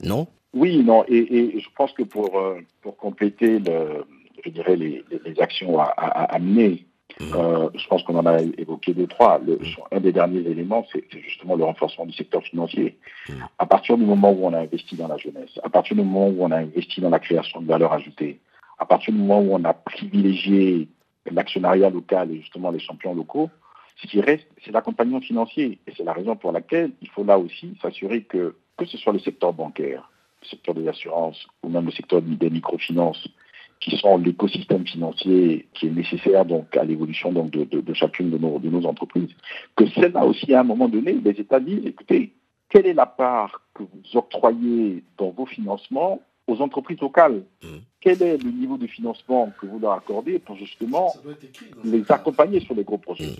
Non? 0.03 0.27
Oui, 0.53 0.83
non, 0.83 1.03
et, 1.07 1.17
et 1.37 1.59
je 1.59 1.67
pense 1.75 1.91
que 1.93 2.03
pour, 2.03 2.37
euh, 2.39 2.59
pour 2.81 2.97
compléter, 2.97 3.59
le, 3.59 4.03
je 4.45 4.49
dirais, 4.51 4.75
les, 4.75 5.03
les- 5.09 5.21
les 5.33 5.39
actions 5.41 5.79
à, 5.79 5.85
à, 5.85 6.07
à 6.23 6.35
amener, 6.35 6.85
euh, 7.21 7.69
je 7.75 7.87
pense 7.87 8.01
qu'on 8.03 8.17
en 8.17 8.25
a 8.25 8.41
évoqué 8.57 8.93
deux, 8.93 9.05
trois. 9.07 9.39
Le, 9.45 9.59
un 9.91 9.99
des 9.99 10.11
derniers 10.11 10.39
éléments, 10.49 10.85
c'est 10.91 11.03
c'est 11.11 11.21
justement 11.21 11.55
le 11.55 11.63
renforcement 11.65 12.05
du 12.05 12.13
secteur 12.13 12.41
financier. 12.43 12.97
À 13.59 13.65
partir 13.65 13.97
du 13.97 14.03
moment 14.05 14.31
où 14.31 14.45
on 14.45 14.53
a 14.53 14.59
investi 14.59 14.95
dans 14.95 15.07
la 15.07 15.17
jeunesse, 15.17 15.51
à 15.63 15.69
partir 15.69 15.95
du 15.95 16.01
moment 16.03 16.27
où 16.29 16.37
on 16.43 16.51
a 16.51 16.57
investi 16.57 16.99
dans 17.01 17.09
la 17.09 17.19
création 17.19 17.61
de 17.61 17.67
valeur 17.67 17.93
ajoutée, 17.93 18.39
à 18.81 18.85
partir 18.85 19.13
du 19.13 19.19
moment 19.19 19.39
où 19.41 19.53
on 19.53 19.63
a 19.63 19.73
privilégié 19.75 20.89
l'actionnariat 21.31 21.91
local 21.91 22.31
et 22.31 22.37
justement 22.41 22.71
les 22.71 22.79
champions 22.79 23.13
locaux, 23.13 23.51
ce 23.97 24.07
qui 24.07 24.19
reste, 24.19 24.47
c'est 24.65 24.71
l'accompagnement 24.71 25.21
financier. 25.21 25.77
Et 25.85 25.93
c'est 25.95 26.03
la 26.03 26.13
raison 26.13 26.35
pour 26.35 26.51
laquelle 26.51 26.91
il 26.99 27.07
faut 27.09 27.23
là 27.23 27.37
aussi 27.37 27.77
s'assurer 27.79 28.23
que, 28.23 28.55
que 28.77 28.85
ce 28.85 28.97
soit 28.97 29.13
le 29.13 29.19
secteur 29.19 29.53
bancaire, 29.53 30.09
le 30.41 30.47
secteur 30.47 30.73
des 30.73 30.87
assurances 30.87 31.45
ou 31.61 31.69
même 31.69 31.85
le 31.85 31.91
secteur 31.91 32.23
des 32.23 32.49
microfinances, 32.49 33.27
qui 33.79 33.95
sont 33.97 34.17
l'écosystème 34.17 34.87
financier 34.87 35.67
qui 35.75 35.85
est 35.85 35.91
nécessaire 35.91 36.45
donc 36.45 36.75
à 36.75 36.83
l'évolution 36.83 37.31
donc 37.31 37.51
de, 37.51 37.63
de- 37.65 37.93
chacune 37.93 38.31
de 38.31 38.39
nos, 38.39 38.57
de 38.57 38.69
nos 38.69 38.87
entreprises, 38.87 39.29
que 39.75 39.87
celle-là 39.89 40.25
aussi 40.25 40.55
à 40.55 40.61
un 40.61 40.63
moment 40.63 40.89
donné, 40.89 41.13
les 41.13 41.39
États 41.39 41.59
disent 41.59 41.85
écoutez, 41.85 42.33
quelle 42.69 42.87
est 42.87 42.93
la 42.93 43.05
part 43.05 43.61
que 43.75 43.83
vous 43.83 44.17
octroyez 44.17 45.03
dans 45.19 45.29
vos 45.29 45.45
financements 45.45 46.19
aux 46.47 46.61
entreprises 46.61 46.99
locales 46.99 47.43
Quel 47.99 48.21
est 48.21 48.37
le 48.37 48.51
niveau 48.51 48.77
de 48.77 48.87
financement 48.87 49.51
que 49.59 49.65
vous 49.65 49.79
leur 49.79 49.93
accordez 49.93 50.39
pour 50.39 50.55
justement 50.55 51.13
les 51.83 52.03
accompagner 52.11 52.59
sur 52.59 52.75
les 52.75 52.83
gros 52.83 52.97
projets 52.97 53.33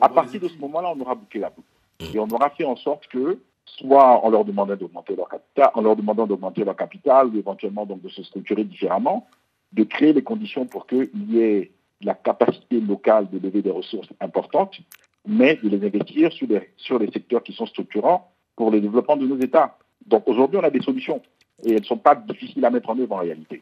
à 0.00 0.08
partir 0.08 0.40
de 0.40 0.48
ce 0.48 0.58
moment-là, 0.58 0.92
on 0.96 1.00
aura 1.00 1.14
bouclé 1.14 1.40
la 1.40 1.50
boucle. 1.50 1.68
Et 2.14 2.18
on 2.18 2.28
aura 2.28 2.50
fait 2.50 2.64
en 2.64 2.76
sorte 2.76 3.06
que, 3.08 3.38
soit 3.64 4.24
en 4.24 4.30
leur 4.30 4.44
demandant 4.44 4.76
d'augmenter 4.76 5.16
leur 5.16 5.28
capital, 5.28 5.70
en 5.74 5.80
leur 5.80 5.96
demandant 5.96 6.26
d'augmenter 6.26 6.64
leur 6.64 6.76
capital, 6.76 7.28
ou 7.28 7.38
éventuellement 7.38 7.86
donc 7.86 8.02
de 8.02 8.08
se 8.08 8.22
structurer 8.22 8.64
différemment, 8.64 9.26
de 9.72 9.84
créer 9.84 10.12
les 10.12 10.22
conditions 10.22 10.66
pour 10.66 10.86
qu'il 10.86 11.10
y 11.28 11.40
ait 11.40 11.72
la 12.02 12.14
capacité 12.14 12.80
locale 12.80 13.28
de 13.30 13.38
lever 13.38 13.62
des 13.62 13.70
ressources 13.70 14.08
importantes, 14.20 14.78
mais 15.26 15.56
de 15.56 15.68
les 15.68 15.84
investir 15.84 16.32
sur 16.32 16.46
les, 16.46 16.70
sur 16.76 16.98
les 16.98 17.10
secteurs 17.10 17.42
qui 17.42 17.52
sont 17.52 17.66
structurants 17.66 18.30
pour 18.54 18.70
le 18.70 18.80
développement 18.80 19.16
de 19.16 19.26
nos 19.26 19.38
États. 19.38 19.76
Donc 20.06 20.22
aujourd'hui, 20.26 20.58
on 20.58 20.64
a 20.64 20.70
des 20.70 20.82
solutions. 20.82 21.20
Et 21.64 21.72
elles 21.72 21.80
ne 21.80 21.86
sont 21.86 21.96
pas 21.96 22.14
difficiles 22.14 22.64
à 22.64 22.70
mettre 22.70 22.90
en 22.90 22.98
œuvre 22.98 23.12
en 23.12 23.20
réalité. 23.20 23.60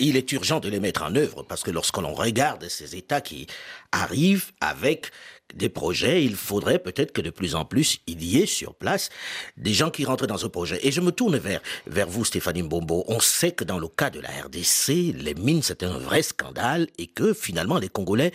Il 0.00 0.16
est 0.16 0.32
urgent 0.32 0.58
de 0.58 0.68
les 0.68 0.80
mettre 0.80 1.04
en 1.04 1.14
œuvre 1.14 1.44
parce 1.44 1.62
que 1.62 1.70
lorsque 1.70 1.98
l'on 1.98 2.12
regarde 2.12 2.68
ces 2.68 2.96
États 2.96 3.20
qui 3.20 3.46
arrivent 3.92 4.50
avec 4.60 5.12
des 5.54 5.68
projets, 5.68 6.24
il 6.24 6.34
faudrait 6.34 6.78
peut-être 6.78 7.12
que 7.12 7.22
de 7.22 7.30
plus 7.30 7.54
en 7.54 7.64
plus 7.64 8.00
il 8.06 8.22
y 8.22 8.38
ait 8.42 8.46
sur 8.46 8.74
place 8.74 9.08
des 9.56 9.72
gens 9.72 9.90
qui 9.90 10.04
rentrent 10.04 10.26
dans 10.26 10.36
ce 10.36 10.46
projet. 10.46 10.78
Et 10.86 10.90
je 10.90 11.00
me 11.00 11.12
tourne 11.12 11.38
vers, 11.38 11.60
vers 11.86 12.08
vous, 12.08 12.24
Stéphanie 12.24 12.62
Mbombo. 12.62 13.04
On 13.08 13.20
sait 13.20 13.52
que 13.52 13.64
dans 13.64 13.78
le 13.78 13.88
cas 13.88 14.10
de 14.10 14.20
la 14.20 14.28
RDC, 14.28 15.14
les 15.16 15.34
mines, 15.34 15.62
c'est 15.62 15.84
un 15.84 15.96
vrai 15.96 16.22
scandale 16.22 16.88
et 16.98 17.06
que 17.06 17.32
finalement 17.32 17.78
les 17.78 17.88
Congolais 17.88 18.32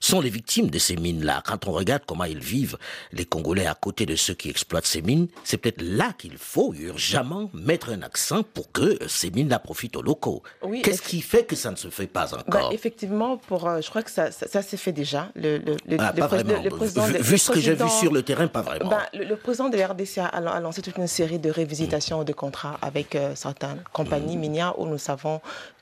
sont 0.00 0.20
les 0.22 0.30
victimes 0.30 0.70
de 0.70 0.78
ces 0.78 0.96
mines-là. 0.96 1.42
Quand 1.46 1.66
on 1.68 1.72
regarde 1.72 2.02
comment 2.06 2.24
ils 2.24 2.38
vivent, 2.38 2.78
les 3.12 3.26
Congolais 3.26 3.66
à 3.66 3.74
côté 3.74 4.06
de 4.06 4.16
ceux 4.16 4.32
qui 4.34 4.48
exploitent 4.48 4.86
ces 4.86 5.02
mines, 5.02 5.28
c'est 5.44 5.58
peut-être 5.58 5.82
là 5.82 6.14
qu'il 6.18 6.38
faut 6.38 6.72
urgemment 6.74 7.50
mettre 7.52 7.90
un 7.90 8.00
accent 8.02 8.42
pour 8.42 8.72
que 8.72 8.98
ces 9.08 9.30
mines-là 9.30 9.58
profitent 9.58 9.96
aux 9.96 10.02
locaux. 10.02 10.42
Oui, 10.62 10.80
Qu'est-ce 10.82 11.02
qui 11.02 11.20
fait 11.20 11.44
que 11.44 11.54
ça 11.54 11.70
ne 11.70 11.76
se 11.76 11.88
fait 11.88 12.06
pas 12.06 12.26
Bah, 12.26 12.38
encore? 12.46 12.72
effectivement, 12.72 13.36
pour, 13.36 13.68
euh, 13.68 13.80
je 13.82 13.90
crois 13.90 14.02
que 14.02 14.10
ça, 14.10 14.30
ça, 14.32 14.48
ça 14.48 14.62
s'est 14.62 14.78
fait 14.78 14.92
déjà. 14.92 15.28
Le, 15.34 15.58
le, 15.58 15.76
le- 15.86 15.96
Ah, 16.00 16.12
Pas 16.14 16.28
président- 16.28 16.54
vraiment. 16.62 17.18
vu 17.20 17.38
ce 17.38 17.50
que 17.50 17.60
j'ai 17.60 17.74
vu 17.74 17.88
sur 17.90 18.10
le 18.12 18.22
terrain, 18.22 18.46
pas 18.48 18.62
vraiment. 18.62 18.88
Ben, 18.88 19.02
le, 19.12 19.36
président 19.36 19.68
de 19.68 19.76
la 19.76 19.88
RDC 19.88 20.18
a, 20.18 20.26
a 20.26 20.60
lancé 20.60 20.80
toute 20.80 20.96
une 20.96 21.06
série 21.06 21.38
de 21.38 21.50
révisitations 21.50 22.24
de 22.24 22.32
contrats 22.32 22.78
avec 22.80 23.14
euh, 23.16 23.34
certaines 23.34 23.82
compagnies 23.92 24.36
Mm. 24.36 24.40
minières 24.40 24.78
où 24.78 24.86
nous 24.86 24.98
savons 24.98 25.40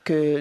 que 0.09 0.39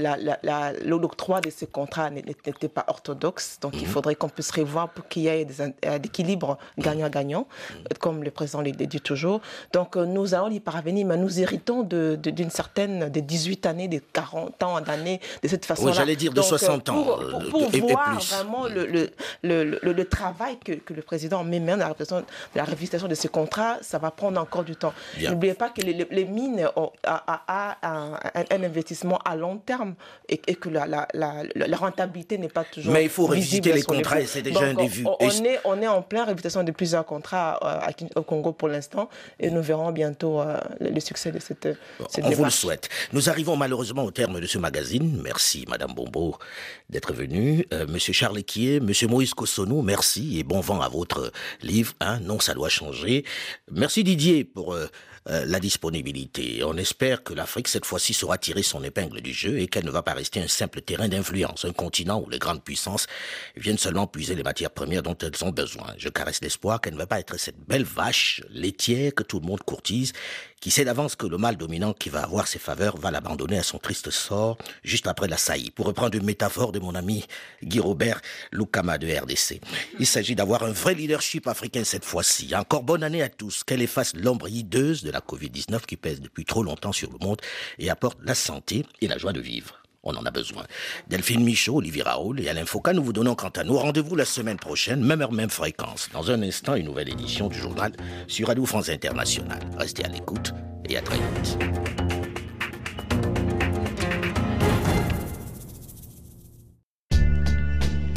l'octroi 0.85 1.41
de 1.41 1.51
ces 1.51 1.67
contrats 1.67 2.09
n'est- 2.11 2.25
n'était 2.25 2.69
pas 2.79 2.85
orthodoxe. 2.89 3.59
Donc, 3.61 3.75
il 3.81 3.87
faudrait 3.87 4.15
qu'on 4.15 4.29
puisse 4.29 4.51
revoir 4.51 4.89
pour 4.89 5.07
qu'il 5.09 5.23
y 5.23 5.29
ait 5.29 5.45
des 5.45 5.61
euh, 5.61 5.99
d'équilibre 5.99 6.59
gagnant-gagnant, 6.79 7.47
euh, 7.73 7.95
comme 8.01 8.25
le 8.25 8.31
président 8.31 8.63
le 8.63 8.73
dit 8.73 9.01
toujours. 9.01 9.41
Donc, 9.73 9.97
euh, 9.97 10.05
nous 10.07 10.35
allons 10.35 10.51
y 10.51 10.61
parvenir, 10.61 11.07
mais 11.07 11.17
nous 11.17 11.41
héritons 11.41 11.83
de- 11.83 12.17
de- 12.25 12.31
d'une 12.31 12.51
certaine, 12.51 13.11
de 13.11 13.21
18 13.21 13.67
années, 13.67 13.89
de 13.89 14.01
40 14.13 14.63
ans 14.63 14.81
d'années, 14.81 15.21
de 15.43 15.49
cette 15.49 15.67
façon-là. 15.67 15.93
j'allais 15.93 16.17
dire 16.17 16.31
de 16.33 16.37
Donc, 16.37 16.45
euh, 16.47 16.49
60 16.59 16.89
ans, 16.89 17.03
Pour, 17.03 17.21
euh, 17.21 17.31
pour- 17.31 17.49
pour 17.51 17.63
et- 17.75 17.77
et 17.77 17.81
voir 17.81 18.17
plus. 18.17 18.33
vraiment 18.33 18.65
le, 18.67 18.87
le, 18.87 19.11
le, 19.43 19.65
le- 19.83 19.93
le 19.93 20.05
travail 20.09 20.57
que, 20.65 20.73
que 20.73 20.95
le 20.95 21.03
président 21.03 21.43
met 21.45 21.61
même 21.61 21.79
dans 21.81 21.89
la 21.89 21.95
la 22.55 22.65
révision 22.65 23.07
de 23.09 23.15
ces 23.15 23.29
contrats, 23.29 23.77
ça 23.83 23.99
va 23.99 24.11
prendre 24.11 24.41
encore 24.41 24.65
du 24.65 24.77
temps. 24.77 24.93
N'oubliez 25.31 25.55
pas 25.55 25.69
que 25.71 25.81
les, 25.83 26.07
mines 26.25 26.67
ont 26.77 26.91
a, 27.05 27.17
a- 27.27 27.43
a 27.49 27.89
un, 27.93 28.13
un- 28.35 28.45
un 28.57 28.63
investissement 28.63 29.19
à 29.25 29.35
long 29.37 29.58
terme 29.59 29.95
et, 30.29 30.41
et 30.47 30.55
que 30.55 30.69
la, 30.69 30.87
la, 30.87 31.07
la, 31.15 31.43
la 31.55 31.77
rentabilité 31.77 32.39
n'est 32.39 32.49
pas 32.49 32.65
toujours 32.65 32.93
Mais 32.93 33.05
il 33.05 33.11
faut 33.11 33.27
révisiter 33.27 33.73
les 33.73 33.83
contrats 33.83 34.21
et 34.21 34.27
c'est 34.27 34.43
déjà 34.43 34.61
Donc, 34.61 34.81
un 34.81 34.83
début. 34.83 35.05
On, 35.05 35.17
on 35.21 35.45
est, 35.45 35.61
on 35.65 35.83
est 35.83 35.87
en 35.89 36.03
plein 36.03 36.25
révision 36.25 36.63
de 36.65 36.73
plusieurs 36.73 37.05
contrats 37.05 37.59
euh, 37.63 37.89
à 37.89 38.19
au 38.19 38.23
Congo 38.23 38.53
pour 38.53 38.69
l'instant 38.69 39.09
et 39.41 39.51
nous 39.51 39.63
verrons 39.63 39.93
bientôt 39.93 40.41
euh, 40.41 40.59
le, 40.81 41.01
succès 41.01 41.33
de 41.33 41.39
cette, 41.39 41.69
cette 42.09 42.25
On 42.25 42.31
vous 42.31 42.45
le 42.45 42.51
souhaite. 42.51 42.89
Nous 43.13 43.29
arrivons 43.29 43.57
malheureusement 43.57 44.05
au 44.05 44.11
terme 44.11 44.41
de 44.41 44.47
ce 44.47 44.59
magazine. 44.59 45.21
Merci, 45.23 45.65
Madame 45.69 45.93
Bombo, 45.95 46.37
d'être 46.89 47.13
venue. 47.13 47.67
Euh, 47.73 47.87
Monsieur 47.89 48.13
Charles 48.13 48.39
Equier, 48.39 48.81
Monsieur 48.81 49.09
Moïse 49.09 49.35
Kossonou, 49.35 49.83
merci 49.83 50.39
et 50.39 50.45
bon 50.45 50.61
vent 50.61 50.81
à 50.81 50.89
votre 50.89 51.33
livre. 51.63 51.95
Hein, 52.01 52.21
non, 52.21 52.41
ça 52.41 52.55
doit 52.55 52.69
changer. 52.69 53.25
Merci 53.71 54.05
Didier 54.05 54.45
pour 54.45 54.77
euh, 55.31 55.45
la 55.47 55.61
disponibilité. 55.61 56.63
On 56.65 56.77
espère 56.77 57.23
que 57.23 57.35
l'Afrique, 57.35 57.69
cette 57.69 57.85
fois-ci, 57.85 58.15
saura 58.15 58.39
tirer 58.39 58.63
son 58.63 58.83
épingle 58.83 59.21
du 59.21 59.33
jeu 59.33 59.59
et 59.59 59.67
qu'elle 59.67 59.85
ne 59.85 59.91
va 59.91 60.03
pas 60.03 60.15
rester 60.15 60.41
un 60.41 60.49
simple 60.49 60.81
terrain 60.81 61.09
d'influence, 61.09 61.65
un 61.65 61.73
continent 61.73 62.23
où 62.25 62.31
les 62.31 62.39
grandes 62.39 62.63
puissances 62.63 63.07
viennent 63.57 63.79
seulement 63.79 64.07
puiser 64.07 64.35
les 64.35 64.43
matières 64.43 64.71
premières 64.71 65.03
dont 65.03 65.17
elles 65.19 65.45
ont 65.45 65.51
besoin. 65.51 65.95
Je 65.99 66.09
caresse 66.09 66.41
l'espoir 66.41 66.81
qu'elle 66.81 66.95
ne 66.95 66.99
va 66.99 67.07
pas 67.07 67.21
être 67.21 67.39
cette 67.39 67.59
belle 67.67 67.85
vache 67.85 68.43
laitière 68.51 69.15
que 69.15 69.23
tout 69.23 69.41
le 69.41 69.47
monde 69.47 69.63
courtise, 69.63 70.13
qui 70.61 70.71
sait 70.71 70.85
d'avance 70.85 71.17
que 71.17 71.27
le 71.27 71.39
mal 71.39 71.57
dominant 71.57 71.93
qui 71.93 72.09
va 72.09 72.23
avoir 72.23 72.47
ses 72.47 72.59
faveurs 72.59 72.97
va 72.97 73.11
l'abandonner 73.11 73.59
à 73.59 73.63
son 73.63 73.79
triste 73.79 74.11
sort 74.11 74.59
juste 74.83 75.07
après 75.07 75.29
la 75.29 75.37
saillie. 75.37 75.71
Pour 75.71 75.87
reprendre 75.87 76.17
une 76.17 76.25
métaphore 76.25 76.73
de 76.73 76.79
mon 76.79 76.95
ami 76.95 77.25
Guy 77.63 77.81
Robert 77.81 78.21
Lukama 78.53 78.99
de 78.99 79.07
RDC. 79.07 79.61
Il 79.99 80.07
s'agit 80.07 80.35
d'avoir 80.35 80.63
un 80.63 80.73
vrai 80.73 80.95
leadership 80.95 81.47
africain 81.47 81.85
cette 81.85 82.05
fois-ci. 82.05 82.55
Encore 82.55 82.83
bonne 82.83 83.03
année 83.03 83.23
à 83.23 83.29
tous. 83.29 83.65
Qu'elle 83.65 83.83
efface 83.83 84.15
l'ombre 84.15 84.49
hideuse 84.49 85.03
de 85.03 85.11
la 85.11 85.21
Covid-19 85.21 85.87
qui 85.87 85.97
pèse 85.97 86.21
depuis 86.21 86.45
trop 86.45 86.63
longtemps 86.63 86.93
sur 86.93 87.11
le 87.11 87.19
monde 87.19 87.41
et 87.79 87.91
apporte 87.91 88.19
la 88.25 88.35
santé 88.35 88.85
et 89.01 89.09
la 89.09 89.19
joie 89.19 89.33
de 89.33 89.41
vivre. 89.41 89.83
On 90.09 90.17
en 90.17 90.25
a 90.25 90.31
besoin. 90.31 90.65
Delphine 91.09 91.45
Michaud, 91.45 91.77
Olivier 91.77 92.03
Raoul 92.03 92.41
et 92.41 92.49
Alain 92.49 92.65
Foucault, 92.65 92.95
nous 92.95 93.05
vous 93.05 93.13
donnons 93.13 93.35
quant 93.35 93.51
à 93.51 93.63
nous 93.63 93.77
rendez-vous 93.77 94.17
la 94.17 94.25
semaine 94.25 94.57
prochaine, 94.57 95.05
même 95.05 95.21
heure, 95.21 95.33
même 95.33 95.51
fréquence. 95.51 96.09
Dans 96.15 96.31
un 96.31 96.41
instant, 96.43 96.77
une 96.77 96.87
nouvelle 96.87 97.11
édition 97.11 97.49
du 97.49 97.59
journal 97.59 97.93
sur 98.27 98.49
Radio 98.49 98.65
France 98.65 98.89
Internationale. 98.89 99.61
Restez 99.77 100.07
à 100.07 100.09
l'écoute 100.09 100.55
et 100.89 100.97
à 100.97 101.03
très 101.03 101.17
vite. 101.17 101.59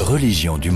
Religion 0.00 0.58
du 0.58 0.70